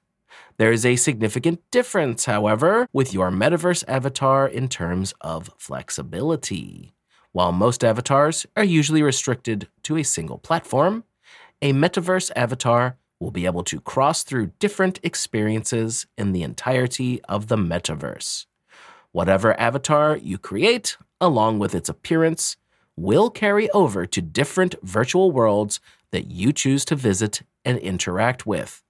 There 0.56 0.72
is 0.72 0.86
a 0.86 0.96
significant 0.96 1.60
difference, 1.70 2.26
however, 2.26 2.88
with 2.92 3.12
your 3.12 3.30
metaverse 3.30 3.84
avatar 3.88 4.46
in 4.46 4.68
terms 4.68 5.12
of 5.20 5.50
flexibility. 5.58 6.94
While 7.32 7.52
most 7.52 7.82
avatars 7.82 8.46
are 8.56 8.64
usually 8.64 9.02
restricted 9.02 9.66
to 9.82 9.96
a 9.96 10.04
single 10.04 10.38
platform, 10.38 11.04
a 11.60 11.72
metaverse 11.72 12.30
avatar 12.36 12.96
will 13.18 13.32
be 13.32 13.46
able 13.46 13.64
to 13.64 13.80
cross 13.80 14.22
through 14.22 14.52
different 14.60 15.00
experiences 15.02 16.06
in 16.16 16.32
the 16.32 16.42
entirety 16.42 17.20
of 17.24 17.48
the 17.48 17.56
metaverse. 17.56 18.46
Whatever 19.14 19.58
avatar 19.60 20.16
you 20.16 20.38
create, 20.38 20.96
along 21.20 21.60
with 21.60 21.72
its 21.72 21.88
appearance, 21.88 22.56
will 22.96 23.30
carry 23.30 23.70
over 23.70 24.06
to 24.06 24.20
different 24.20 24.74
virtual 24.82 25.30
worlds 25.30 25.78
that 26.10 26.26
you 26.26 26.52
choose 26.52 26.84
to 26.86 26.96
visit 26.96 27.42
and 27.64 27.78
interact 27.78 28.44
with. 28.44 28.82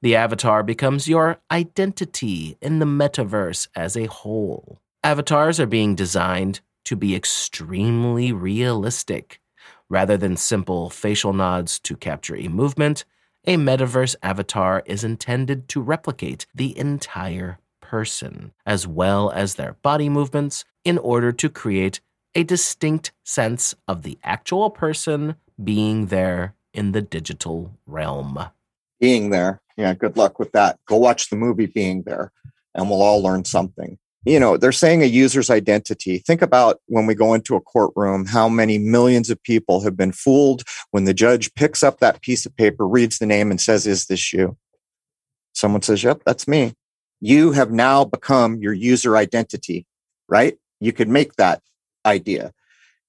The 0.00 0.14
avatar 0.14 0.62
becomes 0.62 1.08
your 1.08 1.38
identity 1.50 2.56
in 2.62 2.78
the 2.78 2.86
metaverse 2.86 3.66
as 3.74 3.96
a 3.96 4.04
whole. 4.04 4.80
Avatars 5.02 5.58
are 5.58 5.66
being 5.66 5.96
designed 5.96 6.60
to 6.84 6.94
be 6.94 7.16
extremely 7.16 8.30
realistic. 8.30 9.40
Rather 9.88 10.16
than 10.16 10.36
simple 10.36 10.88
facial 10.88 11.32
nods 11.32 11.80
to 11.80 11.96
capture 11.96 12.36
a 12.36 12.46
movement, 12.46 13.04
a 13.44 13.56
metaverse 13.56 14.14
avatar 14.22 14.84
is 14.86 15.02
intended 15.02 15.68
to 15.70 15.82
replicate 15.82 16.46
the 16.54 16.78
entire 16.78 17.58
person, 17.84 18.52
as 18.64 18.86
well 18.86 19.30
as 19.30 19.54
their 19.54 19.74
body 19.82 20.08
movements, 20.08 20.64
in 20.84 20.96
order 20.98 21.32
to 21.32 21.48
create 21.50 22.00
a 22.34 22.42
distinct 22.42 23.12
sense 23.24 23.74
of 23.86 24.02
the 24.02 24.18
actual 24.24 24.70
person 24.70 25.36
being 25.62 26.06
there 26.06 26.54
in 26.72 26.92
the 26.92 27.02
digital 27.02 27.78
realm. 27.86 28.38
Being 28.98 29.30
there. 29.30 29.60
Yeah, 29.76 29.92
good 29.94 30.16
luck 30.16 30.38
with 30.38 30.52
that. 30.52 30.78
Go 30.86 30.96
watch 30.96 31.30
the 31.30 31.36
movie 31.36 31.66
Being 31.66 32.02
There, 32.04 32.32
and 32.74 32.88
we'll 32.88 33.02
all 33.02 33.22
learn 33.22 33.44
something. 33.44 33.98
You 34.24 34.40
know, 34.40 34.56
they're 34.56 34.72
saying 34.72 35.02
a 35.02 35.06
user's 35.06 35.50
identity. 35.50 36.18
Think 36.18 36.40
about 36.40 36.80
when 36.86 37.06
we 37.06 37.14
go 37.14 37.34
into 37.34 37.54
a 37.54 37.60
courtroom, 37.60 38.24
how 38.24 38.48
many 38.48 38.78
millions 38.78 39.28
of 39.28 39.42
people 39.42 39.82
have 39.82 39.96
been 39.96 40.12
fooled 40.12 40.62
when 40.92 41.04
the 41.04 41.12
judge 41.12 41.52
picks 41.54 41.82
up 41.82 42.00
that 42.00 42.22
piece 42.22 42.46
of 42.46 42.56
paper, 42.56 42.88
reads 42.88 43.18
the 43.18 43.26
name, 43.26 43.50
and 43.50 43.60
says, 43.60 43.86
Is 43.86 44.06
this 44.06 44.32
you? 44.32 44.56
Someone 45.52 45.82
says, 45.82 46.02
Yep, 46.02 46.22
that's 46.24 46.48
me 46.48 46.72
you 47.24 47.52
have 47.52 47.70
now 47.70 48.04
become 48.04 48.58
your 48.58 48.74
user 48.74 49.16
identity, 49.16 49.86
right? 50.28 50.58
You 50.78 50.92
could 50.92 51.08
make 51.08 51.36
that 51.36 51.62
idea. 52.04 52.52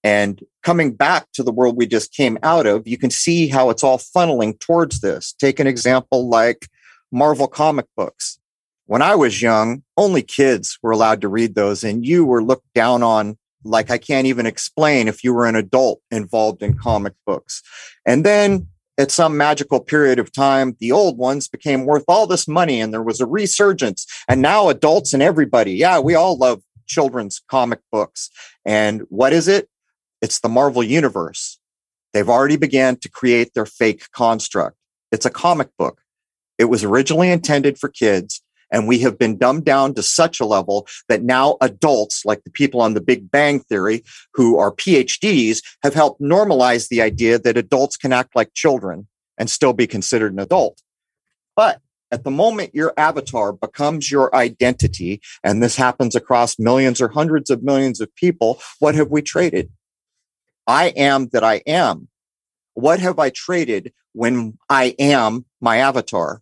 And 0.06 0.42
coming 0.64 0.94
back 0.94 1.28
to 1.34 1.44
the 1.44 1.52
world 1.52 1.76
we 1.76 1.86
just 1.86 2.14
came 2.14 2.38
out 2.42 2.66
of, 2.66 2.88
you 2.88 2.98
can 2.98 3.10
see 3.10 3.50
how 3.50 3.70
it's 3.70 3.84
all 3.84 3.98
funneling 3.98 4.58
towards 4.58 5.02
this. 5.02 5.34
Take 5.34 5.60
an 5.60 5.68
example 5.68 6.30
like 6.30 6.70
Marvel 7.12 7.50
comic 7.50 7.88
books. 7.98 8.40
When 8.86 9.02
I 9.02 9.16
was 9.16 9.42
young, 9.42 9.84
only 9.98 10.22
kids 10.22 10.80
were 10.82 10.92
allowed 10.92 11.20
to 11.20 11.28
read 11.28 11.56
those, 11.56 11.84
and 11.84 12.06
you 12.06 12.24
were 12.24 12.42
looked 12.42 12.74
down 12.74 13.04
on 13.04 13.38
like 13.66 13.92
I 13.92 13.98
can't 13.98 14.28
even 14.28 14.46
explain 14.46 15.10
if 15.10 15.26
you 15.26 15.34
were 15.34 15.46
an 15.46 15.58
adult 15.58 16.00
involved 16.10 16.62
in 16.64 16.78
comic 16.78 17.16
books. 17.26 17.62
And 18.06 18.26
then 18.26 18.68
at 18.98 19.12
some 19.12 19.38
magical 19.38 19.80
period 19.80 20.20
of 20.20 20.32
time, 20.32 20.76
the 20.80 20.92
old 20.92 21.18
ones 21.18 21.48
became 21.48 21.86
worth 21.86 22.06
all 22.08 22.28
this 22.28 22.48
money 22.48 22.80
and 22.80 22.94
there 22.94 23.04
was 23.04 23.20
a 23.20 23.26
resurgence. 23.26 24.06
And 24.28 24.42
now 24.42 24.70
adults 24.70 25.14
and 25.14 25.22
everybody, 25.22 25.74
yeah, 25.74 26.00
we 26.00 26.16
all 26.16 26.38
love 26.38 26.62
children's 26.88 27.42
comic 27.50 27.80
books. 27.92 28.30
And 28.64 29.02
what 29.10 29.34
is 29.34 29.48
it? 29.48 29.70
It's 30.22 30.40
the 30.40 30.50
Marvel 30.50 30.84
Universe. 30.84 31.60
They've 32.14 32.30
already 32.30 32.56
began 32.56 32.96
to 32.98 33.10
create 33.10 33.54
their 33.54 33.66
fake 33.66 34.10
construct. 34.12 34.78
It's 35.12 35.26
a 35.26 35.30
comic 35.30 35.70
book. 35.78 36.00
It 36.58 36.66
was 36.66 36.84
originally 36.84 37.30
intended 37.30 37.78
for 37.78 37.90
kids. 37.90 38.42
And 38.72 38.88
we 38.88 39.00
have 39.00 39.18
been 39.18 39.38
dumbed 39.38 39.66
down 39.66 39.94
to 39.94 40.04
such 40.04 40.40
a 40.40 40.46
level 40.46 40.88
that 41.08 41.24
now 41.24 41.58
adults, 41.62 42.26
like 42.26 42.44
the 42.44 42.52
people 42.52 42.82
on 42.82 42.94
the 42.94 43.02
Big 43.02 43.30
Bang 43.30 43.60
Theory, 43.60 44.04
who 44.34 44.58
are 44.58 44.74
PhDs, 44.74 45.62
have 45.84 45.94
helped 45.94 46.22
normalize 46.22 46.90
the 46.90 47.02
idea 47.02 47.40
that 47.40 47.58
adults 47.58 47.98
can 47.98 48.12
act 48.12 48.36
like 48.36 48.54
children 48.54 49.08
and 49.38 49.50
still 49.50 49.74
be 49.74 49.88
considered 49.88 50.34
an 50.34 50.40
adult. 50.40 50.82
But 51.56 51.82
at 52.12 52.24
the 52.24 52.32
moment 52.32 52.74
your 52.74 52.94
avatar 52.98 53.54
becomes 53.54 54.12
your 54.12 54.34
identity, 54.36 55.22
and 55.44 55.62
this 55.62 55.76
happens 55.76 56.16
across 56.16 56.60
millions 56.60 57.02
or 57.02 57.10
hundreds 57.10 57.50
of 57.50 57.64
millions 57.64 58.00
of 58.00 58.14
people, 58.16 58.62
what 58.80 58.96
have 58.96 59.12
we 59.12 59.22
traded? 59.22 59.72
I 60.68 60.88
am 60.90 61.28
that 61.30 61.44
I 61.44 61.62
am. 61.68 62.08
What 62.74 63.00
have 63.00 63.20
I 63.20 63.30
traded 63.30 63.94
when 64.14 64.58
I 64.70 64.96
am 65.00 65.46
my 65.62 65.78
avatar? 65.78 66.42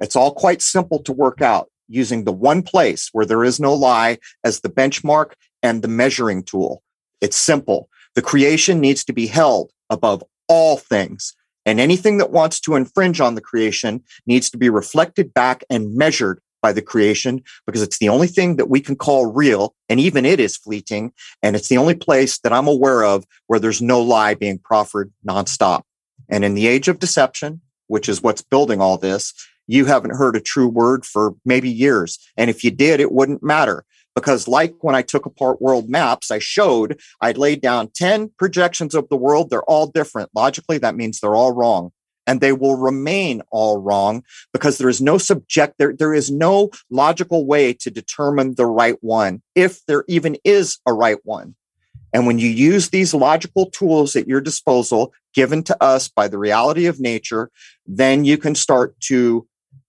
It's 0.00 0.16
all 0.16 0.32
quite 0.32 0.62
simple 0.62 1.02
to 1.02 1.12
work 1.12 1.42
out 1.42 1.70
using 1.88 2.24
the 2.24 2.32
one 2.32 2.62
place 2.62 3.08
where 3.12 3.26
there 3.26 3.44
is 3.44 3.58
no 3.58 3.74
lie 3.74 4.18
as 4.44 4.60
the 4.60 4.68
benchmark 4.68 5.32
and 5.62 5.82
the 5.82 5.88
measuring 5.88 6.42
tool. 6.42 6.82
It's 7.20 7.36
simple. 7.36 7.88
The 8.14 8.22
creation 8.22 8.80
needs 8.80 9.04
to 9.04 9.12
be 9.12 9.26
held 9.26 9.72
above 9.90 10.22
all 10.48 10.76
things. 10.76 11.34
And 11.66 11.80
anything 11.80 12.18
that 12.18 12.30
wants 12.30 12.60
to 12.60 12.76
infringe 12.76 13.20
on 13.20 13.34
the 13.34 13.40
creation 13.40 14.02
needs 14.26 14.48
to 14.50 14.58
be 14.58 14.70
reflected 14.70 15.34
back 15.34 15.64
and 15.68 15.94
measured 15.94 16.40
by 16.62 16.72
the 16.72 16.82
creation 16.82 17.42
because 17.66 17.82
it's 17.82 17.98
the 17.98 18.08
only 18.08 18.26
thing 18.26 18.56
that 18.56 18.68
we 18.68 18.80
can 18.80 18.96
call 18.96 19.26
real. 19.26 19.74
And 19.88 20.00
even 20.00 20.24
it 20.24 20.40
is 20.40 20.56
fleeting. 20.56 21.12
And 21.42 21.54
it's 21.54 21.68
the 21.68 21.78
only 21.78 21.94
place 21.94 22.38
that 22.40 22.52
I'm 22.52 22.66
aware 22.66 23.04
of 23.04 23.26
where 23.46 23.60
there's 23.60 23.82
no 23.82 24.00
lie 24.00 24.34
being 24.34 24.58
proffered 24.58 25.12
nonstop. 25.26 25.82
And 26.28 26.44
in 26.44 26.54
the 26.54 26.66
age 26.66 26.88
of 26.88 26.98
deception, 26.98 27.60
which 27.86 28.08
is 28.08 28.22
what's 28.22 28.42
building 28.42 28.80
all 28.80 28.98
this, 28.98 29.32
you 29.68 29.84
haven't 29.84 30.16
heard 30.16 30.34
a 30.34 30.40
true 30.40 30.66
word 30.66 31.06
for 31.06 31.36
maybe 31.44 31.70
years. 31.70 32.18
And 32.36 32.50
if 32.50 32.64
you 32.64 32.72
did, 32.72 32.98
it 32.98 33.12
wouldn't 33.12 33.42
matter. 33.42 33.84
Because, 34.16 34.48
like 34.48 34.74
when 34.80 34.96
I 34.96 35.02
took 35.02 35.26
apart 35.26 35.62
world 35.62 35.88
maps, 35.88 36.32
I 36.32 36.40
showed 36.40 36.98
I'd 37.20 37.38
laid 37.38 37.60
down 37.60 37.90
10 37.94 38.32
projections 38.36 38.96
of 38.96 39.08
the 39.08 39.16
world. 39.16 39.48
They're 39.48 39.62
all 39.62 39.86
different. 39.86 40.30
Logically, 40.34 40.78
that 40.78 40.96
means 40.96 41.20
they're 41.20 41.36
all 41.36 41.52
wrong. 41.52 41.92
And 42.26 42.40
they 42.40 42.52
will 42.52 42.76
remain 42.76 43.42
all 43.52 43.80
wrong 43.80 44.24
because 44.52 44.76
there 44.76 44.88
is 44.88 45.00
no 45.00 45.18
subject, 45.18 45.74
there, 45.78 45.94
there 45.94 46.12
is 46.12 46.30
no 46.30 46.70
logical 46.90 47.46
way 47.46 47.72
to 47.74 47.90
determine 47.90 48.56
the 48.56 48.66
right 48.66 48.96
one, 49.00 49.40
if 49.54 49.84
there 49.86 50.04
even 50.08 50.36
is 50.44 50.78
a 50.84 50.92
right 50.92 51.18
one. 51.22 51.54
And 52.12 52.26
when 52.26 52.38
you 52.38 52.48
use 52.48 52.88
these 52.88 53.14
logical 53.14 53.70
tools 53.70 54.16
at 54.16 54.26
your 54.26 54.40
disposal, 54.40 55.12
given 55.34 55.62
to 55.64 55.82
us 55.82 56.08
by 56.08 56.28
the 56.28 56.38
reality 56.38 56.86
of 56.86 57.00
nature, 57.00 57.50
then 57.86 58.24
you 58.24 58.38
can 58.38 58.54
start 58.54 58.98
to 59.00 59.46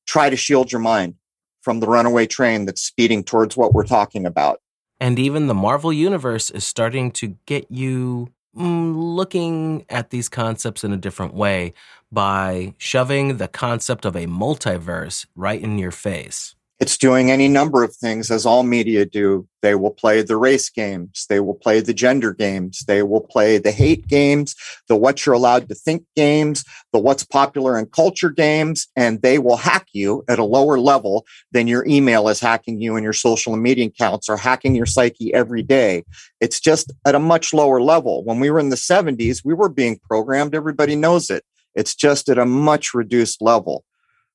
try 0.10 0.28
to 0.30 0.36
shield 0.36 0.72
your 0.72 0.82
mind 0.82 1.14
from 1.62 1.80
the 1.80 1.88
runaway 1.88 2.26
train 2.26 2.66
that's 2.66 2.82
speeding 2.82 3.24
towards 3.24 3.56
what 3.56 3.74
we're 3.74 3.86
talking 3.86 4.26
about. 4.26 4.60
And 5.00 5.20
even 5.20 5.46
the 5.46 5.54
Marvel 5.54 5.94
Universe 5.94 6.50
is 6.50 6.66
starting 6.66 7.12
to 7.12 7.38
get 7.46 7.70
you 7.70 8.30
mm, 8.58 8.94
looking 8.96 9.86
at 9.88 10.10
these 10.10 10.28
concepts 10.28 10.84
in 10.84 10.92
a 10.92 10.98
different 10.98 11.36
way 11.36 11.74
by 12.12 12.74
shoving 12.80 13.38
the 13.38 13.48
concept 13.48 14.04
of 14.04 14.16
a 14.16 14.26
multiverse 14.26 15.28
right 15.36 15.62
in 15.62 15.78
your 15.78 15.92
face. 15.92 16.56
It's 16.80 16.98
doing 16.98 17.30
any 17.30 17.50
number 17.50 17.84
of 17.84 17.94
things 17.94 18.32
as 18.32 18.46
all 18.46 18.64
media 18.64 19.06
do. 19.06 19.46
They 19.62 19.76
will 19.76 19.92
play 19.92 20.22
the 20.22 20.38
race 20.38 20.70
games. 20.70 21.26
They 21.28 21.42
will 21.42 21.56
play 21.56 21.82
the 21.82 21.94
gender 21.94 22.34
games. 22.34 22.86
They 22.88 23.04
will 23.04 23.20
play 23.20 23.58
the 23.58 23.74
hate 23.74 24.08
games, 24.08 24.56
the 24.88 24.96
what 24.96 25.26
you're 25.26 25.36
allowed 25.36 25.68
to 25.68 25.76
think 25.76 26.06
games, 26.16 26.64
the 26.94 27.00
what's 27.00 27.26
popular 27.26 27.78
in 27.78 27.88
culture 27.88 28.30
games, 28.30 28.88
and 28.96 29.22
they 29.22 29.40
will 29.40 29.58
hack 29.58 29.88
you 29.92 30.24
at 30.30 30.40
a 30.40 30.46
lower 30.46 30.80
level 30.80 31.26
than 31.52 31.68
your 31.68 31.86
email 31.86 32.30
is 32.30 32.40
hacking 32.40 32.80
you 32.80 32.96
and 32.96 33.04
your 33.04 33.12
social 33.12 33.58
media 33.58 33.88
accounts 33.88 34.30
are 34.30 34.38
hacking 34.38 34.74
your 34.74 34.86
psyche 34.86 35.34
every 35.34 35.62
day. 35.62 36.06
It's 36.40 36.62
just 36.62 36.94
at 37.06 37.14
a 37.14 37.20
much 37.20 37.54
lower 37.54 37.82
level. 37.82 38.24
When 38.24 38.40
we 38.40 38.50
were 38.50 38.60
in 38.60 38.70
the 38.70 38.78
70s, 38.78 39.44
we 39.44 39.54
were 39.54 39.70
being 39.70 40.00
programmed. 40.00 40.56
Everybody 40.56 40.96
knows 40.96 41.30
it. 41.30 41.44
It's 41.76 41.94
just 41.94 42.30
at 42.30 42.38
a 42.38 42.46
much 42.46 42.94
reduced 42.94 43.42
level 43.42 43.84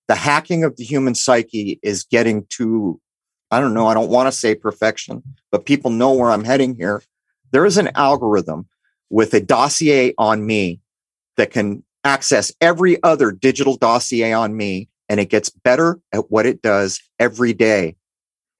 the 0.09 0.15
hacking 0.15 0.65
of 0.65 0.77
the 0.77 0.85
human 0.85 1.15
psyche 1.15 1.79
is 1.83 2.05
getting 2.05 2.47
to, 2.51 3.01
I 3.51 3.61
don't 3.61 3.75
know, 3.75 3.87
I 3.87 3.95
don't 3.95 4.11
want 4.11 4.27
to 4.27 4.33
say 4.33 4.55
perfection, 4.55 5.23
but 5.51 5.67
people 5.67 5.91
know 5.91 6.13
where 6.13 6.31
I'm 6.31 6.45
heading 6.45 6.75
here. 6.77 7.03
There 7.53 7.65
is 7.65 7.79
an 7.79 7.91
algorithm 7.95 8.67
with 9.11 9.33
a 9.35 9.41
dossier 9.41 10.13
on 10.19 10.47
me 10.47 10.81
that 11.37 11.51
can 11.51 11.85
access 12.05 12.53
every 12.61 13.03
other 13.03 13.33
digital 13.33 13.77
dossier 13.77 14.33
on 14.33 14.57
me, 14.57 14.89
and 15.09 15.21
it 15.21 15.31
gets 15.31 15.49
better 15.49 16.01
at 16.13 16.31
what 16.31 16.47
it 16.47 16.61
does 16.61 17.01
every 17.19 17.53
day. 17.53 17.97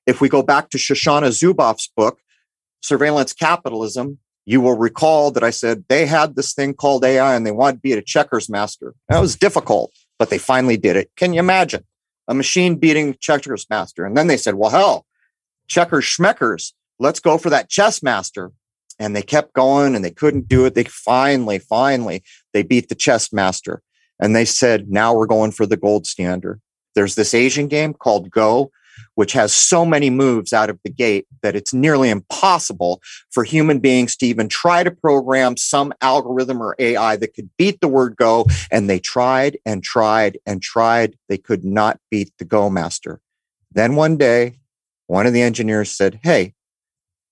If 0.07 0.21
we 0.21 0.29
go 0.29 0.43
back 0.43 0.71
to 0.71 0.79
Shoshana 0.79 1.29
Zuboff's 1.29 1.91
book, 1.95 2.21
Surveillance 2.81 3.33
Capitalism, 3.33 4.19
you 4.47 4.61
will 4.61 4.77
recall 4.77 5.31
that 5.31 5.43
I 5.43 5.51
said 5.51 5.85
they 5.89 6.05
had 6.05 6.37
this 6.37 6.53
thing 6.53 6.75
called 6.75 7.05
AI 7.05 7.35
and 7.35 7.47
they 7.47 7.51
wanted 7.51 7.77
to 7.77 7.81
be 7.81 7.93
a 7.93 8.03
checkers 8.03 8.49
master. 8.51 8.95
That 9.09 9.21
was 9.21 9.37
difficult 9.37 9.93
but 10.19 10.31
they 10.31 10.39
finally 10.39 10.77
did 10.77 10.97
it. 10.97 11.11
Can 11.17 11.33
you 11.33 11.41
imagine 11.41 11.85
a 12.29 12.35
machine 12.35 12.77
beating 12.77 13.17
checkers 13.21 13.67
master? 13.71 14.05
And 14.05 14.17
then 14.17 14.27
they 14.27 14.37
said, 14.37 14.55
well, 14.55 14.71
hell, 14.71 15.07
checkers 15.67 16.05
schmeckers, 16.05 16.73
let's 16.99 17.21
go 17.21 17.39
for 17.39 17.51
that 17.51 17.69
chess 17.69 18.03
master. 18.03 18.53
And 18.99 19.17
they 19.17 19.23
kept 19.23 19.55
going 19.55 19.97
and 19.97 20.05
they 20.05 20.13
couldn't 20.13 20.49
do 20.49 20.65
it. 20.67 20.75
They 20.75 20.85
finally, 20.85 21.59
finally, 21.59 22.23
they 22.53 22.63
beat 22.63 22.89
the 22.89 22.95
chess 22.95 23.33
master. 23.33 23.83
And 24.21 24.37
they 24.37 24.45
said, 24.45 24.89
now 24.89 25.15
we're 25.15 25.27
going 25.27 25.51
for 25.51 25.67
the 25.67 25.77
gold 25.77 26.07
standard. 26.07 26.61
There's 26.95 27.17
this 27.17 27.35
Asian 27.35 27.67
game 27.67 27.93
called 27.93 28.31
Go 28.31 28.71
which 29.15 29.33
has 29.33 29.55
so 29.55 29.85
many 29.85 30.11
moves 30.11 30.53
out 30.53 30.71
of 30.71 30.79
the 30.85 30.91
gate 30.91 31.27
that 31.43 31.57
it's 31.57 31.73
nearly 31.73 32.11
impossible 32.11 33.01
for 33.31 33.45
human 33.45 33.79
beings 33.79 34.17
to 34.17 34.27
even 34.27 34.49
try 34.49 34.83
to 34.83 34.91
program 34.91 35.57
some 35.57 35.93
algorithm 36.01 36.63
or 36.63 36.75
AI 36.79 37.17
that 37.17 37.35
could 37.35 37.51
beat 37.57 37.81
the 37.81 37.89
word 37.89 38.17
go. 38.17 38.47
And 38.71 38.89
they 38.89 38.99
tried 38.99 39.59
and 39.65 39.83
tried 39.83 40.39
and 40.47 40.63
tried. 40.63 41.17
They 41.29 41.39
could 41.39 41.65
not 41.65 41.99
beat 42.11 42.33
the 42.39 42.45
Go 42.45 42.71
master. 42.71 43.21
Then 43.73 43.97
one 43.97 44.17
day, 44.17 44.59
one 45.07 45.27
of 45.27 45.33
the 45.33 45.43
engineers 45.43 45.91
said, 45.91 46.21
Hey, 46.23 46.55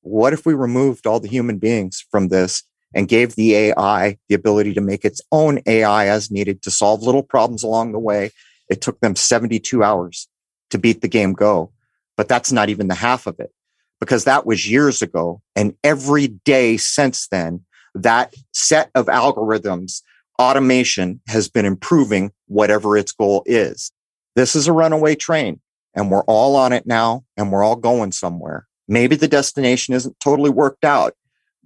what 0.03 0.33
if 0.33 0.45
we 0.45 0.55
removed 0.55 1.07
all 1.07 1.21
the 1.21 1.29
human 1.29 1.59
beings 1.59 2.05
from 2.11 2.29
this 2.29 2.65
and 2.95 3.09
gave 3.09 3.35
the 3.35 3.55
AI 3.55 4.19
the 4.29 4.35
ability 4.35 4.75
to 4.75 4.81
make 4.81 5.05
its 5.05 5.21
own 5.31 5.61
AI 5.67 6.09
as 6.09 6.31
needed 6.31 6.63
to 6.63 6.71
solve 6.71 7.03
little 7.03 7.23
problems 7.23 7.63
along 7.63 7.93
the 7.93 7.99
way? 7.99 8.31
It 8.69 8.81
took 8.81 9.01
them 9.01 9.17
72 9.17 9.83
hours 9.83 10.29
to 10.73 10.79
beat 10.79 11.01
the 11.01 11.09
game 11.09 11.33
Go. 11.33 11.71
But 12.17 12.29
that's 12.29 12.53
not 12.53 12.69
even 12.69 12.89
the 12.89 12.95
half 12.95 13.27
of 13.27 13.39
it 13.41 13.53
because 14.01 14.25
that 14.25 14.45
was 14.45 14.71
years 14.71 15.01
ago. 15.01 15.41
And 15.57 15.75
every 15.83 16.27
day 16.27 16.77
since 16.77 17.29
then, 17.29 17.63
that 17.95 18.35
set 18.53 18.91
of 18.95 19.07
algorithms, 19.07 20.03
automation 20.39 21.21
has 21.29 21.49
been 21.49 21.65
improving 21.65 22.33
whatever 22.47 22.97
its 22.97 23.13
goal 23.13 23.43
is. 23.47 23.93
This 24.35 24.57
is 24.57 24.67
a 24.67 24.73
runaway 24.73 25.15
train 25.15 25.61
and 25.95 26.11
we're 26.11 26.25
all 26.25 26.57
on 26.57 26.73
it 26.73 26.87
now 26.87 27.25
and 27.37 27.53
we're 27.53 27.63
all 27.63 27.77
going 27.77 28.13
somewhere. 28.13 28.67
Maybe 28.89 29.17
the 29.17 29.29
destination 29.29 29.95
isn't 29.95 30.19
totally 30.21 30.51
worked 30.51 30.85
out, 30.85 31.15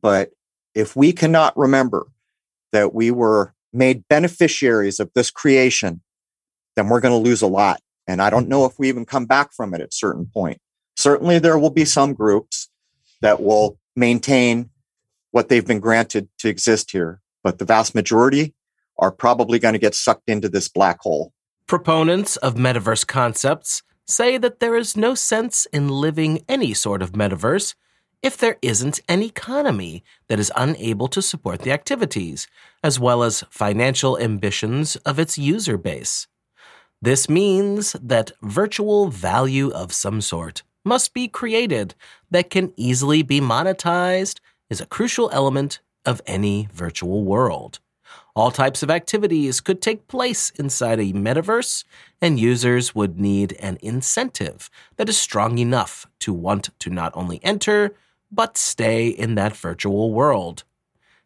but 0.00 0.30
if 0.74 0.94
we 0.94 1.12
cannot 1.12 1.56
remember 1.56 2.06
that 2.72 2.94
we 2.94 3.10
were 3.10 3.54
made 3.72 4.06
beneficiaries 4.08 5.00
of 5.00 5.10
this 5.14 5.30
creation, 5.30 6.02
then 6.76 6.88
we're 6.88 7.00
going 7.00 7.12
to 7.12 7.28
lose 7.28 7.42
a 7.42 7.46
lot. 7.46 7.80
And 8.06 8.22
I 8.22 8.30
don't 8.30 8.48
know 8.48 8.64
if 8.64 8.78
we 8.78 8.88
even 8.88 9.04
come 9.04 9.26
back 9.26 9.52
from 9.52 9.74
it 9.74 9.80
at 9.80 9.92
certain 9.92 10.26
point. 10.26 10.58
Certainly 10.96 11.40
there 11.40 11.58
will 11.58 11.70
be 11.70 11.84
some 11.84 12.14
groups 12.14 12.68
that 13.20 13.42
will 13.42 13.78
maintain 13.94 14.70
what 15.30 15.48
they've 15.48 15.66
been 15.66 15.80
granted 15.80 16.28
to 16.38 16.48
exist 16.48 16.92
here, 16.92 17.20
but 17.42 17.58
the 17.58 17.64
vast 17.64 17.94
majority 17.94 18.54
are 18.98 19.10
probably 19.10 19.58
going 19.58 19.74
to 19.74 19.78
get 19.78 19.94
sucked 19.94 20.28
into 20.28 20.48
this 20.48 20.68
black 20.68 21.00
hole. 21.00 21.32
Proponents 21.66 22.36
of 22.36 22.54
metaverse 22.54 23.06
concepts 23.06 23.82
say 24.06 24.38
that 24.38 24.60
there 24.60 24.76
is 24.76 24.96
no 24.96 25.14
sense 25.14 25.66
in 25.66 25.88
living 25.88 26.42
any 26.48 26.72
sort 26.72 27.02
of 27.02 27.12
metaverse 27.12 27.74
if 28.22 28.36
there 28.36 28.56
isn't 28.62 29.00
an 29.08 29.22
economy 29.22 30.02
that 30.28 30.38
is 30.38 30.52
unable 30.56 31.08
to 31.08 31.20
support 31.20 31.60
the 31.60 31.72
activities, 31.72 32.46
as 32.82 32.98
well 32.98 33.22
as 33.22 33.44
financial 33.50 34.18
ambitions 34.18 34.96
of 34.96 35.18
its 35.18 35.36
user 35.36 35.76
base. 35.76 36.26
This 37.02 37.28
means 37.28 37.94
that 38.02 38.32
virtual 38.40 39.08
value 39.08 39.70
of 39.70 39.92
some 39.92 40.20
sort 40.20 40.62
must 40.84 41.12
be 41.12 41.28
created 41.28 41.94
that 42.30 42.48
can 42.48 42.72
easily 42.76 43.22
be 43.22 43.40
monetized 43.40 44.40
is 44.70 44.80
a 44.80 44.86
crucial 44.86 45.28
element 45.32 45.80
of 46.04 46.22
any 46.26 46.68
virtual 46.72 47.24
world. 47.24 47.80
All 48.34 48.50
types 48.50 48.82
of 48.82 48.90
activities 48.90 49.60
could 49.60 49.82
take 49.82 50.08
place 50.08 50.50
inside 50.50 51.00
a 51.00 51.12
metaverse, 51.12 51.84
and 52.20 52.38
users 52.38 52.94
would 52.94 53.18
need 53.18 53.54
an 53.60 53.78
incentive 53.82 54.70
that 54.96 55.08
is 55.08 55.18
strong 55.18 55.58
enough 55.58 56.06
to 56.20 56.32
want 56.32 56.70
to 56.78 56.90
not 56.90 57.12
only 57.14 57.40
enter, 57.42 57.94
but 58.30 58.56
stay 58.56 59.08
in 59.08 59.34
that 59.34 59.56
virtual 59.56 60.12
world. 60.12 60.64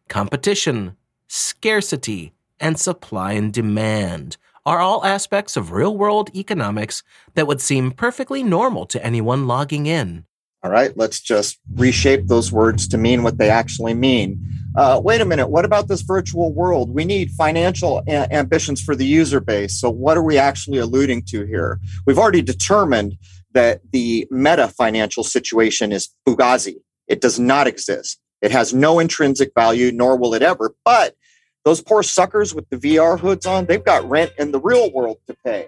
Competition, 0.07 0.95
scarcity, 1.27 2.33
and 2.59 2.79
supply 2.79 3.33
and 3.33 3.53
demand 3.53 4.37
are 4.65 4.79
all 4.79 5.05
aspects 5.05 5.57
of 5.57 5.71
real 5.71 5.97
world 5.97 6.29
economics 6.35 7.03
that 7.35 7.47
would 7.47 7.61
seem 7.61 7.91
perfectly 7.91 8.43
normal 8.43 8.85
to 8.85 9.03
anyone 9.03 9.47
logging 9.47 9.85
in. 9.85 10.25
All 10.63 10.69
right, 10.69 10.95
let's 10.95 11.19
just 11.19 11.59
reshape 11.73 12.27
those 12.27 12.51
words 12.51 12.87
to 12.89 12.97
mean 12.97 13.23
what 13.23 13.39
they 13.39 13.49
actually 13.49 13.95
mean. 13.95 14.39
Uh, 14.75 15.01
wait 15.03 15.19
a 15.19 15.25
minute, 15.25 15.47
what 15.47 15.65
about 15.65 15.87
this 15.87 16.01
virtual 16.01 16.53
world? 16.53 16.93
We 16.93 17.03
need 17.03 17.31
financial 17.31 18.03
a- 18.07 18.31
ambitions 18.31 18.79
for 18.79 18.95
the 18.95 19.05
user 19.05 19.39
base. 19.39 19.79
So, 19.79 19.89
what 19.89 20.17
are 20.17 20.23
we 20.23 20.37
actually 20.37 20.77
alluding 20.77 21.23
to 21.29 21.45
here? 21.45 21.79
We've 22.05 22.19
already 22.19 22.43
determined 22.43 23.17
that 23.53 23.81
the 23.91 24.27
meta 24.29 24.67
financial 24.67 25.23
situation 25.23 25.91
is 25.91 26.09
fugazi. 26.27 26.75
It 27.07 27.21
does 27.21 27.39
not 27.39 27.67
exist. 27.67 28.19
It 28.41 28.51
has 28.51 28.73
no 28.73 28.99
intrinsic 28.99 29.51
value, 29.55 29.91
nor 29.91 30.15
will 30.17 30.33
it 30.33 30.41
ever. 30.41 30.73
But 30.85 31.15
those 31.63 31.81
poor 31.81 32.03
suckers 32.03 32.53
with 32.53 32.69
the 32.69 32.77
VR 32.77 33.19
hoods 33.19 33.45
on, 33.45 33.65
they've 33.65 33.83
got 33.83 34.07
rent 34.09 34.31
in 34.37 34.51
the 34.51 34.59
real 34.59 34.91
world 34.91 35.17
to 35.27 35.35
pay. 35.45 35.67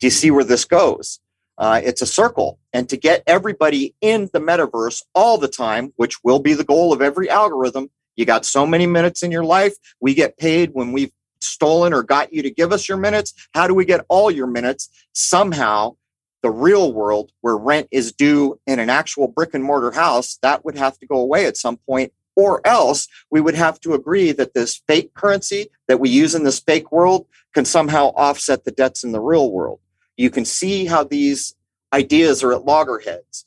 Do 0.00 0.06
you 0.06 0.10
see 0.10 0.30
where 0.30 0.44
this 0.44 0.64
goes? 0.64 1.20
Uh, 1.56 1.80
it's 1.82 2.02
a 2.02 2.06
circle. 2.06 2.58
And 2.72 2.88
to 2.88 2.96
get 2.96 3.22
everybody 3.26 3.94
in 4.00 4.30
the 4.32 4.40
metaverse 4.40 5.02
all 5.14 5.38
the 5.38 5.48
time, 5.48 5.92
which 5.96 6.22
will 6.22 6.38
be 6.38 6.54
the 6.54 6.64
goal 6.64 6.92
of 6.92 7.02
every 7.02 7.28
algorithm, 7.28 7.90
you 8.16 8.24
got 8.24 8.44
so 8.44 8.66
many 8.66 8.86
minutes 8.86 9.22
in 9.22 9.30
your 9.30 9.44
life. 9.44 9.74
We 10.00 10.14
get 10.14 10.38
paid 10.38 10.70
when 10.72 10.92
we've 10.92 11.12
stolen 11.40 11.92
or 11.92 12.02
got 12.02 12.32
you 12.32 12.42
to 12.42 12.50
give 12.50 12.72
us 12.72 12.88
your 12.88 12.98
minutes. 12.98 13.32
How 13.54 13.66
do 13.66 13.74
we 13.74 13.84
get 13.84 14.04
all 14.08 14.30
your 14.30 14.46
minutes? 14.46 14.88
Somehow, 15.12 15.96
the 16.42 16.50
real 16.50 16.92
world 16.92 17.32
where 17.40 17.56
rent 17.56 17.88
is 17.90 18.12
due 18.12 18.60
in 18.66 18.78
an 18.78 18.90
actual 18.90 19.28
brick 19.28 19.54
and 19.54 19.64
mortar 19.64 19.90
house, 19.90 20.38
that 20.42 20.64
would 20.64 20.76
have 20.78 20.98
to 20.98 21.06
go 21.06 21.16
away 21.16 21.46
at 21.46 21.56
some 21.56 21.76
point. 21.76 22.12
Or 22.38 22.64
else 22.64 23.08
we 23.32 23.40
would 23.40 23.56
have 23.56 23.80
to 23.80 23.94
agree 23.94 24.30
that 24.30 24.54
this 24.54 24.80
fake 24.86 25.12
currency 25.12 25.70
that 25.88 25.98
we 25.98 26.08
use 26.08 26.36
in 26.36 26.44
this 26.44 26.60
fake 26.60 26.92
world 26.92 27.26
can 27.52 27.64
somehow 27.64 28.12
offset 28.14 28.64
the 28.64 28.70
debts 28.70 29.02
in 29.02 29.10
the 29.10 29.20
real 29.20 29.50
world. 29.50 29.80
You 30.16 30.30
can 30.30 30.44
see 30.44 30.86
how 30.86 31.02
these 31.02 31.56
ideas 31.92 32.44
are 32.44 32.52
at 32.52 32.64
loggerheads. 32.64 33.44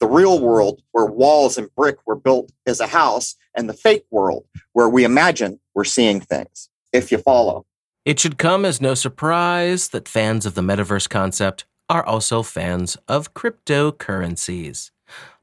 The 0.00 0.08
real 0.08 0.40
world, 0.40 0.82
where 0.90 1.06
walls 1.06 1.56
and 1.56 1.72
brick 1.76 1.98
were 2.04 2.16
built 2.16 2.50
as 2.66 2.80
a 2.80 2.88
house, 2.88 3.36
and 3.54 3.68
the 3.68 3.74
fake 3.74 4.06
world, 4.10 4.44
where 4.72 4.88
we 4.88 5.04
imagine 5.04 5.60
we're 5.72 5.84
seeing 5.84 6.20
things, 6.20 6.68
if 6.92 7.12
you 7.12 7.18
follow. 7.18 7.64
It 8.04 8.18
should 8.18 8.38
come 8.38 8.64
as 8.64 8.80
no 8.80 8.94
surprise 8.94 9.90
that 9.90 10.08
fans 10.08 10.46
of 10.46 10.56
the 10.56 10.62
metaverse 10.62 11.08
concept 11.08 11.64
are 11.88 12.04
also 12.04 12.42
fans 12.42 12.96
of 13.06 13.34
cryptocurrencies. 13.34 14.90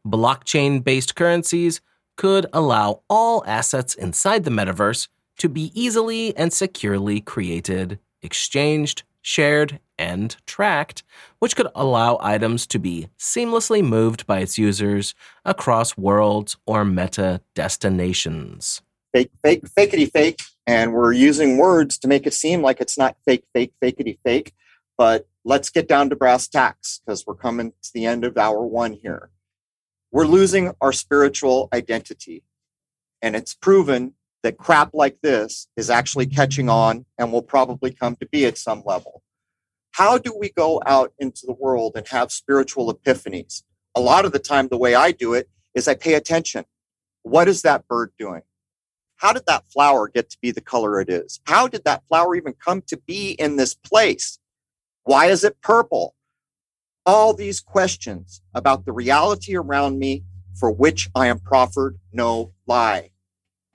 Blockchain 0.05 0.83
based 0.83 1.15
currencies 1.15 1.79
could 2.19 2.45
allow 2.51 3.01
all 3.09 3.45
assets 3.47 3.95
inside 3.95 4.43
the 4.43 4.51
metaverse 4.51 5.07
to 5.37 5.47
be 5.47 5.71
easily 5.73 6.35
and 6.35 6.51
securely 6.51 7.21
created, 7.21 7.97
exchanged, 8.21 9.03
shared, 9.21 9.79
and 9.97 10.35
tracked, 10.45 11.01
which 11.39 11.55
could 11.55 11.69
allow 11.73 12.17
items 12.19 12.67
to 12.67 12.77
be 12.77 13.07
seamlessly 13.17 13.81
moved 13.81 14.27
by 14.27 14.39
its 14.39 14.57
users 14.57 15.15
across 15.45 15.95
worlds 15.95 16.57
or 16.65 16.83
meta 16.83 17.39
destinations. 17.55 18.81
Fake, 19.13 19.31
fake, 19.41 19.63
fakeity 19.69 20.11
fake. 20.11 20.41
And 20.67 20.91
we're 20.91 21.13
using 21.13 21.57
words 21.57 21.97
to 21.99 22.09
make 22.09 22.27
it 22.27 22.33
seem 22.33 22.61
like 22.61 22.81
it's 22.81 22.97
not 22.97 23.15
fake, 23.23 23.45
fake, 23.53 23.71
fakeity 23.81 24.17
fake. 24.25 24.51
But 24.97 25.25
let's 25.45 25.69
get 25.69 25.87
down 25.87 26.09
to 26.09 26.17
brass 26.17 26.49
tacks 26.49 26.99
because 26.99 27.25
we're 27.25 27.35
coming 27.35 27.71
to 27.81 27.93
the 27.93 28.05
end 28.05 28.25
of 28.25 28.37
hour 28.37 28.65
one 28.65 28.91
here. 28.91 29.29
We're 30.11 30.25
losing 30.25 30.71
our 30.81 30.91
spiritual 30.91 31.69
identity. 31.71 32.43
And 33.21 33.35
it's 33.35 33.53
proven 33.53 34.13
that 34.43 34.57
crap 34.57 34.91
like 34.93 35.19
this 35.21 35.67
is 35.75 35.89
actually 35.89 36.25
catching 36.25 36.69
on 36.69 37.05
and 37.17 37.31
will 37.31 37.43
probably 37.43 37.91
come 37.91 38.15
to 38.15 38.25
be 38.25 38.45
at 38.45 38.57
some 38.57 38.81
level. 38.85 39.21
How 39.91 40.17
do 40.17 40.35
we 40.37 40.49
go 40.49 40.81
out 40.85 41.13
into 41.19 41.45
the 41.45 41.53
world 41.53 41.93
and 41.95 42.07
have 42.07 42.31
spiritual 42.31 42.93
epiphanies? 42.93 43.63
A 43.95 43.99
lot 43.99 44.25
of 44.25 44.31
the 44.31 44.39
time, 44.39 44.67
the 44.67 44.77
way 44.77 44.95
I 44.95 45.11
do 45.11 45.33
it 45.33 45.49
is 45.75 45.87
I 45.87 45.95
pay 45.95 46.13
attention. 46.13 46.65
What 47.23 47.47
is 47.47 47.63
that 47.63 47.87
bird 47.87 48.11
doing? 48.17 48.41
How 49.17 49.33
did 49.33 49.45
that 49.47 49.69
flower 49.69 50.07
get 50.07 50.29
to 50.29 50.37
be 50.41 50.51
the 50.51 50.61
color 50.61 51.01
it 51.01 51.09
is? 51.09 51.41
How 51.45 51.67
did 51.67 51.83
that 51.83 52.03
flower 52.07 52.35
even 52.35 52.53
come 52.53 52.81
to 52.83 52.97
be 52.97 53.31
in 53.31 53.57
this 53.57 53.73
place? 53.73 54.39
Why 55.03 55.25
is 55.25 55.43
it 55.43 55.61
purple? 55.61 56.15
All 57.05 57.33
these 57.33 57.59
questions 57.59 58.41
about 58.53 58.85
the 58.85 58.91
reality 58.91 59.55
around 59.55 59.99
me 59.99 60.23
for 60.55 60.71
which 60.71 61.09
I 61.15 61.27
am 61.27 61.39
proffered 61.39 61.97
no 62.11 62.53
lie 62.67 63.11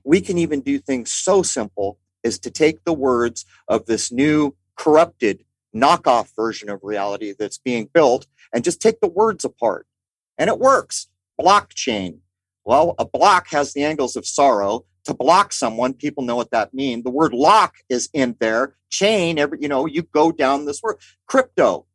we 0.04 0.20
can 0.20 0.38
even 0.38 0.60
do 0.60 0.78
things 0.78 1.12
so 1.12 1.42
simple 1.42 1.98
as 2.22 2.38
to 2.40 2.50
take 2.50 2.84
the 2.84 2.92
words 2.92 3.44
of 3.66 3.86
this 3.86 4.12
new 4.12 4.54
corrupted 4.76 5.44
knockoff 5.74 6.28
version 6.36 6.68
of 6.68 6.80
reality 6.82 7.34
that's 7.36 7.58
being 7.58 7.88
built 7.92 8.26
and 8.52 8.62
just 8.62 8.80
take 8.80 9.00
the 9.00 9.08
words 9.08 9.44
apart. 9.44 9.86
And 10.38 10.48
it 10.48 10.58
works. 10.58 11.08
Blockchain. 11.40 12.18
Well, 12.64 12.94
a 12.98 13.04
block 13.04 13.48
has 13.48 13.72
the 13.72 13.82
angles 13.82 14.16
of 14.16 14.26
sorrow. 14.26 14.84
To 15.04 15.14
block 15.14 15.52
someone, 15.52 15.92
people 15.92 16.24
know 16.24 16.36
what 16.36 16.50
that 16.52 16.72
means. 16.72 17.04
The 17.04 17.10
word 17.10 17.34
lock 17.34 17.74
is 17.90 18.08
in 18.14 18.36
there. 18.40 18.74
Chain, 18.88 19.38
every, 19.38 19.58
you 19.60 19.68
know, 19.68 19.84
you 19.84 20.02
go 20.02 20.32
down 20.32 20.64
this 20.64 20.82
word. 20.82 20.96
Crypto, 21.26 21.86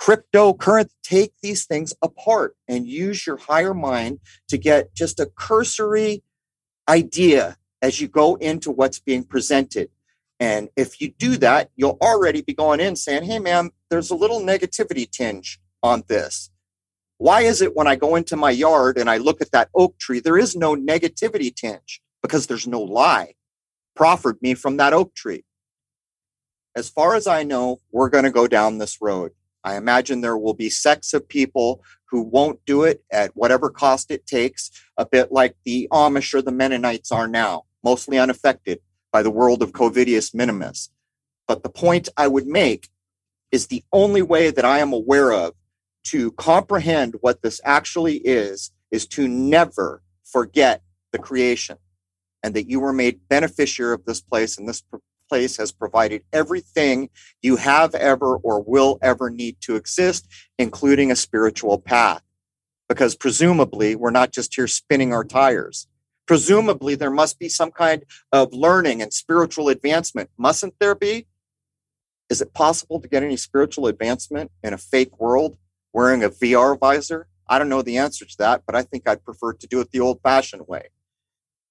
cryptocurrency, 0.00 0.90
take 1.02 1.32
these 1.42 1.66
things 1.66 1.94
apart 2.02 2.56
and 2.66 2.88
use 2.88 3.26
your 3.26 3.36
higher 3.36 3.74
mind 3.74 4.20
to 4.48 4.56
get 4.56 4.94
just 4.94 5.20
a 5.20 5.26
cursory 5.26 6.22
idea 6.88 7.56
as 7.82 8.00
you 8.00 8.08
go 8.08 8.36
into 8.36 8.70
what's 8.70 8.98
being 8.98 9.24
presented. 9.24 9.90
And 10.38 10.70
if 10.76 11.00
you 11.00 11.12
do 11.18 11.36
that, 11.36 11.70
you'll 11.76 11.98
already 12.00 12.40
be 12.40 12.54
going 12.54 12.80
in 12.80 12.96
saying, 12.96 13.24
hey, 13.24 13.38
man, 13.38 13.70
there's 13.90 14.10
a 14.10 14.14
little 14.14 14.40
negativity 14.40 15.10
tinge 15.10 15.60
on 15.82 16.02
this. 16.08 16.50
Why 17.18 17.42
is 17.42 17.60
it 17.60 17.76
when 17.76 17.86
I 17.86 17.96
go 17.96 18.16
into 18.16 18.36
my 18.36 18.50
yard 18.50 18.96
and 18.96 19.10
I 19.10 19.18
look 19.18 19.42
at 19.42 19.52
that 19.52 19.68
oak 19.74 19.98
tree, 19.98 20.20
there 20.20 20.38
is 20.38 20.56
no 20.56 20.74
negativity 20.74 21.54
tinge 21.54 22.00
because 22.22 22.46
there's 22.46 22.66
no 22.66 22.80
lie 22.80 23.34
proffered 23.94 24.40
me 24.40 24.54
from 24.54 24.78
that 24.78 24.94
oak 24.94 25.14
tree? 25.14 25.44
As 26.74 26.88
far 26.88 27.14
as 27.14 27.26
I 27.26 27.42
know, 27.42 27.80
we're 27.92 28.08
going 28.08 28.24
to 28.24 28.30
go 28.30 28.46
down 28.46 28.78
this 28.78 29.02
road. 29.02 29.32
I 29.64 29.76
imagine 29.76 30.20
there 30.20 30.38
will 30.38 30.54
be 30.54 30.70
sects 30.70 31.12
of 31.12 31.28
people 31.28 31.82
who 32.10 32.22
won't 32.22 32.60
do 32.66 32.82
it 32.82 33.02
at 33.12 33.30
whatever 33.34 33.70
cost 33.70 34.10
it 34.10 34.26
takes, 34.26 34.70
a 34.96 35.06
bit 35.06 35.30
like 35.30 35.56
the 35.64 35.88
Amish 35.92 36.34
or 36.34 36.42
the 36.42 36.52
Mennonites 36.52 37.12
are 37.12 37.28
now, 37.28 37.64
mostly 37.84 38.18
unaffected 38.18 38.80
by 39.12 39.22
the 39.22 39.30
world 39.30 39.62
of 39.62 39.72
Covidius 39.72 40.34
minimus. 40.34 40.90
But 41.46 41.62
the 41.62 41.68
point 41.68 42.08
I 42.16 42.28
would 42.28 42.46
make 42.46 42.88
is 43.52 43.66
the 43.66 43.84
only 43.92 44.22
way 44.22 44.50
that 44.50 44.64
I 44.64 44.78
am 44.78 44.92
aware 44.92 45.32
of 45.32 45.54
to 46.04 46.32
comprehend 46.32 47.16
what 47.20 47.42
this 47.42 47.60
actually 47.64 48.16
is, 48.18 48.72
is 48.90 49.06
to 49.06 49.28
never 49.28 50.02
forget 50.24 50.82
the 51.12 51.18
creation 51.18 51.76
and 52.42 52.54
that 52.54 52.70
you 52.70 52.80
were 52.80 52.92
made 52.92 53.28
beneficiary 53.28 53.94
of 53.94 54.04
this 54.04 54.20
place 54.20 54.56
and 54.56 54.68
this 54.68 54.82
place 55.30 55.56
has 55.56 55.70
provided 55.70 56.22
everything 56.32 57.08
you 57.40 57.56
have 57.56 57.94
ever 57.94 58.36
or 58.36 58.60
will 58.62 58.98
ever 59.00 59.30
need 59.30 59.56
to 59.60 59.76
exist, 59.76 60.26
including 60.58 61.10
a 61.10 61.16
spiritual 61.16 61.78
path. 61.78 62.22
Because 62.88 63.14
presumably, 63.14 63.94
we're 63.94 64.10
not 64.10 64.32
just 64.32 64.54
here 64.56 64.66
spinning 64.66 65.14
our 65.14 65.24
tires. 65.24 65.86
Presumably, 66.26 66.96
there 66.96 67.10
must 67.10 67.38
be 67.38 67.48
some 67.48 67.70
kind 67.70 68.04
of 68.32 68.52
learning 68.52 69.00
and 69.00 69.12
spiritual 69.14 69.68
advancement. 69.68 70.30
Mustn't 70.36 70.74
there 70.80 70.96
be? 70.96 71.26
Is 72.28 72.40
it 72.40 72.52
possible 72.52 73.00
to 73.00 73.08
get 73.08 73.22
any 73.22 73.36
spiritual 73.36 73.86
advancement 73.86 74.50
in 74.64 74.72
a 74.72 74.78
fake 74.78 75.20
world 75.20 75.56
wearing 75.92 76.24
a 76.24 76.30
VR 76.30 76.78
visor? 76.78 77.28
I 77.48 77.58
don't 77.58 77.68
know 77.68 77.82
the 77.82 77.98
answer 77.98 78.24
to 78.24 78.36
that, 78.38 78.62
but 78.66 78.74
I 78.74 78.82
think 78.82 79.08
I'd 79.08 79.24
prefer 79.24 79.52
to 79.52 79.66
do 79.68 79.80
it 79.80 79.92
the 79.92 80.00
old 80.00 80.20
fashioned 80.22 80.66
way. 80.66 80.88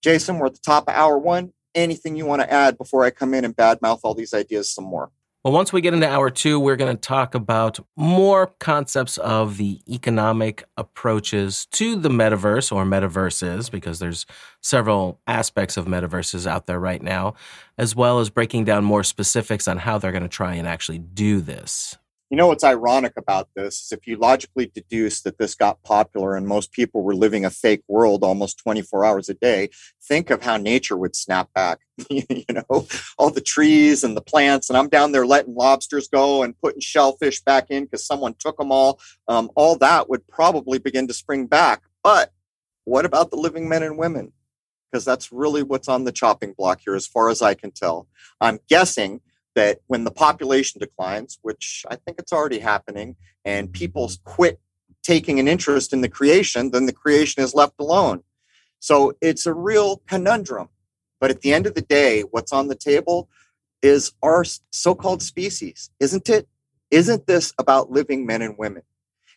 Jason, 0.01 0.39
we're 0.39 0.47
at 0.47 0.55
the 0.55 0.61
top 0.63 0.87
of 0.87 0.95
hour 0.95 1.17
one 1.17 1.51
anything 1.79 2.15
you 2.15 2.25
want 2.25 2.41
to 2.41 2.51
add 2.51 2.77
before 2.77 3.03
I 3.03 3.09
come 3.09 3.33
in 3.33 3.45
and 3.45 3.55
badmouth 3.55 4.01
all 4.03 4.13
these 4.13 4.33
ideas 4.33 4.69
some 4.69 4.85
more? 4.85 5.09
Well, 5.43 5.53
once 5.53 5.71
we 5.71 5.79
get 5.79 5.93
into 5.93 6.07
hour 6.07 6.29
two, 6.29 6.59
we're 6.59 6.75
going 6.75 6.93
to 6.93 6.99
talk 6.99 7.33
about 7.33 7.79
more 7.95 8.47
concepts 8.59 9.17
of 9.17 9.55
the 9.55 9.79
economic 9.87 10.65
approaches 10.75 11.65
to 11.67 11.95
the 11.95 12.09
metaverse 12.09 12.73
or 12.73 12.83
metaverses, 12.83 13.71
because 13.71 13.99
there's 13.99 14.25
several 14.61 15.17
aspects 15.27 15.77
of 15.77 15.85
metaverses 15.85 16.45
out 16.45 16.67
there 16.67 16.79
right 16.79 17.01
now, 17.01 17.35
as 17.77 17.95
well 17.95 18.19
as 18.19 18.29
breaking 18.29 18.65
down 18.65 18.83
more 18.83 19.03
specifics 19.03 19.65
on 19.65 19.77
how 19.77 19.97
they're 19.97 20.11
going 20.11 20.23
to 20.23 20.27
try 20.27 20.55
and 20.55 20.67
actually 20.67 20.99
do 20.99 21.39
this. 21.39 21.97
You 22.29 22.37
know 22.37 22.45
what's 22.45 22.63
ironic 22.63 23.13
about 23.17 23.49
this 23.55 23.81
is 23.81 23.91
if 23.91 24.05
you 24.05 24.15
logically 24.15 24.67
deduce 24.67 25.21
that 25.21 25.39
this 25.39 25.55
got 25.55 25.81
popular 25.81 26.35
and 26.35 26.45
most 26.45 26.71
people 26.71 27.01
were 27.01 27.15
living 27.15 27.43
a 27.43 27.49
fake 27.49 27.81
world 27.87 28.23
almost 28.23 28.59
24 28.59 29.03
hours 29.03 29.29
a 29.29 29.33
day, 29.33 29.69
think 29.99 30.29
of 30.29 30.43
how 30.43 30.57
nature 30.57 30.95
would 30.95 31.15
snap 31.15 31.51
back. 31.55 31.79
you 32.09 32.45
know, 32.51 32.85
all 33.17 33.31
the 33.31 33.41
trees 33.41 34.03
and 34.03 34.15
the 34.15 34.21
plants, 34.21 34.69
and 34.69 34.77
I'm 34.77 34.89
down 34.89 35.11
there 35.11 35.25
letting 35.25 35.55
lobsters 35.55 36.07
go 36.07 36.43
and 36.43 36.59
putting 36.61 36.81
shellfish 36.81 37.41
back 37.41 37.71
in 37.71 37.85
because 37.85 38.05
someone 38.05 38.35
took 38.37 38.57
them 38.57 38.71
all. 38.71 38.99
Um, 39.27 39.49
all 39.55 39.75
that 39.77 40.07
would 40.07 40.27
probably 40.27 40.77
begin 40.77 41.07
to 41.07 41.13
spring 41.15 41.47
back. 41.47 41.81
But 42.03 42.31
what 42.85 43.05
about 43.05 43.31
the 43.31 43.37
living 43.37 43.67
men 43.67 43.81
and 43.81 43.97
women? 43.97 44.33
Because 44.91 45.03
that's 45.03 45.31
really 45.31 45.63
what's 45.63 45.87
on 45.87 46.03
the 46.03 46.11
chopping 46.11 46.53
block 46.55 46.81
here, 46.85 46.95
as 46.95 47.07
far 47.07 47.29
as 47.29 47.41
I 47.41 47.55
can 47.55 47.71
tell. 47.71 48.07
I'm 48.39 48.59
guessing 48.69 49.21
that 49.59 49.79
when 49.87 50.05
the 50.05 50.11
population 50.11 50.79
declines, 50.79 51.37
which 51.41 51.85
I 51.91 51.97
think 51.97 52.17
it's 52.17 52.31
already 52.31 52.59
happening, 52.59 53.17
and 53.43 53.73
people 53.73 54.07
mm-hmm. 54.07 54.29
quit 54.29 54.61
taking 55.03 55.37
an 55.37 55.49
interest 55.49 55.91
in 55.91 55.99
the 55.99 56.07
creation, 56.07 56.71
then 56.71 56.85
the 56.85 56.93
creation 56.93 57.43
is 57.43 57.53
left 57.53 57.73
alone. 57.77 58.23
So 58.79 59.11
it's 59.19 59.45
a 59.45 59.53
real 59.53 59.97
conundrum. 60.07 60.69
But 61.19 61.29
at 61.29 61.41
the 61.41 61.53
end 61.53 61.67
of 61.67 61.75
the 61.75 61.81
day, 61.81 62.21
what's 62.21 62.53
on 62.53 62.69
the 62.69 62.75
table 62.75 63.27
is 63.81 64.13
our 64.23 64.45
so 64.71 64.95
called 64.95 65.21
species, 65.21 65.89
isn't 65.99 66.29
it? 66.29 66.47
Isn't 66.89 67.27
this 67.27 67.51
about 67.59 67.91
living 67.91 68.25
men 68.25 68.41
and 68.41 68.57
women? 68.57 68.83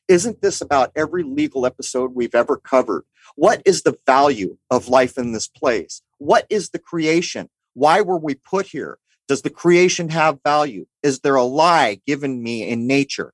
Isn't 0.07 0.41
this 0.41 0.61
about 0.61 0.93
every 0.95 1.25
legal 1.25 1.67
episode 1.67 2.15
we've 2.15 2.35
ever 2.35 2.57
covered? 2.57 3.03
What 3.35 3.61
is 3.65 3.83
the 3.83 3.99
value 4.07 4.57
of 4.71 4.87
life 4.87 5.19
in 5.19 5.33
this 5.33 5.49
place? 5.49 6.03
What 6.19 6.47
is 6.49 6.71
the 6.71 6.79
creation? 6.79 7.49
Why 7.75 8.03
were 8.03 8.19
we 8.19 8.35
put 8.37 8.67
here? 8.67 8.99
Does 9.29 9.43
the 9.43 9.51
creation 9.51 10.09
have 10.11 10.41
value? 10.45 10.87
Is 11.03 11.21
there 11.21 11.37
a 11.37 11.45
lie 11.45 12.01
given 12.07 12.43
me 12.43 12.69
in 12.69 12.87
nature? 12.87 13.33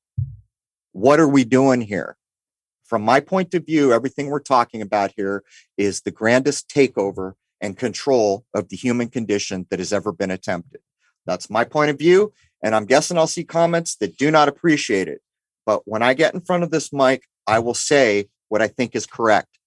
What 0.93 1.21
are 1.21 1.29
we 1.29 1.45
doing 1.45 1.81
here? 1.81 2.17
From 2.85 3.03
my 3.03 3.21
point 3.21 3.55
of 3.55 3.67
view, 3.67 3.93
everything 3.93 4.29
we're 4.29 4.41
talking 4.41 4.81
about 4.81 5.13
here 5.17 5.45
is 5.77 6.01
the 6.01 6.11
grandest 6.11 6.69
takeover 6.69 7.35
and 7.61 7.77
control 7.77 8.45
of 8.55 8.69
the 8.69 8.77
human 8.77 9.09
condition 9.09 9.67
that 9.71 9.79
has 9.79 9.93
ever 9.93 10.13
been 10.13 10.31
attempted. 10.31 10.81
That's 11.27 11.51
my 11.51 11.65
point 11.65 11.91
of 11.91 11.99
view. 11.99 12.33
And 12.63 12.75
I'm 12.75 12.87
guessing 12.87 13.19
I'll 13.19 13.27
see 13.27 13.45
comments 13.45 13.97
that 13.97 14.17
do 14.17 14.31
not 14.31 14.49
appreciate 14.49 15.09
it. 15.09 15.21
But 15.67 15.83
when 15.85 16.03
I 16.03 16.15
get 16.15 16.35
in 16.35 16.41
front 16.41 16.63
of 16.63 16.71
this 16.71 16.93
mic, 16.93 17.25
I 17.47 17.59
will 17.59 17.75
say 17.75 18.29
what 18.49 18.63
I 18.63 18.69
think 18.69 18.97
is 18.97 19.07
correct. 19.07 19.58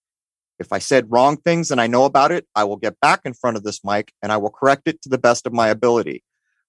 If 0.61 0.71
I 0.71 0.79
said 0.79 1.11
wrong 1.11 1.37
things 1.37 1.71
and 1.71 1.81
I 1.81 1.87
know 1.87 2.05
about 2.05 2.31
it, 2.31 2.47
I 2.55 2.63
will 2.63 2.77
get 2.77 2.99
back 3.01 3.21
in 3.25 3.33
front 3.33 3.57
of 3.57 3.63
this 3.63 3.81
mic 3.83 4.13
and 4.21 4.31
I 4.31 4.37
will 4.37 4.51
correct 4.51 4.83
it 4.85 5.01
to 5.01 5.09
the 5.09 5.17
best 5.17 5.45
of 5.45 5.53
my 5.53 5.67
ability. 5.67 6.23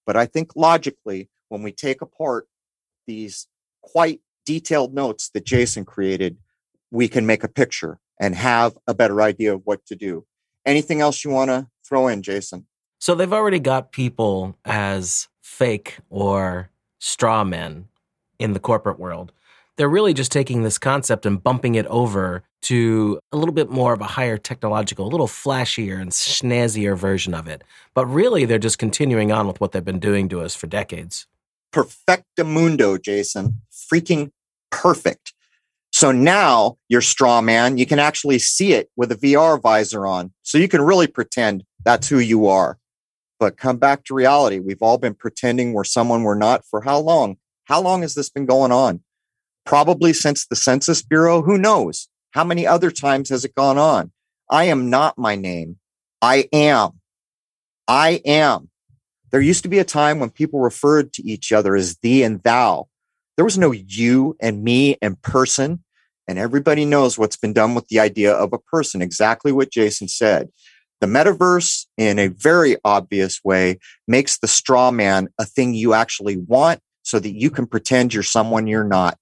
But 0.07 0.17
I 0.17 0.27
think 0.27 0.57
logically, 0.57 1.29
when 1.49 1.63
we 1.63 1.71
take 1.71 2.03
apart 2.03 2.49
these 3.07 3.47
quite 3.83 4.21
detailed 4.47 4.95
notes 4.95 5.31
that 5.35 5.45
Jason 5.45 5.85
created, 5.85 6.39
we 6.91 7.07
can 7.07 7.27
make 7.27 7.45
a 7.45 7.49
picture 7.49 8.01
and 8.19 8.35
have 8.35 8.77
a 8.87 8.95
better 8.95 9.21
idea 9.21 9.55
of 9.55 9.61
what 9.65 9.85
to 9.87 9.95
do. 9.95 10.25
Anything 10.65 11.01
else 11.01 11.25
you 11.25 11.31
want 11.31 11.51
to 11.51 11.69
throw 11.87 12.09
in, 12.09 12.23
Jason? 12.23 12.67
So 12.99 13.15
they've 13.15 13.33
already 13.33 13.61
got 13.61 13.93
people 13.93 14.57
as 14.65 15.29
fake 15.43 15.99
or 16.09 16.71
straw 16.99 17.45
men 17.45 17.89
in 18.39 18.53
the 18.53 18.61
corporate 18.61 18.99
world. 18.99 19.33
They're 19.77 19.89
really 19.89 20.15
just 20.15 20.31
taking 20.31 20.63
this 20.63 20.79
concept 20.79 21.25
and 21.25 21.43
bumping 21.43 21.75
it 21.75 21.87
over 21.87 22.43
to 22.63 23.19
a 23.33 23.37
little 23.37 23.55
bit 23.55 23.71
more 23.71 23.93
of 23.93 24.01
a 24.01 24.05
higher 24.05 24.37
technological, 24.37 25.07
a 25.07 25.09
little 25.09 25.27
flashier 25.27 26.01
and 26.01 26.11
snazzier 26.11 26.97
version 26.97 27.35
of 27.35 27.49
it. 27.49 27.63
But 27.95 28.07
really, 28.07 28.45
they're 28.45 28.59
just 28.59 28.79
continuing 28.79 29.33
on 29.33 29.47
with 29.47 29.61
what 29.61 29.73
they've 29.73 29.85
been 29.85 29.99
doing 29.99 30.29
to 30.29 30.41
us 30.41 30.55
for 30.55 30.67
decades. 30.67 31.27
Perfectamundo, 31.73 33.03
Jason. 33.03 33.63
Freaking 33.73 34.31
perfect. 34.71 35.33
So 35.93 36.11
now 36.11 36.79
your 36.89 37.03
straw 37.03 37.41
man, 37.41 37.77
you 37.79 37.87
can 37.87 37.99
actually 37.99 38.39
see 38.39 38.73
it 38.73 38.91
with 38.97 39.13
a 39.13 39.17
VR 39.17 39.61
visor 39.61 40.07
on. 40.07 40.33
So 40.43 40.59
you 40.59 40.69
can 40.69 40.81
really 40.81 41.07
pretend 41.07 41.65
that's 41.85 42.09
who 42.09 42.19
you 42.19 42.47
are. 42.47 42.79
But 43.39 43.57
come 43.57 43.77
back 43.77 44.05
to 44.05 44.15
reality. 44.15 44.59
We've 44.59 44.83
all 44.83 44.99
been 44.99 45.15
pretending 45.15 45.73
we're 45.73 45.85
someone 45.85 46.23
we're 46.23 46.35
not 46.35 46.65
for 46.65 46.83
how 46.83 46.99
long? 46.99 47.37
How 47.65 47.81
long 47.81 48.03
has 48.03 48.15
this 48.15 48.31
been 48.31 48.47
going 48.47 48.73
on? 48.73 49.03
Probably 49.65 50.13
since 50.13 50.47
the 50.47 50.57
Census 50.57 51.03
Bureau. 51.03 51.43
Who 51.43 51.59
knows? 51.59 52.09
How 52.33 52.45
many 52.45 52.67
other 52.67 52.91
times 52.91 53.29
has 53.29 53.45
it 53.45 53.55
gone 53.55 53.79
on? 53.79 54.13
I 54.51 54.65
am 54.65 54.91
not 54.91 55.19
my 55.19 55.37
name. 55.37 55.79
I 56.21 56.49
am. 56.53 57.01
I 57.87 58.21
am. 58.25 58.69
There 59.31 59.41
used 59.41 59.63
to 59.63 59.69
be 59.69 59.79
a 59.79 59.85
time 59.85 60.21
when 60.21 60.31
people 60.31 60.61
referred 60.61 61.13
to 61.15 61.27
each 61.27 61.53
other 61.53 61.75
as 61.75 61.97
thee 61.99 62.23
and 62.23 62.43
thou. 62.43 62.89
There 63.37 63.45
was 63.45 63.59
no 63.59 63.73
you 63.73 64.37
and 64.41 64.63
me 64.63 64.97
and 65.01 65.21
person. 65.23 65.83
And 66.29 66.39
everybody 66.39 66.85
knows 66.85 67.19
what's 67.19 67.37
been 67.37 67.53
done 67.53 67.75
with 67.75 67.89
the 67.89 67.99
idea 67.99 68.33
of 68.33 68.53
a 68.53 68.59
person, 68.59 69.03
exactly 69.03 69.53
what 69.53 69.73
Jason 69.73 70.07
said. 70.07 70.51
The 71.01 71.07
metaverse, 71.09 71.87
in 71.99 72.19
a 72.21 72.29
very 72.29 72.77
obvious 72.85 73.41
way, 73.43 73.81
makes 74.07 74.39
the 74.39 74.47
straw 74.47 74.93
man 74.93 75.29
a 75.39 75.45
thing 75.45 75.75
you 75.75 75.95
actually 75.95 76.37
want 76.37 76.81
so 77.03 77.19
that 77.19 77.35
you 77.35 77.51
can 77.51 77.67
pretend 77.67 78.15
you're 78.15 78.23
someone 78.23 78.69
you're 78.69 78.85
not. 78.85 79.19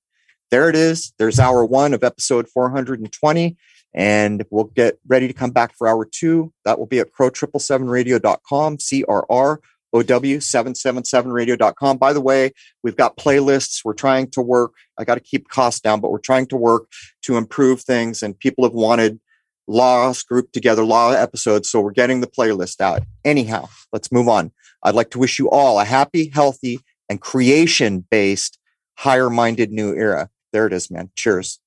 There 0.50 0.68
it 0.68 0.76
is. 0.76 1.12
There's 1.18 1.38
hour 1.38 1.64
one 1.64 1.94
of 1.94 2.02
episode 2.02 2.48
420. 2.48 3.56
And 3.92 4.44
we'll 4.50 4.64
get 4.64 4.98
ready 5.06 5.26
to 5.26 5.34
come 5.34 5.50
back 5.50 5.74
for 5.76 5.88
hour 5.88 6.04
two. 6.04 6.52
That 6.64 6.78
will 6.78 6.86
be 6.86 7.00
at 7.00 7.12
crow777radio.com, 7.12 8.78
C 8.78 9.04
R 9.08 9.26
R 9.28 9.60
O 9.92 10.02
W 10.02 10.38
777radio.com. 10.38 11.98
By 11.98 12.12
the 12.12 12.20
way, 12.20 12.52
we've 12.82 12.96
got 12.96 13.16
playlists. 13.16 13.80
We're 13.84 13.94
trying 13.94 14.30
to 14.30 14.40
work. 14.40 14.72
I 14.96 15.04
got 15.04 15.16
to 15.16 15.20
keep 15.20 15.48
costs 15.48 15.80
down, 15.80 16.00
but 16.00 16.12
we're 16.12 16.18
trying 16.18 16.46
to 16.46 16.56
work 16.56 16.86
to 17.22 17.36
improve 17.36 17.82
things. 17.82 18.22
And 18.22 18.38
people 18.38 18.64
have 18.64 18.74
wanted 18.74 19.18
laws 19.66 20.22
grouped 20.22 20.52
together, 20.52 20.84
law 20.84 21.10
episodes. 21.10 21.68
So 21.68 21.80
we're 21.80 21.90
getting 21.90 22.20
the 22.20 22.26
playlist 22.28 22.80
out. 22.80 23.02
Anyhow, 23.24 23.68
let's 23.92 24.12
move 24.12 24.28
on. 24.28 24.52
I'd 24.82 24.94
like 24.94 25.10
to 25.10 25.18
wish 25.18 25.38
you 25.38 25.50
all 25.50 25.80
a 25.80 25.84
happy, 25.84 26.30
healthy, 26.32 26.80
and 27.08 27.20
creation 27.20 28.06
based, 28.08 28.58
higher 28.94 29.30
minded 29.30 29.72
new 29.72 29.94
era. 29.94 30.30
There 30.52 30.66
it 30.66 30.72
is, 30.72 30.90
man. 30.90 31.10
Cheers. 31.16 31.60